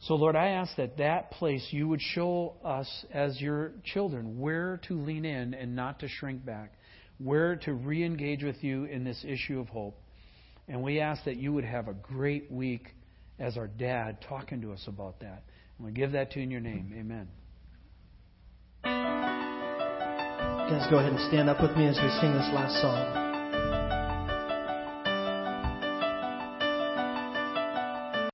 So 0.00 0.14
Lord, 0.14 0.34
I 0.34 0.48
ask 0.48 0.74
that 0.76 0.96
that 0.96 1.32
place 1.32 1.66
you 1.70 1.86
would 1.88 2.00
show 2.00 2.54
us 2.64 3.04
as 3.12 3.40
your 3.40 3.72
children 3.84 4.40
where 4.40 4.80
to 4.88 4.94
lean 4.94 5.24
in 5.24 5.52
and 5.52 5.76
not 5.76 6.00
to 6.00 6.08
shrink 6.08 6.44
back, 6.44 6.72
where 7.18 7.56
to 7.56 7.74
re-engage 7.74 8.42
with 8.42 8.62
you 8.64 8.84
in 8.84 9.04
this 9.04 9.24
issue 9.26 9.60
of 9.60 9.68
hope. 9.68 10.00
And 10.68 10.82
we 10.82 11.00
ask 11.00 11.24
that 11.24 11.36
you 11.36 11.52
would 11.52 11.64
have 11.64 11.88
a 11.88 11.92
great 11.92 12.50
week 12.50 12.94
as 13.40 13.56
our 13.56 13.66
dad 13.66 14.18
talking 14.28 14.60
to 14.60 14.72
us 14.72 14.84
about 14.86 15.18
that. 15.20 15.42
And 15.78 15.86
we 15.86 15.92
give 15.92 16.12
that 16.12 16.30
to 16.32 16.38
you 16.38 16.44
in 16.44 16.50
your 16.50 16.60
name. 16.60 16.94
Amen. 16.96 17.26
Guys, 20.70 20.88
go 20.90 20.98
ahead 20.98 21.12
and 21.12 21.28
stand 21.28 21.48
up 21.48 21.60
with 21.60 21.76
me 21.76 21.86
as 21.88 21.96
we 21.96 22.08
sing 22.20 22.32
this 22.32 22.48
last 22.52 22.80
song. 22.80 23.29